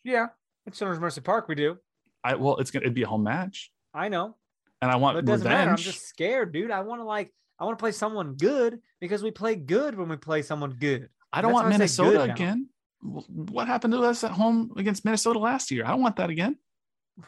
Yeah. 0.04 0.28
At 0.68 0.74
Children's 0.74 1.02
Mercy 1.02 1.22
Park, 1.22 1.48
we 1.48 1.56
do. 1.56 1.78
I 2.24 2.36
well, 2.36 2.58
it's 2.58 2.70
gonna 2.72 2.84
it'd 2.84 2.94
be 2.94 3.02
a 3.04 3.08
home 3.08 3.24
match, 3.24 3.72
I 3.94 4.08
know. 4.10 4.36
and 4.82 4.92
I 4.92 4.94
But 4.94 5.02
want 5.02 5.18
it 5.18 5.26
doesn't 5.26 5.48
matter. 5.48 5.72
I'm 5.72 5.78
just 5.78 6.08
scared, 6.08 6.54
dude. 6.54 6.70
I 6.70 6.82
want 6.82 7.02
to 7.02 7.06
like 7.06 7.34
I 7.60 7.66
want 7.66 7.78
to 7.78 7.82
play 7.82 7.92
someone 7.92 8.34
good 8.36 8.80
because 9.00 9.24
we 9.24 9.32
play 9.32 9.56
good 9.56 9.98
when 9.98 10.08
we 10.08 10.18
play 10.18 10.44
someone 10.44 10.72
good. 10.80 11.10
I 11.34 11.42
don't 11.42 11.52
That's 11.52 11.54
want 11.54 11.64
why 11.66 11.70
I 11.70 11.72
say 11.72 11.78
Minnesota 12.04 12.18
good 12.20 12.28
now. 12.28 12.34
again. 12.36 12.70
What 13.02 13.68
happened 13.68 13.94
to 13.94 14.02
us 14.04 14.24
at 14.24 14.32
home 14.32 14.72
against 14.78 15.04
Minnesota 15.04 15.39
last 15.39 15.72
year? 15.72 15.84
I 15.86 15.89
don't 15.89 16.02
want 16.02 16.18
that 16.18 16.30
again. 16.30 16.58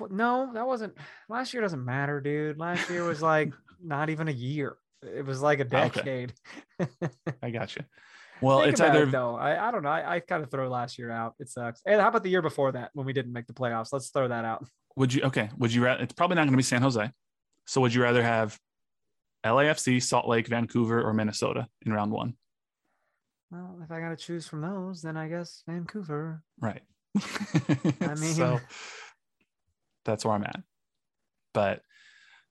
No, 0.10 0.52
that 0.54 0.66
wasn't 0.66 0.98
last 1.30 1.54
year. 1.54 1.62
Doesn't 1.62 1.84
matter, 1.84 2.20
dude. 2.22 2.58
Last 2.58 2.90
year 2.90 3.04
was 3.04 3.22
like 3.22 3.54
not 3.84 4.10
even 4.10 4.28
a 4.28 4.32
year. 4.32 4.78
It 5.02 5.26
was 5.26 5.42
like 5.42 5.60
a 5.60 5.64
Okay. 5.64 5.90
decade. 5.90 6.34
I 7.44 7.50
got 7.52 7.76
you. 7.76 7.84
Well, 8.42 8.60
Think 8.60 8.72
it's 8.74 8.82
either 8.82 9.04
it, 9.04 9.12
though. 9.12 9.36
I, 9.36 9.68
I 9.68 9.72
don't 9.72 9.84
know. 9.84 9.90
I, 9.90 10.16
I 10.16 10.20
kind 10.20 10.44
of 10.44 10.50
throw 10.52 10.68
last 10.70 10.98
year 10.98 11.12
out. 11.12 11.36
It 11.40 11.50
sucks. 11.50 11.82
And 11.86 12.02
how 12.02 12.08
about 12.10 12.24
the 12.24 12.30
year 12.30 12.42
before 12.42 12.72
that 12.74 12.90
when 12.94 13.06
we 13.06 13.14
didn't 13.14 13.32
make 13.34 13.48
the 13.48 13.54
playoffs? 13.54 13.90
Let's 13.94 14.10
throw 14.10 14.28
that 14.28 14.44
out. 14.46 14.66
would 14.96 15.14
you 15.14 15.24
okay 15.24 15.50
would 15.58 15.74
you 15.74 15.84
rather 15.84 16.04
it's 16.04 16.14
probably 16.14 16.36
not 16.36 16.44
going 16.44 16.52
to 16.54 16.58
be 16.58 16.62
san 16.64 16.82
jose 16.82 17.10
so 17.66 17.82
would 17.82 17.94
you 17.94 18.02
rather 18.04 18.22
have 18.22 18.60
lafc 19.46 20.02
salt 20.04 20.28
lake 20.28 20.48
vancouver 20.48 21.02
or 21.02 21.14
minnesota 21.14 21.68
in 21.86 21.92
round 21.92 22.12
one 22.12 22.36
Well, 23.52 23.80
if 23.84 23.90
I 23.92 24.00
got 24.00 24.10
to 24.10 24.16
choose 24.16 24.46
from 24.48 24.62
those, 24.62 25.02
then 25.02 25.18
I 25.18 25.28
guess 25.30 25.64
Vancouver. 25.68 26.44
right 26.62 26.82
I 28.02 28.14
mean- 28.16 28.34
so 28.36 28.60
that's 30.06 30.26
where 30.26 30.34
i'm 30.34 30.44
at 30.44 30.62
but 31.54 31.82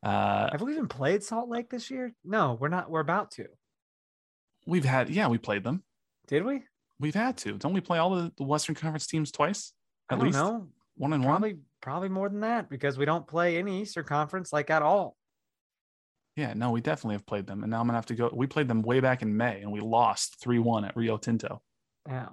uh 0.04 0.50
Have 0.52 0.62
we 0.62 0.72
even 0.72 0.88
played 0.88 1.22
Salt 1.22 1.48
Lake 1.48 1.70
this 1.70 1.88
year? 1.90 2.12
No, 2.24 2.56
we're 2.60 2.68
not. 2.68 2.90
We're 2.90 3.00
about 3.00 3.30
to. 3.32 3.46
we've 4.66 4.84
had 4.84 5.08
yeah 5.10 5.28
we 5.28 5.38
played 5.38 5.62
them 5.64 5.82
Did 6.26 6.44
we? 6.44 6.64
we've 6.98 7.14
had 7.14 7.36
to 7.38 7.52
don't 7.58 7.72
we 7.72 7.80
play 7.80 7.98
all 7.98 8.10
the, 8.10 8.32
the 8.36 8.44
western 8.44 8.74
conference 8.74 9.06
teams 9.06 9.30
twice 9.32 9.72
at 10.10 10.18
least 10.18 10.36
know. 10.38 10.68
one 10.96 11.12
and 11.12 11.22
one 11.24 11.32
Probably, 11.40 11.58
probably 11.80 12.08
more 12.08 12.28
than 12.28 12.40
that 12.40 12.68
because 12.70 12.96
we 12.98 13.04
don't 13.04 13.26
play 13.26 13.58
any 13.58 13.82
Eastern 13.82 14.04
Conference 14.04 14.52
like 14.52 14.70
at 14.70 14.82
all. 14.82 15.16
yeah 16.36 16.52
no 16.54 16.70
we 16.70 16.80
definitely 16.80 17.14
have 17.14 17.26
played 17.26 17.46
them 17.46 17.62
and 17.62 17.70
now 17.70 17.80
i'm 17.80 17.86
gonna 17.86 17.98
have 17.98 18.06
to 18.06 18.14
go 18.14 18.30
we 18.32 18.46
played 18.46 18.68
them 18.68 18.82
way 18.82 19.00
back 19.00 19.22
in 19.22 19.36
may 19.36 19.60
and 19.62 19.70
we 19.72 19.80
lost 19.80 20.36
3-1 20.44 20.86
at 20.88 20.96
rio 20.96 21.16
tinto 21.16 21.60
Yeah, 22.08 22.28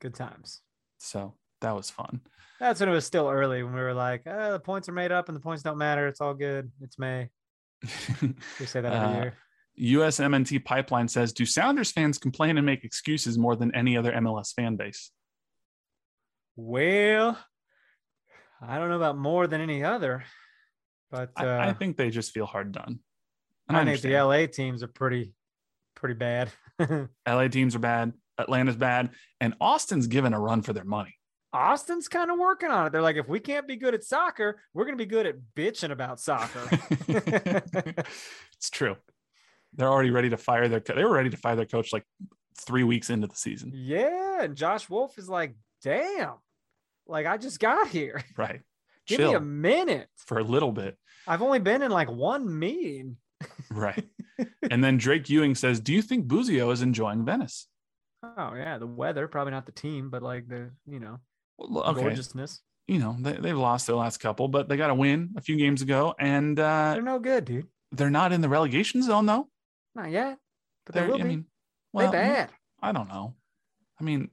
good 0.00 0.14
times. 0.14 0.60
so 0.98 1.34
that 1.60 1.74
was 1.76 1.90
fun 1.90 2.20
That's 2.58 2.80
when 2.80 2.88
it 2.88 2.92
was 2.92 3.04
still 3.06 3.28
early 3.28 3.62
when 3.62 3.74
we 3.74 3.80
were 3.80 3.94
like, 3.94 4.22
oh, 4.26 4.52
the 4.52 4.60
points 4.60 4.88
are 4.88 4.92
made 4.92 5.12
up 5.12 5.28
and 5.28 5.36
the 5.36 5.40
points 5.40 5.62
don't 5.62 5.78
matter. 5.78 6.06
It's 6.08 6.20
all 6.20 6.34
good. 6.34 6.70
It's 6.80 6.98
May. 6.98 7.30
We 8.60 8.66
say 8.66 8.80
that 8.82 8.92
every 8.92 9.16
Uh, 9.18 9.22
year. 9.22 9.34
USMNT 9.78 10.62
Pipeline 10.64 11.08
says, 11.08 11.32
"Do 11.32 11.46
Sounders 11.46 11.90
fans 11.90 12.18
complain 12.18 12.58
and 12.58 12.66
make 12.66 12.84
excuses 12.84 13.38
more 13.38 13.56
than 13.56 13.74
any 13.74 13.96
other 13.96 14.12
MLS 14.12 14.52
fan 14.52 14.76
base?" 14.76 15.10
Well, 16.56 17.38
I 18.60 18.78
don't 18.78 18.90
know 18.90 18.96
about 18.96 19.16
more 19.16 19.46
than 19.46 19.62
any 19.62 19.82
other, 19.82 20.24
but 21.10 21.30
uh, 21.40 21.44
I, 21.46 21.68
I 21.68 21.72
think 21.72 21.96
they 21.96 22.10
just 22.10 22.32
feel 22.32 22.44
hard 22.44 22.72
done. 22.72 22.98
And 23.68 23.76
I, 23.76 23.82
I, 23.82 23.84
think 23.84 24.02
the. 24.02 24.20
LA 24.20 24.46
teams 24.46 24.82
are 24.82 24.88
pretty, 24.88 25.32
pretty 25.94 26.16
bad. 26.16 26.50
LA 27.26 27.48
teams 27.48 27.74
are 27.74 27.78
bad, 27.78 28.12
Atlanta's 28.36 28.76
bad, 28.76 29.10
and 29.40 29.54
Austin's 29.60 30.08
given 30.08 30.34
a 30.34 30.40
run 30.40 30.60
for 30.60 30.74
their 30.74 30.84
money. 30.84 31.14
Austin's 31.52 32.08
kind 32.08 32.30
of 32.30 32.38
working 32.38 32.70
on 32.70 32.86
it. 32.86 32.92
They're 32.92 33.02
like, 33.02 33.16
if 33.16 33.28
we 33.28 33.40
can't 33.40 33.66
be 33.66 33.76
good 33.76 33.94
at 33.94 34.04
soccer, 34.04 34.60
we're 34.72 34.84
going 34.84 34.96
to 34.96 35.04
be 35.04 35.08
good 35.08 35.26
at 35.26 35.36
bitching 35.56 35.90
about 35.90 36.20
soccer. 36.20 36.60
it's 37.08 38.70
true. 38.70 38.96
They're 39.74 39.88
already 39.88 40.10
ready 40.10 40.30
to 40.30 40.36
fire 40.36 40.68
their. 40.68 40.80
co- 40.80 40.94
They 40.94 41.04
were 41.04 41.12
ready 41.14 41.30
to 41.30 41.36
fire 41.36 41.56
their 41.56 41.66
coach 41.66 41.92
like 41.92 42.04
three 42.58 42.84
weeks 42.84 43.10
into 43.10 43.26
the 43.26 43.36
season. 43.36 43.72
yeah. 43.74 44.42
And 44.42 44.56
Josh 44.56 44.88
Wolff 44.88 45.18
is 45.18 45.28
like, 45.28 45.54
damn, 45.82 46.34
like 47.06 47.26
I 47.26 47.36
just 47.36 47.60
got 47.60 47.88
here. 47.88 48.22
Right. 48.36 48.60
Give 49.06 49.18
Chill 49.18 49.30
me 49.32 49.36
a 49.36 49.40
minute. 49.40 50.08
for 50.16 50.38
a 50.38 50.44
little 50.44 50.70
bit. 50.72 50.96
I've 51.26 51.42
only 51.42 51.58
been 51.58 51.82
in 51.82 51.90
like 51.90 52.10
one 52.10 52.58
meeting. 52.58 53.16
Right. 53.72 54.04
and 54.70 54.82
then 54.82 54.96
Drake 54.98 55.28
Ewing 55.30 55.54
says, 55.54 55.78
"Do 55.80 55.92
you 55.92 56.02
think 56.02 56.26
Busio 56.26 56.70
is 56.70 56.82
enjoying 56.82 57.24
Venice?" 57.24 57.66
Oh 58.22 58.52
yeah, 58.54 58.78
the 58.78 58.86
weather 58.86 59.28
probably 59.28 59.52
not 59.52 59.64
the 59.66 59.72
team, 59.72 60.10
but 60.10 60.22
like 60.22 60.48
the 60.48 60.70
you 60.86 60.98
know 61.00 61.18
Okay, 61.60 62.00
gorgeousness. 62.00 62.60
you 62.88 62.98
know 62.98 63.16
they, 63.20 63.32
they've 63.32 63.56
lost 63.58 63.86
their 63.86 63.96
last 63.96 64.18
couple, 64.18 64.48
but 64.48 64.68
they 64.68 64.76
got 64.76 64.90
a 64.90 64.94
win 64.94 65.30
a 65.36 65.40
few 65.40 65.56
games 65.56 65.82
ago, 65.82 66.14
and 66.18 66.58
uh, 66.58 66.92
They're 66.94 67.02
no 67.02 67.18
good, 67.18 67.44
dude. 67.44 67.66
they're 67.92 68.10
not 68.10 68.32
in 68.32 68.40
the 68.40 68.48
relegation 68.48 69.02
zone 69.02 69.26
though. 69.26 69.48
Not 69.94 70.10
yet, 70.10 70.38
but 70.86 70.94
they 70.94 71.00
They're, 71.00 71.08
will 71.08 71.16
I 71.20 71.22
be. 71.22 71.28
mean, 71.28 71.40
they 71.42 71.46
well, 71.92 72.12
bad. 72.12 72.50
I 72.82 72.92
don't 72.92 73.08
know. 73.08 73.34
I 74.00 74.04
mean, 74.04 74.30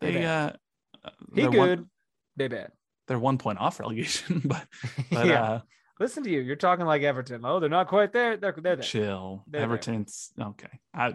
They 0.00 0.12
they 0.12 0.20
bad. 0.20 0.58
uh, 1.04 1.10
He 1.34 1.42
good. 1.42 1.54
One, 1.56 1.90
they 2.36 2.48
bad. 2.48 2.72
they're 3.08 3.18
one 3.18 3.38
point 3.38 3.58
off 3.58 3.80
relegation, 3.80 4.42
but 4.44 4.66
but 5.10 5.26
yeah. 5.26 5.42
uh, 5.42 5.60
Listen 5.98 6.22
to 6.24 6.30
you. 6.30 6.40
You're 6.40 6.56
talking 6.56 6.86
like 6.86 7.02
Everton. 7.02 7.42
Oh, 7.44 7.60
they're 7.60 7.68
not 7.68 7.86
quite 7.88 8.10
there. 8.12 8.36
They're 8.38 8.52
they're 8.52 8.76
there. 8.76 8.82
chill. 8.82 9.44
They're 9.46 9.60
there. 9.60 9.68
Everton's 9.68 10.32
okay. 10.40 10.80
I 10.94 11.14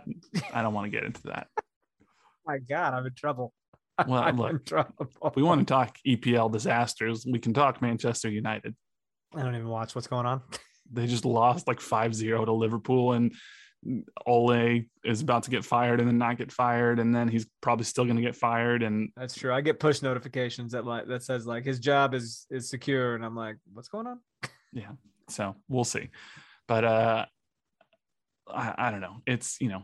I 0.53 0.61
don't 0.61 0.73
want 0.75 0.85
to 0.85 0.91
get 0.91 1.03
into 1.03 1.23
that. 1.23 1.47
my 2.45 2.59
God, 2.59 2.93
I'm 2.93 3.05
in 3.07 3.13
trouble. 3.15 3.51
Well, 4.07 4.33
look. 4.35 4.69
If 5.23 5.35
we 5.35 5.43
want 5.43 5.61
to 5.61 5.65
talk 5.65 5.97
EPL 6.05 6.51
disasters, 6.51 7.25
we 7.25 7.39
can 7.39 7.53
talk 7.53 7.81
Manchester 7.81 8.29
United. 8.29 8.75
I 9.35 9.41
don't 9.41 9.55
even 9.55 9.67
watch 9.67 9.95
what's 9.95 10.07
going 10.07 10.25
on. 10.25 10.41
They 10.93 11.07
just 11.07 11.25
lost 11.25 11.67
like 11.67 11.79
5-0 11.79 12.45
to 12.45 12.51
Liverpool 12.51 13.13
and 13.13 13.33
Ole 14.25 14.83
is 15.03 15.21
about 15.21 15.41
to 15.43 15.49
get 15.49 15.65
fired 15.65 15.99
and 15.99 16.07
then 16.07 16.19
not 16.19 16.37
get 16.37 16.51
fired 16.51 16.99
and 16.99 17.13
then 17.13 17.27
he's 17.27 17.47
probably 17.59 17.85
still 17.85 18.05
going 18.05 18.17
to 18.17 18.21
get 18.21 18.35
fired 18.35 18.83
and 18.83 19.09
That's 19.17 19.33
true. 19.33 19.51
I 19.51 19.61
get 19.61 19.79
push 19.79 20.03
notifications 20.03 20.73
that 20.73 20.85
like 20.85 21.07
that 21.07 21.23
says 21.23 21.47
like 21.47 21.65
his 21.65 21.79
job 21.79 22.13
is 22.13 22.45
is 22.51 22.69
secure, 22.69 23.15
and 23.15 23.25
I'm 23.25 23.35
like, 23.35 23.57
what's 23.73 23.89
going 23.89 24.05
on? 24.05 24.19
yeah. 24.73 24.91
So, 25.27 25.55
we'll 25.67 25.83
see. 25.85 26.09
But 26.67 26.83
uh 26.83 27.25
I, 28.47 28.75
I 28.77 28.91
don't 28.91 29.01
know. 29.01 29.17
It's, 29.25 29.57
you 29.59 29.69
know, 29.69 29.83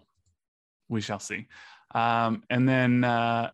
we 0.87 1.01
shall 1.01 1.19
see. 1.19 1.47
Um 1.95 2.43
and 2.49 2.69
then 2.69 3.03
uh 3.03 3.49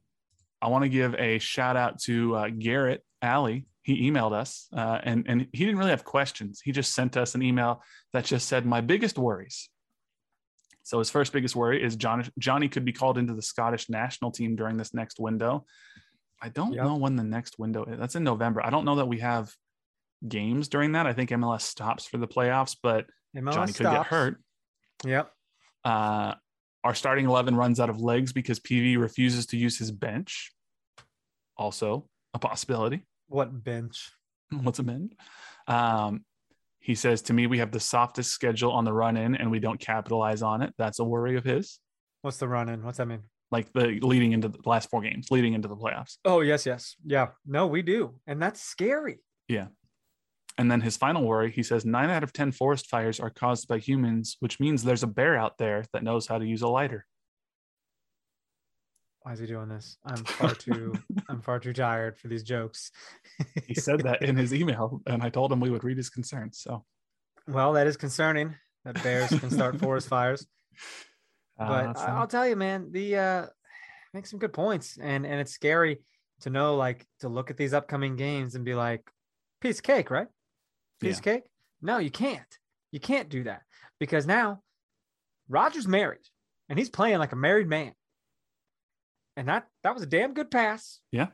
I 0.61 0.67
want 0.69 0.83
to 0.83 0.89
give 0.89 1.13
a 1.15 1.39
shout 1.39 1.75
out 1.77 1.99
to 2.03 2.35
uh, 2.35 2.49
Garrett 2.49 3.03
Alley. 3.21 3.67
He 3.83 4.09
emailed 4.11 4.33
us 4.33 4.67
uh, 4.75 4.99
and, 5.03 5.25
and 5.27 5.47
he 5.53 5.63
didn't 5.65 5.77
really 5.77 5.91
have 5.91 6.03
questions. 6.03 6.61
He 6.63 6.71
just 6.71 6.93
sent 6.93 7.15
us 7.15 7.35
an 7.35 7.41
email 7.41 7.81
that 8.13 8.25
just 8.25 8.47
said, 8.47 8.65
My 8.65 8.81
biggest 8.81 9.17
worries. 9.17 9.69
So 10.83 10.99
his 10.99 11.09
first 11.09 11.31
biggest 11.33 11.55
worry 11.55 11.83
is 11.83 11.95
John, 11.95 12.29
Johnny 12.39 12.69
could 12.69 12.85
be 12.85 12.93
called 12.93 13.17
into 13.17 13.33
the 13.33 13.41
Scottish 13.41 13.89
national 13.89 14.31
team 14.31 14.55
during 14.55 14.77
this 14.77 14.93
next 14.93 15.19
window. 15.19 15.65
I 16.41 16.49
don't 16.49 16.73
Yep. 16.73 16.83
know 16.83 16.95
when 16.95 17.15
the 17.15 17.23
next 17.23 17.59
window 17.59 17.83
is. 17.85 17.99
That's 17.99 18.15
in 18.15 18.23
November. 18.23 18.65
I 18.65 18.69
don't 18.69 18.85
know 18.85 18.95
that 18.95 19.07
we 19.07 19.19
have 19.19 19.53
games 20.27 20.67
during 20.67 20.93
that. 20.93 21.05
I 21.05 21.13
think 21.13 21.29
MLS 21.31 21.61
stops 21.61 22.05
for 22.05 22.17
the 22.17 22.27
playoffs, 22.27 22.75
but 22.81 23.05
MLS 23.35 23.53
Johnny 23.53 23.73
could 23.73 23.83
get 23.87 24.05
hurt. 24.05 24.41
Yep. 25.05 25.31
Uh, 25.83 26.35
our 26.87 26.95
starting 26.95 27.25
11 27.25 27.53
runs 27.53 27.81
out 27.81 27.89
of 27.89 27.99
legs 27.99 28.31
because 28.31 28.61
PV 28.61 28.97
refuses 28.97 29.45
to 29.47 29.57
use 29.57 29.77
his 29.77 29.91
bench. 29.91 30.53
Also, 31.57 32.07
a 32.33 32.39
possibility. 32.39 33.05
What 33.27 33.61
bench? 33.61 34.09
What's 34.61 34.79
a 34.79 34.83
min? 34.83 35.09
Um, 35.67 36.23
he 36.79 36.95
says 36.95 37.23
to 37.23 37.33
me, 37.33 37.45
we 37.45 37.57
have 37.57 37.71
the 37.71 37.79
softest 37.81 38.31
schedule 38.31 38.71
on 38.71 38.85
the 38.85 38.93
run 38.93 39.17
in 39.17 39.35
and 39.35 39.51
we 39.51 39.59
don't 39.59 39.81
capitalize 39.81 40.41
on 40.41 40.61
it. 40.61 40.73
That's 40.77 40.99
a 40.99 41.03
worry 41.03 41.35
of 41.35 41.43
his. 41.43 41.77
What's 42.21 42.37
the 42.37 42.47
run 42.47 42.69
in? 42.69 42.85
What's 42.85 42.99
that 42.99 43.07
mean? 43.07 43.23
Like 43.51 43.69
the 43.73 43.99
leading 44.01 44.31
into 44.31 44.47
the 44.47 44.59
last 44.63 44.89
four 44.89 45.01
games, 45.01 45.27
leading 45.29 45.55
into 45.55 45.67
the 45.67 45.75
playoffs. 45.75 46.19
Oh 46.23 46.39
yes, 46.39 46.65
yes, 46.65 46.95
yeah. 47.05 47.27
No, 47.45 47.67
we 47.67 47.81
do, 47.81 48.15
and 48.27 48.41
that's 48.41 48.61
scary. 48.61 49.19
And 50.57 50.71
then 50.71 50.81
his 50.81 50.97
final 50.97 51.23
worry, 51.23 51.51
he 51.51 51.61
says 51.61 51.85
nine 51.85 52.09
out 52.09 52.23
of 52.23 52.33
10 52.33 52.51
forest 52.51 52.87
fires 52.87 53.19
are 53.19 53.29
caused 53.29 53.67
by 53.67 53.77
humans, 53.77 54.37
which 54.39 54.59
means 54.59 54.83
there's 54.83 55.03
a 55.03 55.07
bear 55.07 55.37
out 55.37 55.57
there 55.57 55.85
that 55.93 56.03
knows 56.03 56.25
how 56.25 56.39
to 56.39 56.45
use 56.45 56.63
a 56.63 56.67
lighter. 56.67 57.05
Why 59.21 59.33
is 59.33 59.39
he 59.39 59.45
doing 59.45 59.69
this? 59.69 59.97
I'm 60.05 60.23
far 60.23 60.55
too 60.55 60.93
I'm 61.29 61.41
far 61.41 61.59
too 61.59 61.73
tired 61.73 62.17
for 62.17 62.27
these 62.27 62.43
jokes. 62.43 62.91
He 63.65 63.75
said 63.75 63.99
that 64.01 64.21
in 64.21 64.37
his 64.37 64.53
email, 64.59 65.01
and 65.05 65.21
I 65.21 65.29
told 65.29 65.51
him 65.51 65.59
we 65.59 65.69
would 65.69 65.83
read 65.83 65.97
his 65.97 66.09
concerns. 66.09 66.59
So, 66.59 66.85
well, 67.45 67.73
that 67.73 67.87
is 67.87 67.97
concerning. 67.97 68.55
That 68.85 69.03
bears 69.03 69.29
can 69.29 69.51
start 69.51 69.79
forest 69.79 70.07
fires. 70.07 70.47
uh, 71.59 71.67
but 71.67 71.97
I'll 71.97 72.27
tell 72.27 72.47
you, 72.47 72.55
man, 72.55 72.91
the 72.91 73.17
uh 73.17 73.45
makes 74.13 74.29
some 74.31 74.39
good 74.39 74.53
points, 74.53 74.97
and 74.97 75.25
and 75.25 75.41
it's 75.41 75.51
scary 75.51 75.99
to 76.41 76.49
know, 76.49 76.75
like, 76.77 77.05
to 77.19 77.27
look 77.29 77.49
at 77.51 77.57
these 77.57 77.73
upcoming 77.73 78.15
games 78.15 78.55
and 78.55 78.63
be 78.63 78.75
like, 78.75 79.01
piece 79.59 79.79
of 79.79 79.83
cake, 79.83 80.09
right? 80.09 80.27
Piece 80.99 81.13
Yeah. 81.13 81.17
of 81.17 81.23
cake. 81.23 81.43
No, 81.81 81.97
you 81.97 82.09
can't. 82.11 82.57
You 82.91 82.99
can't 82.99 83.29
do 83.29 83.43
that 83.43 83.63
because 83.99 84.25
now 84.25 84.61
Roger's 85.49 85.87
married, 85.87 86.25
and 86.69 86.79
he's 86.79 86.89
playing 86.89 87.19
like 87.19 87.31
a 87.33 87.35
married 87.35 87.67
man, 87.67 87.93
and 89.35 89.47
that 89.47 89.67
that 89.83 89.93
was 89.93 90.03
a 90.03 90.07
damn 90.07 90.33
good 90.33 90.49
pass. 90.49 90.99
Yeah. 91.11 91.27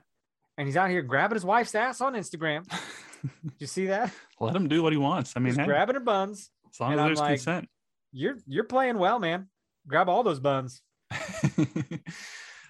And 0.57 0.67
he's 0.67 0.77
out 0.77 0.89
here 0.89 1.01
grabbing 1.01 1.35
his 1.35 1.45
wife's 1.45 1.73
ass 1.75 2.01
on 2.01 2.13
Instagram. 2.13 2.67
Did 2.69 3.53
you 3.59 3.67
see 3.67 3.87
that? 3.87 4.11
let 4.39 4.55
him 4.55 4.67
do 4.67 4.83
what 4.83 4.91
he 4.93 4.97
wants. 4.97 5.33
I 5.35 5.39
mean, 5.39 5.47
He's 5.53 5.57
hey, 5.57 5.65
grabbing 5.65 5.95
her 5.95 5.99
buns. 6.01 6.49
as 6.71 6.79
long 6.79 6.93
as 6.93 6.99
I'm 6.99 7.05
there's 7.07 7.19
like- 7.19 7.29
consent. 7.37 7.69
You're 8.11 8.37
you're 8.45 8.65
playing 8.65 8.97
well, 8.99 9.17
man. 9.19 9.47
Grab 9.87 10.09
all 10.09 10.21
those 10.23 10.39
buns. 10.39 10.81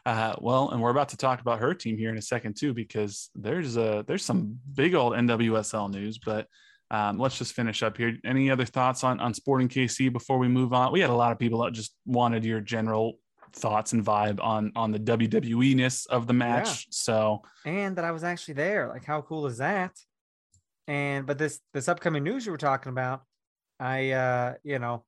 uh, 0.05 0.35
well, 0.39 0.69
and 0.69 0.81
we're 0.81 0.89
about 0.89 1.09
to 1.09 1.17
talk 1.17 1.41
about 1.41 1.59
her 1.59 1.73
team 1.73 1.97
here 1.97 2.09
in 2.09 2.17
a 2.17 2.21
second 2.21 2.55
too, 2.57 2.73
because 2.73 3.29
there's 3.35 3.77
a 3.77 4.03
there's 4.07 4.23
some 4.25 4.59
big 4.73 4.95
old 4.95 5.13
NWSL 5.13 5.91
news. 5.91 6.17
But 6.17 6.47
um, 6.93 7.17
let's 7.17 7.39
just 7.39 7.53
finish 7.53 7.81
up 7.81 7.97
here. 7.97 8.15
Any 8.23 8.51
other 8.51 8.65
thoughts 8.65 9.03
on 9.03 9.19
on 9.19 9.33
Sporting 9.33 9.67
KC 9.67 10.13
before 10.13 10.37
we 10.37 10.47
move 10.47 10.73
on? 10.73 10.91
We 10.91 10.99
had 10.99 11.09
a 11.09 11.15
lot 11.15 11.31
of 11.31 11.39
people 11.39 11.63
that 11.63 11.73
just 11.73 11.95
wanted 12.05 12.45
your 12.45 12.61
general 12.61 13.17
thoughts 13.51 13.93
and 13.93 14.05
vibe 14.05 14.39
on 14.43 14.71
on 14.75 14.91
the 14.91 14.99
WWE 14.99 15.75
ness 15.75 16.05
of 16.05 16.27
the 16.27 16.33
match. 16.33 16.85
So 16.91 17.41
and 17.65 17.95
that 17.95 18.05
I 18.05 18.11
was 18.11 18.23
actually 18.23 18.53
there. 18.55 18.89
Like, 18.89 19.05
how 19.05 19.23
cool 19.23 19.47
is 19.47 19.57
that? 19.57 19.91
And 20.87 21.25
but 21.25 21.39
this 21.39 21.59
this 21.73 21.87
upcoming 21.87 22.23
news 22.23 22.45
you 22.45 22.51
were 22.51 22.59
talking 22.59 22.91
about, 22.91 23.23
I 23.79 24.11
uh, 24.11 24.53
you 24.63 24.77
know, 24.77 25.03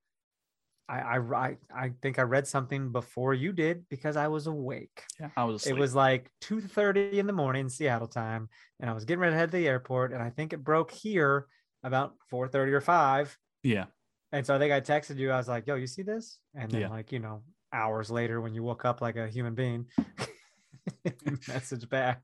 I 0.90 1.02
I 1.02 1.18
I, 1.20 1.58
I 1.72 1.92
think 2.02 2.18
I 2.18 2.24
read 2.24 2.48
something 2.48 2.92
before 2.92 3.36
you 3.36 3.54
did 3.54 3.88
because 3.90 4.18
I 4.18 4.28
was 4.28 4.48
awake. 4.48 5.04
yeah, 5.20 5.30
I 5.38 5.44
was. 5.44 5.68
It 5.68 5.78
was 5.78 5.94
like 5.94 6.32
two 6.42 6.62
thirty 6.62 7.20
in 7.20 7.28
the 7.28 7.34
morning 7.34 7.70
Seattle 7.70 8.08
time, 8.08 8.50
and 8.80 8.90
I 8.90 8.94
was 8.94 9.06
getting 9.06 9.20
ready 9.20 9.34
to 9.34 9.38
head 9.38 9.52
to 9.52 9.58
the 9.58 9.68
airport, 9.68 10.14
and 10.14 10.24
I 10.24 10.32
think 10.32 10.52
it 10.52 10.64
broke 10.64 10.90
here 10.90 11.46
about 11.86 12.14
four 12.30 12.48
thirty 12.48 12.74
or 12.74 12.82
five. 12.82 13.38
yeah. 13.64 13.86
And 14.32 14.46
so 14.46 14.54
I 14.56 14.60
think 14.60 14.74
I 14.74 14.82
texted 14.82 15.18
you. 15.18 15.32
I 15.32 15.38
was 15.38 15.48
like, 15.48 15.66
"Yo, 15.68 15.76
you 15.76 15.88
see 15.88 16.02
this?" 16.04 16.40
And 16.54 16.70
then 16.70 16.82
Yeah. 16.82 16.90
like 16.90 17.12
you 17.14 17.20
know, 17.20 17.44
hours 17.72 18.12
later 18.12 18.42
when 18.42 18.54
you 18.54 18.64
woke 18.64 18.84
up 18.84 19.00
like 19.00 19.16
a 19.16 19.28
human 19.30 19.56
being, 19.56 19.86
message 21.48 21.88
back. 21.90 22.22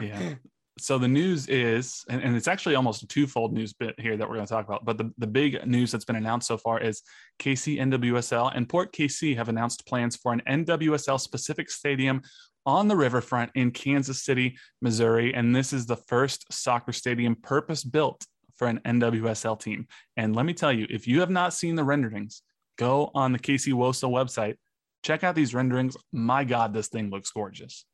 yeah. 0.00 0.34
So 0.78 0.96
the 0.96 1.06
news 1.06 1.48
is, 1.48 2.02
and, 2.08 2.22
and 2.22 2.34
it's 2.34 2.48
actually 2.48 2.76
almost 2.76 3.02
a 3.02 3.06
twofold 3.06 3.52
news 3.52 3.74
bit 3.74 3.94
here 4.00 4.16
that 4.16 4.26
we're 4.26 4.36
going 4.36 4.46
to 4.46 4.52
talk 4.52 4.66
about. 4.66 4.86
But 4.86 4.96
the, 4.96 5.12
the 5.18 5.26
big 5.26 5.64
news 5.66 5.92
that's 5.92 6.06
been 6.06 6.16
announced 6.16 6.48
so 6.48 6.56
far 6.56 6.80
is 6.80 7.02
KC 7.38 7.78
NWSL 7.78 8.50
and 8.56 8.66
Port 8.66 8.90
KC 8.94 9.36
have 9.36 9.50
announced 9.50 9.86
plans 9.86 10.16
for 10.16 10.32
an 10.32 10.40
NWSL 10.48 11.20
specific 11.20 11.70
stadium 11.70 12.22
on 12.64 12.88
the 12.88 12.96
riverfront 12.96 13.50
in 13.54 13.70
Kansas 13.70 14.24
City, 14.24 14.56
Missouri. 14.80 15.34
And 15.34 15.54
this 15.54 15.74
is 15.74 15.84
the 15.84 15.96
first 15.96 16.50
soccer 16.50 16.92
stadium 16.92 17.36
purpose 17.36 17.84
built 17.84 18.26
for 18.62 18.68
an 18.68 18.78
NWSL 18.84 19.58
team. 19.58 19.88
And 20.16 20.36
let 20.36 20.46
me 20.46 20.54
tell 20.54 20.72
you, 20.72 20.86
if 20.88 21.08
you 21.08 21.18
have 21.18 21.30
not 21.30 21.52
seen 21.52 21.74
the 21.74 21.82
renderings, 21.82 22.42
go 22.78 23.10
on 23.12 23.32
the 23.32 23.38
KC 23.40 23.72
Wosa 23.72 24.08
website, 24.08 24.54
check 25.02 25.24
out 25.24 25.34
these 25.34 25.52
renderings. 25.52 25.96
My 26.12 26.44
God, 26.44 26.72
this 26.72 26.86
thing 26.86 27.10
looks 27.10 27.28
gorgeous. 27.32 27.84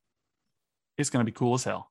It's 0.98 1.08
going 1.08 1.24
to 1.24 1.32
be 1.32 1.34
cool 1.34 1.54
as 1.54 1.64
hell. 1.64 1.90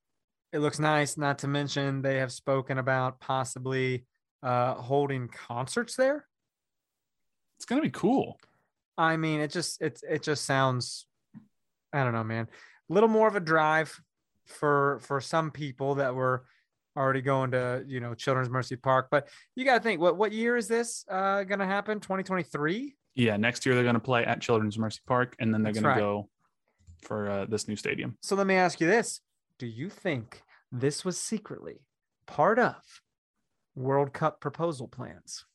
It 0.54 0.60
looks 0.60 0.78
nice. 0.78 1.18
Not 1.18 1.40
to 1.40 1.48
mention 1.48 2.04
they 2.04 2.18
have 2.18 2.32
spoken 2.32 2.78
about 2.78 3.20
possibly 3.20 4.06
uh, 4.44 4.76
holding 4.76 5.28
concerts 5.28 5.96
there. 5.96 6.28
It's 7.58 7.66
gonna 7.66 7.82
be 7.82 7.90
cool. 7.90 8.38
I 8.98 9.18
mean, 9.18 9.40
it 9.40 9.52
just 9.52 9.82
it 9.82 10.00
it 10.08 10.24
just 10.24 10.46
sounds, 10.46 11.08
I 11.92 12.04
don't 12.04 12.14
know, 12.14 12.24
man. 12.24 12.48
A 12.90 12.94
little 12.94 13.10
more 13.10 13.28
of 13.28 13.36
a 13.36 13.42
drive 13.42 14.00
for 14.46 15.00
for 15.02 15.20
some 15.20 15.52
people 15.52 15.96
that 15.96 16.16
were 16.16 16.46
already 16.98 17.22
going 17.22 17.52
to 17.52 17.84
you 17.88 18.00
know 18.00 18.14
Children's 18.16 18.50
Mercy 18.50 18.76
Park. 18.76 19.08
But 19.12 19.28
you 19.56 19.64
got 19.64 19.76
to 19.76 19.84
think, 19.84 20.02
what 20.02 20.18
what 20.18 20.32
year 20.32 20.58
is 20.58 20.68
this 20.68 21.06
uh, 21.10 21.44
going 21.44 21.60
to 21.60 21.66
happen? 21.66 22.00
Twenty 22.00 22.24
twenty 22.24 22.44
three. 22.44 22.96
Yeah, 23.16 23.36
next 23.38 23.66
year 23.66 23.74
they're 23.74 23.84
gonna 23.84 24.00
play 24.00 24.24
at 24.26 24.42
Children's 24.42 24.78
Mercy 24.78 25.00
Park, 25.08 25.36
and 25.40 25.52
then 25.52 25.64
they're 25.64 25.74
gonna 25.74 25.88
right. 25.88 25.98
go 25.98 26.30
for 27.02 27.30
uh, 27.30 27.46
this 27.46 27.68
new 27.68 27.76
stadium. 27.76 28.16
So 28.22 28.36
let 28.36 28.46
me 28.46 28.54
ask 28.54 28.80
you 28.80 28.86
this: 28.86 29.22
Do 29.58 29.66
you 29.66 29.90
think 29.90 30.44
this 30.72 31.04
was 31.04 31.20
secretly 31.20 31.82
part 32.28 32.60
of 32.60 32.76
World 33.76 34.14
Cup 34.14 34.40
proposal 34.40 34.88
plans 34.88 35.46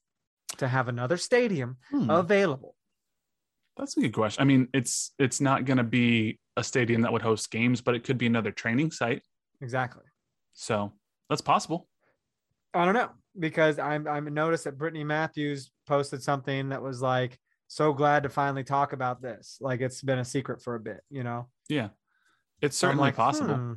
to 0.56 0.66
have 0.66 0.88
another 0.88 1.16
stadium 1.16 1.76
Hmm, 1.90 2.10
available? 2.10 2.74
that's 3.76 3.96
a 3.96 4.00
good 4.00 4.12
question. 4.12 4.42
I 4.42 4.44
mean, 4.44 4.66
it's 4.74 5.12
it's 5.20 5.40
not 5.40 5.64
gonna 5.64 5.84
be 5.84 6.40
a 6.56 6.64
stadium 6.64 7.02
that 7.02 7.12
would 7.12 7.22
host 7.22 7.48
games, 7.52 7.80
but 7.80 7.94
it 7.94 8.02
could 8.02 8.18
be 8.18 8.26
another 8.26 8.50
training 8.50 8.90
site. 8.90 9.22
Exactly. 9.60 10.02
So 10.52 10.92
that's 11.28 11.40
possible. 11.40 11.88
I 12.74 12.84
don't 12.84 12.94
know 12.94 13.10
because 13.38 13.78
I'm 13.78 14.06
I'm 14.06 14.32
noticed 14.32 14.64
that 14.64 14.78
Brittany 14.78 15.04
Matthews 15.04 15.70
posted 15.86 16.22
something 16.22 16.70
that 16.70 16.82
was 16.82 17.02
like 17.02 17.38
so 17.68 17.92
glad 17.92 18.22
to 18.24 18.28
finally 18.28 18.64
talk 18.64 18.92
about 18.92 19.22
this. 19.22 19.58
Like 19.60 19.80
it's 19.80 20.02
been 20.02 20.18
a 20.18 20.24
secret 20.24 20.62
for 20.62 20.74
a 20.74 20.80
bit, 20.80 21.00
you 21.10 21.24
know. 21.24 21.48
Yeah, 21.68 21.88
it's 22.60 22.76
certainly 22.76 23.08
like, 23.08 23.16
possible. 23.16 23.54
hmm. 23.54 23.72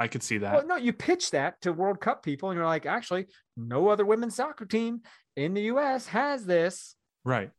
I 0.00 0.08
could 0.08 0.22
see 0.22 0.38
that. 0.38 0.54
Well, 0.54 0.66
no, 0.66 0.76
you 0.76 0.92
pitch 0.92 1.30
that 1.30 1.60
to 1.60 1.72
World 1.72 2.00
Cup 2.00 2.24
people, 2.24 2.50
and 2.50 2.56
you're 2.56 2.66
like, 2.66 2.86
actually, 2.86 3.26
no 3.56 3.88
other 3.88 4.04
women's 4.04 4.34
soccer 4.34 4.64
team 4.64 5.02
in 5.36 5.54
the 5.54 5.62
U.S. 5.62 6.06
has 6.08 6.44
this. 6.44 6.96
Right. 7.24 7.50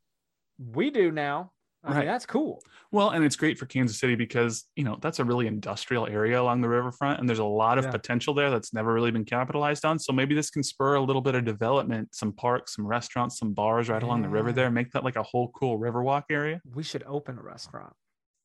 We 0.60 0.90
do 0.90 1.10
now. 1.10 1.54
I 1.86 1.90
Right. 1.92 1.98
mean, 2.00 2.08
that's 2.08 2.26
cool. 2.26 2.62
Well, 2.92 3.10
and 3.10 3.26
it's 3.26 3.36
great 3.36 3.58
for 3.58 3.66
Kansas 3.66 4.00
City 4.00 4.16
because, 4.16 4.66
you 4.76 4.84
know, 4.86 4.98
that's 5.02 5.20
a 5.20 5.26
really 5.26 5.48
industrial 5.48 6.08
area 6.08 6.42
along 6.42 6.62
the 6.62 6.70
riverfront 6.70 7.20
and 7.20 7.28
there's 7.28 7.40
a 7.40 7.44
lot 7.44 7.78
of 7.78 7.84
Yeah. 7.86 7.92
potential 7.92 8.34
there 8.34 8.50
that's 8.50 8.74
never 8.74 8.94
really 8.94 9.12
been 9.12 9.26
capitalized 9.26 9.84
on. 9.84 10.00
So 10.00 10.14
maybe 10.14 10.34
this 10.34 10.50
can 10.50 10.64
spur 10.64 10.96
a 10.96 11.02
little 11.02 11.22
bit 11.22 11.36
of 11.36 11.44
development, 11.44 12.16
some 12.16 12.32
parks, 12.32 12.76
some 12.76 12.88
restaurants, 12.88 13.38
some 13.40 13.54
bars 13.54 13.90
right 13.90 14.02
along 14.02 14.22
the 14.22 14.30
river 14.30 14.54
there, 14.54 14.70
make 14.72 14.92
that 14.92 15.04
like 15.04 15.16
a 15.18 15.24
whole 15.24 15.50
cool 15.50 15.78
riverwalk 15.78 16.24
area. 16.30 16.62
We 16.74 16.84
should 16.84 17.04
open 17.04 17.38
a 17.38 17.42
restaurant. 17.42 17.94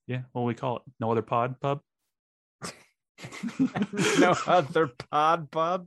Yeah. 0.09 0.22
What 0.32 0.43
do 0.43 0.47
we 0.47 0.55
call 0.55 0.76
it? 0.78 0.82
No 0.99 1.12
other 1.12 1.22
pod 1.22 1.61
pub. 1.61 1.80
no 4.18 4.34
other 4.47 4.89
pod 5.11 5.51
pub. 5.51 5.86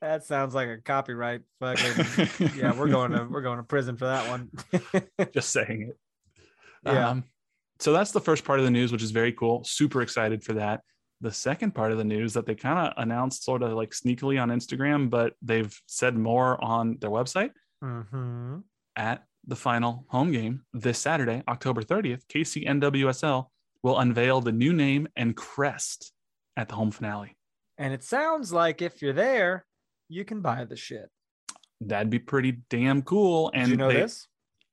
That 0.00 0.24
sounds 0.24 0.54
like 0.54 0.68
a 0.68 0.78
copyright. 0.78 1.42
Fucking 1.60 2.28
yeah, 2.56 2.78
we're 2.78 2.88
going 2.88 3.10
to 3.12 3.24
we're 3.30 3.42
going 3.42 3.58
to 3.58 3.62
prison 3.64 3.96
for 3.96 4.06
that 4.06 4.28
one. 4.28 4.50
Just 5.34 5.50
saying 5.50 5.88
it. 5.90 5.98
Yeah. 6.94 7.10
Um, 7.10 7.24
so 7.80 7.92
that's 7.92 8.10
the 8.12 8.20
first 8.20 8.44
part 8.44 8.58
of 8.58 8.64
the 8.64 8.70
news, 8.70 8.90
which 8.92 9.02
is 9.02 9.10
very 9.12 9.32
cool. 9.32 9.62
Super 9.64 10.02
excited 10.02 10.42
for 10.42 10.54
that. 10.54 10.80
The 11.20 11.32
second 11.32 11.74
part 11.74 11.92
of 11.92 11.98
the 11.98 12.04
news 12.04 12.32
that 12.34 12.46
they 12.46 12.54
kind 12.54 12.78
of 12.78 12.94
announced 12.96 13.44
sort 13.44 13.62
of 13.62 13.72
like 13.72 13.90
sneakily 13.90 14.40
on 14.40 14.50
Instagram, 14.50 15.10
but 15.10 15.34
they've 15.42 15.76
said 15.86 16.16
more 16.16 16.62
on 16.62 16.98
their 17.00 17.10
website 17.10 17.50
hmm 17.82 18.58
at 18.96 19.22
the 19.46 19.54
final 19.56 20.04
home 20.08 20.32
game 20.32 20.62
this 20.72 20.98
Saturday, 20.98 21.42
October 21.48 21.82
30th. 21.82 22.22
KCNWSL 22.28 23.46
will 23.84 23.98
unveil 23.98 24.40
the 24.40 24.50
new 24.52 24.72
name 24.72 25.06
and 25.16 25.36
crest 25.36 26.12
at 26.56 26.68
the 26.68 26.74
home 26.74 26.90
finale. 26.90 27.36
And 27.78 27.94
it 27.94 28.02
sounds 28.02 28.52
like 28.52 28.82
if 28.82 29.00
you're 29.00 29.12
there, 29.12 29.64
you 30.08 30.24
can 30.24 30.40
buy 30.40 30.64
the 30.64 30.74
shit. 30.74 31.08
That'd 31.80 32.10
be 32.10 32.18
pretty 32.18 32.58
damn 32.70 33.02
cool. 33.02 33.52
And 33.54 33.66
Did 33.66 33.70
you 33.70 33.76
know 33.76 33.88
they- 33.88 34.00
this? 34.00 34.26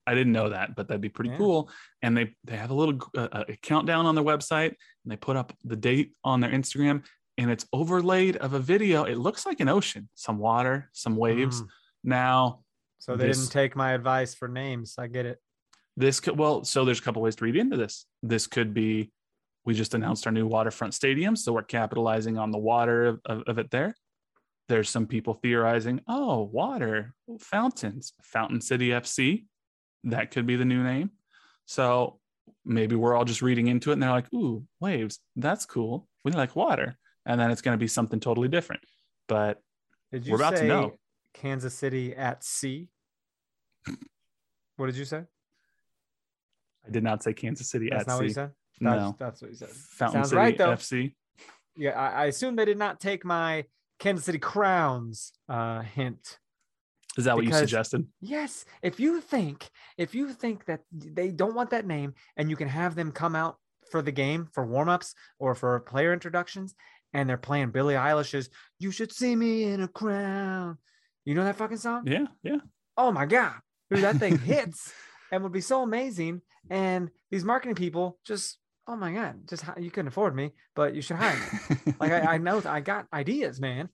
I 0.07 0.13
didn't 0.13 0.33
know 0.33 0.49
that, 0.49 0.75
but 0.75 0.87
that'd 0.87 1.01
be 1.01 1.09
pretty 1.09 1.31
Yeah. 1.31 1.37
cool. 1.37 1.69
And 2.01 2.15
they 2.15 2.35
they 2.43 2.57
have 2.57 2.69
a 2.69 2.73
little 2.73 2.99
uh, 3.17 3.43
a 3.49 3.55
countdown 3.57 4.05
on 4.05 4.15
their 4.15 4.23
website, 4.23 4.69
and 5.03 5.11
they 5.11 5.15
put 5.15 5.35
up 5.35 5.53
the 5.63 5.75
date 5.75 6.13
on 6.23 6.39
their 6.41 6.51
Instagram, 6.51 7.03
and 7.37 7.49
it's 7.51 7.65
overlaid 7.73 8.37
of 8.37 8.53
a 8.53 8.59
video. 8.59 9.03
It 9.05 9.17
looks 9.17 9.45
like 9.45 9.59
an 9.59 9.69
ocean, 9.69 10.09
some 10.15 10.37
water, 10.37 10.89
some 10.93 11.15
waves. 11.15 11.61
Mm. 11.61 11.67
Now 12.03 12.59
So 12.99 13.15
they 13.15 13.27
This- 13.27 13.39
didn't 13.39 13.51
take 13.51 13.75
my 13.75 13.91
advice 13.93 14.33
for 14.33 14.47
names. 14.47 14.95
I 14.97 15.07
get 15.07 15.25
it. 15.25 15.39
this 15.97 16.19
could 16.19 16.37
well, 16.37 16.63
so 16.63 16.83
there's 16.85 16.99
a 16.99 17.03
couple 17.03 17.21
ways 17.21 17.35
to 17.37 17.43
read 17.45 17.55
into 17.55 17.77
this. 17.77 18.05
This 18.23 18.47
could 18.47 18.73
be 18.73 19.11
we 19.65 19.73
just 19.73 19.93
announced 19.95 20.25
our 20.27 20.31
new 20.31 20.45
waterfront 20.47 20.93
stadium, 20.93 21.35
so 21.35 21.51
we're 21.53 21.63
capitalizing 21.63 22.37
on 22.37 22.51
the 22.51 22.57
water 22.59 23.05
of, 23.05 23.19
of, 23.25 23.43
of 23.47 23.57
it 23.59 23.71
there. 23.71 23.95
There's 24.69 24.89
some 24.89 25.07
people 25.07 25.33
theorizing, 25.35 26.01
oh, 26.07 26.43
water, 26.43 27.13
fountains, 27.39 28.13
Fountain 28.23 28.61
City 28.61 28.89
FC. 28.89 29.45
That 30.05 30.31
could 30.31 30.45
be 30.45 30.55
the 30.55 30.65
new 30.65 30.83
name. 30.83 31.11
So 31.65 32.19
maybe 32.63 32.95
we're 32.95 33.15
all 33.15 33.25
just 33.25 33.41
reading 33.41 33.67
into 33.67 33.89
it 33.89 33.93
and 33.93 34.03
they're 34.03 34.09
like, 34.11 34.31
ooh, 34.33 34.63
waves, 34.79 35.19
that's 35.35 35.65
cool. 35.65 36.07
We 36.23 36.31
like 36.31 36.55
water. 36.55 36.97
And 37.25 37.39
then 37.39 37.51
it's 37.51 37.61
going 37.61 37.73
to 37.77 37.79
be 37.79 37.87
something 37.87 38.19
totally 38.19 38.47
different. 38.47 38.81
But 39.27 39.61
Did 40.11 40.25
you 40.25 40.31
We're 40.33 40.37
about 40.37 40.57
to 40.57 40.65
know. 40.65 40.93
Kansas 41.33 41.73
City 41.73 42.15
at 42.15 42.43
sea? 42.43 42.89
What 44.77 44.87
did 44.87 44.95
you 44.95 45.05
say? 45.05 45.23
I 46.87 46.91
did 46.91 47.03
not 47.03 47.23
say 47.23 47.33
Kansas 47.33 47.69
City 47.69 47.89
That's 47.89 48.01
at 48.01 48.07
not 48.07 48.15
what 48.17 48.23
you 48.23 48.29
sea. 48.29 48.33
said. 48.33 48.51
That's, 48.79 49.01
No, 49.01 49.15
that's 49.19 49.41
what 49.41 49.51
you 49.51 49.57
said. 49.57 49.69
Fountain 49.69 50.19
Sounds 50.19 50.29
City 50.29 50.37
right, 50.37 50.57
though. 50.57 50.69
FC. 50.71 51.13
Yeah, 51.77 51.91
I, 51.91 52.23
I 52.23 52.25
assume 52.25 52.55
they 52.55 52.65
did 52.65 52.77
not 52.77 52.99
take 52.99 53.25
my 53.25 53.65
Kansas 53.99 54.25
City 54.25 54.39
Crowns 54.39 55.33
uh, 55.49 55.81
hint. 55.81 56.39
Is 57.17 57.25
that 57.25 57.35
what 57.35 57.45
you 57.45 57.53
suggested? 57.53 58.05
Yes, 58.21 58.65
if 58.81 58.99
you 58.99 59.21
think 59.21 59.69
if 59.97 60.13
you 60.13 60.33
think 60.33 60.65
that 60.65 60.81
they 60.91 61.29
don't 61.29 61.55
want 61.55 61.69
that 61.69 61.85
name 61.85 62.13
and 62.37 62.49
you 62.49 62.55
can 62.55 62.67
have 62.67 62.95
them 62.95 63.11
come 63.11 63.35
out 63.35 63.57
for 63.89 64.01
the 64.01 64.11
game 64.11 64.49
for 64.51 64.65
warmups 64.65 65.13
or 65.39 65.55
for 65.55 65.79
player 65.79 66.11
introductions 66.11 66.75
and 67.13 67.29
they're 67.29 67.37
playing 67.37 67.69
Billie 67.71 67.93
Eilish's 67.95 68.49
"You 68.79 68.91
Should 68.91 69.13
See 69.13 69.35
Me 69.35 69.63
in 69.63 69.81
a 69.81 69.87
Crown," 69.87 70.77
you 71.23 71.35
know 71.35 71.43
that 71.45 71.55
fucking 71.55 71.77
song? 71.77 72.03
Yeah, 72.05 72.25
yeah. 72.43 72.57
Oh 72.97 73.11
my 73.11 73.25
god, 73.25 73.55
dude, 73.89 74.03
that 74.03 74.17
thing 74.17 74.37
hits 74.51 74.93
and 75.31 75.43
would 75.43 75.53
be 75.53 75.61
so 75.61 75.83
amazing. 75.83 76.41
And 76.69 77.09
these 77.31 77.43
marketing 77.43 77.75
people 77.75 78.19
just, 78.25 78.57
oh 78.87 78.95
my 78.95 79.13
god, 79.13 79.47
just 79.47 79.63
you 79.77 79.91
couldn't 79.91 80.07
afford 80.07 80.35
me, 80.35 80.51
but 80.75 80.95
you 80.95 81.01
should 81.01 81.17
hire 81.17 81.37
me. 81.37 81.93
like 81.99 82.11
I, 82.11 82.35
I 82.35 82.37
know 82.37 82.61
I 82.65 82.81
got 82.81 83.07
ideas, 83.13 83.59
man. 83.59 83.89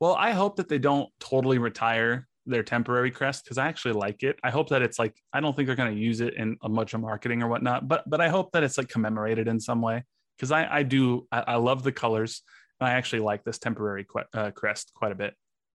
Well, 0.00 0.14
I 0.14 0.30
hope 0.32 0.56
that 0.56 0.68
they 0.68 0.78
don't 0.78 1.08
totally 1.18 1.58
retire 1.58 2.28
their 2.46 2.62
temporary 2.62 3.10
crest 3.10 3.44
because 3.44 3.58
I 3.58 3.66
actually 3.68 3.94
like 3.94 4.22
it. 4.22 4.38
I 4.42 4.50
hope 4.50 4.68
that 4.70 4.80
it's 4.80 4.98
like 4.98 5.14
I 5.32 5.40
don't 5.40 5.54
think 5.54 5.66
they're 5.66 5.76
going 5.76 5.94
to 5.94 6.00
use 6.00 6.20
it 6.20 6.34
in 6.34 6.56
a 6.62 6.68
bunch 6.68 6.94
of 6.94 7.00
marketing 7.00 7.42
or 7.42 7.48
whatnot, 7.48 7.88
but 7.88 8.08
but 8.08 8.20
I 8.20 8.28
hope 8.28 8.52
that 8.52 8.62
it's 8.62 8.78
like 8.78 8.88
commemorated 8.88 9.48
in 9.48 9.58
some 9.60 9.82
way 9.82 10.04
because 10.36 10.50
I 10.52 10.66
I 10.78 10.82
do 10.82 11.26
I, 11.32 11.40
I 11.48 11.56
love 11.56 11.82
the 11.82 11.92
colors. 11.92 12.42
and 12.80 12.88
I 12.88 12.92
actually 12.92 13.20
like 13.20 13.42
this 13.44 13.58
temporary 13.58 14.04
que- 14.04 14.24
uh, 14.32 14.50
crest 14.52 14.92
quite 14.94 15.12
a 15.12 15.16
bit. 15.16 15.34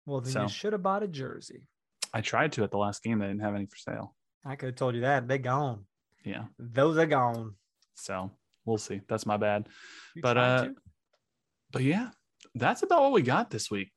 Well, 0.04 0.20
then 0.20 0.32
So. 0.32 0.42
you 0.42 0.48
should 0.48 0.72
have 0.72 0.82
bought 0.82 1.02
a 1.02 1.08
jersey. 1.08 1.62
I 2.12 2.20
tried 2.22 2.52
to 2.52 2.64
at 2.64 2.70
the 2.70 2.78
last 2.78 3.02
game. 3.02 3.18
They 3.20 3.26
didn't 3.28 3.42
have 3.42 3.54
any 3.54 3.66
for 3.66 3.76
sale. 3.76 4.14
I 4.44 4.56
could 4.56 4.66
have 4.70 4.76
told 4.76 4.94
you 4.94 5.02
that. 5.02 5.28
they're 5.28 5.38
gone. 5.38 5.84
Yeah, 6.24 6.44
Those 6.58 6.96
are 6.98 7.06
gone. 7.06 7.54
so 7.94 8.32
we'll 8.64 8.78
see. 8.78 9.00
That's 9.08 9.24
my 9.26 9.36
bad. 9.36 9.68
You 10.16 10.22
But, 10.22 10.36
uh, 10.38 10.64
to? 10.64 10.74
But 11.70 11.82
yeah, 11.84 12.10
that's 12.54 12.82
about 12.82 13.02
what 13.02 13.12
we 13.12 13.22
got 13.22 13.50
this 13.50 13.70
week. 13.70 13.92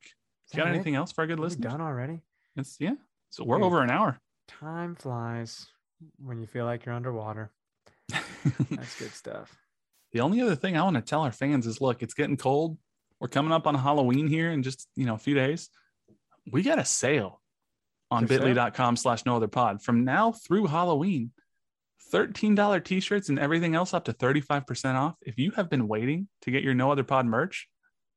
Got 0.55 0.65
that 0.65 0.71
it? 0.71 0.75
anything 0.75 0.95
else 0.95 1.11
for 1.11 1.21
our 1.21 1.27
good 1.27 1.39
listeners? 1.39 1.71
done 1.71 1.81
already? 1.81 2.21
It's 2.55 2.77
yeah. 2.79 2.95
So 3.29 3.43
we're 3.43 3.57
Dude. 3.57 3.65
over 3.65 3.81
an 3.81 3.89
hour. 3.89 4.19
Time 4.47 4.95
flies 4.95 5.67
when 6.17 6.39
you 6.39 6.47
feel 6.47 6.65
like 6.65 6.85
you're 6.85 6.95
underwater. 6.95 7.51
That's 8.09 8.99
good 8.99 9.13
stuff. 9.13 9.55
The 10.11 10.19
only 10.19 10.41
other 10.41 10.55
thing 10.55 10.75
I 10.75 10.83
want 10.83 10.97
to 10.97 11.01
tell 11.01 11.21
our 11.21 11.31
fans 11.31 11.65
is 11.65 11.79
look, 11.79 12.03
it's 12.03 12.13
getting 12.13 12.37
cold. 12.37 12.77
We're 13.19 13.29
coming 13.29 13.53
up 13.53 13.67
on 13.67 13.75
Halloween 13.75 14.27
here 14.27 14.51
in 14.51 14.63
just, 14.63 14.87
you 14.95 15.05
know, 15.05 15.13
a 15.13 15.19
few 15.19 15.35
days. 15.35 15.69
We 16.51 16.63
got 16.63 16.79
a 16.79 16.85
sale 16.85 17.41
on 18.09 18.25
bit.ly.com 18.25 18.97
slash 18.97 19.25
no 19.25 19.37
other 19.37 19.47
pod 19.47 19.81
from 19.81 20.03
now 20.03 20.31
through 20.33 20.67
Halloween. 20.67 21.31
$13 22.11 22.83
t-shirts 22.83 23.29
and 23.29 23.39
everything 23.39 23.73
else 23.73 23.93
up 23.93 24.05
to 24.05 24.13
35% 24.13 24.95
off. 24.95 25.15
If 25.21 25.37
you 25.37 25.51
have 25.51 25.69
been 25.69 25.87
waiting 25.87 26.27
to 26.41 26.51
get 26.51 26.63
your 26.63 26.73
no 26.73 26.91
other 26.91 27.05
pod 27.05 27.25
merch, 27.25 27.69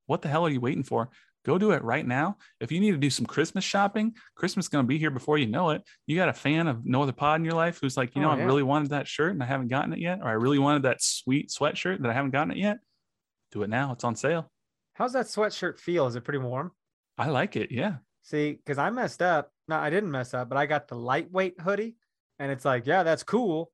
what 0.07 0.23
the 0.23 0.29
hell 0.29 0.45
are 0.47 0.51
you 0.51 0.61
waiting 0.61 0.83
for? 0.83 1.11
Go 1.45 1.59
do 1.59 1.73
it 1.73 1.83
right 1.85 2.07
now. 2.07 2.39
If 2.61 2.73
you 2.73 2.81
need 2.81 2.93
to 2.93 2.97
do 2.97 3.11
some 3.11 3.27
Christmas 3.27 3.65
shopping, 3.65 4.15
Christmas 4.35 4.65
is 4.65 4.69
going 4.71 4.83
to 4.85 4.89
be 4.89 4.97
here 4.99 5.11
before 5.11 5.37
you 5.37 5.47
know 5.47 5.71
it. 5.71 5.83
You 6.07 6.17
got 6.17 6.31
a 6.31 6.33
fan 6.33 6.69
of 6.69 6.87
no 6.87 7.03
other 7.03 7.13
pod 7.13 7.39
in 7.41 7.45
your 7.45 7.53
life 7.55 7.79
who's 7.81 7.97
like, 7.99 8.15
you 8.15 8.23
know, 8.23 8.31
Oh, 8.31 8.33
I 8.35 8.43
really 8.43 8.63
wanted 8.63 8.91
that 8.91 9.07
shirt 9.07 9.33
and 9.33 9.43
I 9.43 9.47
haven't 9.47 9.69
gotten 9.69 9.93
it 9.93 9.99
yet, 9.99 10.21
or 10.23 10.29
I 10.29 10.33
really 10.33 10.59
wanted 10.59 10.85
that 10.85 11.03
sweet 11.03 11.51
sweatshirt 11.51 12.01
that 12.01 12.11
I 12.11 12.15
haven't 12.15 12.31
gotten 12.31 12.51
it 12.53 12.57
yet. 12.57 12.79
Do 13.53 13.63
it 13.63 13.69
now. 13.69 13.93
It's 13.93 14.05
on 14.05 14.17
sale. 14.17 14.51
How's 14.95 15.13
that 15.13 15.27
sweatshirt 15.27 15.79
feel? 15.79 16.07
Is 16.07 16.17
it 16.17 16.25
pretty 16.25 16.39
warm? 16.39 16.71
I 17.19 17.29
like 17.29 17.57
it. 17.57 17.71
Yeah. 17.71 17.97
See, 18.23 18.53
because 18.53 18.79
I 18.79 18.89
messed 18.89 19.21
up. 19.21 19.51
No, 19.69 19.77
I 19.77 19.91
didn't 19.91 20.11
mess 20.11 20.33
up, 20.33 20.49
but 20.49 20.57
I 20.57 20.65
got 20.65 20.89
the 20.89 20.95
lightweight 20.97 21.61
hoodie, 21.61 21.97
and 22.39 22.51
it's 22.51 22.65
like, 22.65 22.87
yeah, 22.87 23.03
that's 23.03 23.23
cool, 23.23 23.71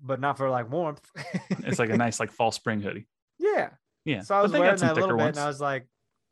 but 0.00 0.18
not 0.18 0.38
for 0.38 0.48
like 0.48 0.70
warmth. 0.70 1.02
It's 1.50 1.78
like 1.78 1.90
a 1.90 1.96
nice, 1.98 2.20
like 2.20 2.30
fall 2.32 2.52
spring 2.52 2.80
hoodie. 2.80 3.06
yeah. 3.38 3.70
Yeah. 4.06 4.22
So 4.22 4.34
I 4.34 4.40
was 4.40 4.52
wearing 4.52 4.76
that 4.76 4.92
a 4.92 4.94
little 4.94 5.08
bit, 5.16 5.24
ones. 5.24 5.36
and 5.36 5.44
I 5.44 5.48
was 5.48 5.60
like, 5.60 5.86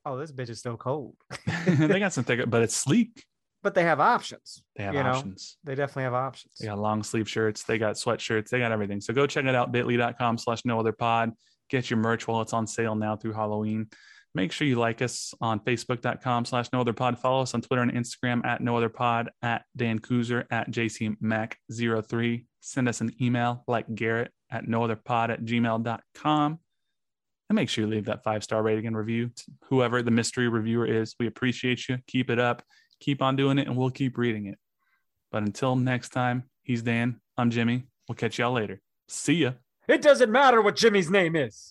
oh, 0.07 0.17
this 0.17 0.33
bitch 0.33 0.49
is 0.49 0.59
still 0.61 0.77
cold. 0.79 1.17
they 1.67 1.99
got 1.99 2.13
some 2.15 2.25
thicker, 2.25 2.47
but 2.47 2.63
it's 2.63 2.75
sleek. 2.75 3.23
but 3.63 3.75
they 3.75 3.83
have 3.83 4.01
options. 4.01 4.63
They 4.77 4.85
have 4.85 4.95
You 4.95 5.03
know? 5.03 5.11
options. 5.11 5.59
They 5.65 5.75
definitely 5.75 6.05
have 6.05 6.15
options. 6.15 6.55
They 6.61 6.67
got 6.67 6.79
long 6.79 7.03
sleeve 7.03 7.29
shirts. 7.29 7.65
They 7.65 7.77
got 7.79 7.97
sweatshirts. 7.97 8.49
They 8.49 8.59
got 8.61 8.73
everything. 8.73 9.01
So 9.03 9.13
go 9.13 9.27
check 9.27 9.45
it 9.45 9.55
out, 9.55 9.73
bit.ly.com 9.73 10.39
slash 10.39 10.65
no 10.65 10.79
other 10.81 10.93
pod. 10.93 11.33
Get 11.69 11.91
your 11.91 11.99
merch 11.99 12.27
while 12.29 12.41
it's 12.43 12.53
on 12.53 12.67
sale 12.67 12.95
now 12.95 13.17
through 13.17 13.33
Halloween. 13.35 13.89
Make 14.37 14.51
sure 14.51 14.67
you 14.67 14.77
like 14.77 15.01
us 15.01 15.33
on 15.41 15.61
facebook.com 15.61 16.45
slash 16.45 16.67
no 16.73 16.81
other 16.81 16.93
pod. 16.93 17.19
Follow 17.21 17.43
us 17.43 17.55
on 17.55 17.63
Twitter 17.63 17.83
and 17.83 17.93
Instagram 17.93 18.45
at 18.45 18.61
no 18.61 18.77
other 18.77 18.89
pod, 18.89 19.31
at 19.43 19.63
Dan 19.77 20.01
Kuzer, 20.01 20.45
at 20.51 20.71
JCMac03. 20.73 22.45
Send 22.61 22.89
us 22.89 23.01
an 23.01 23.13
email 23.21 23.63
like 23.69 23.93
Garrett 23.95 24.33
at 24.51 24.67
no 24.67 24.83
other 24.85 24.97
pod 24.97 25.31
at 25.31 25.43
gmail.com. 25.45 26.59
And 27.49 27.57
make 27.57 27.69
sure 27.69 27.85
you 27.85 27.91
leave 27.91 28.07
that 28.07 28.25
five 28.25 28.43
star 28.43 28.63
rating 28.63 28.87
and 28.87 28.97
review. 28.97 29.31
Whoever 29.69 30.03
the 30.03 30.11
mystery 30.11 30.49
reviewer 30.49 30.87
is, 30.87 31.15
we 31.19 31.27
appreciate 31.27 31.89
you. 31.89 31.99
Keep 32.07 32.31
it 32.31 32.39
up. 32.39 32.63
Keep 33.01 33.21
on 33.21 33.37
doing 33.37 33.59
it, 33.59 33.67
and 33.67 33.77
we'll 33.77 33.91
keep 33.91 34.17
reading 34.17 34.47
it. 34.47 34.59
But 35.31 35.43
until 35.43 35.77
next 35.77 36.11
time, 36.11 36.45
he's 36.63 36.83
Dan. 36.83 37.21
I'm 37.37 37.51
Jimmy. 37.51 37.85
We'll 38.09 38.17
catch 38.17 38.39
y'all 38.39 38.53
later. 38.53 38.81
See 39.09 39.35
ya. 39.35 39.53
It 39.89 40.01
doesn't 40.01 40.33
matter 40.33 40.63
what 40.63 40.77
Jimmy's 40.77 41.11
name 41.11 41.37
is. 41.37 41.71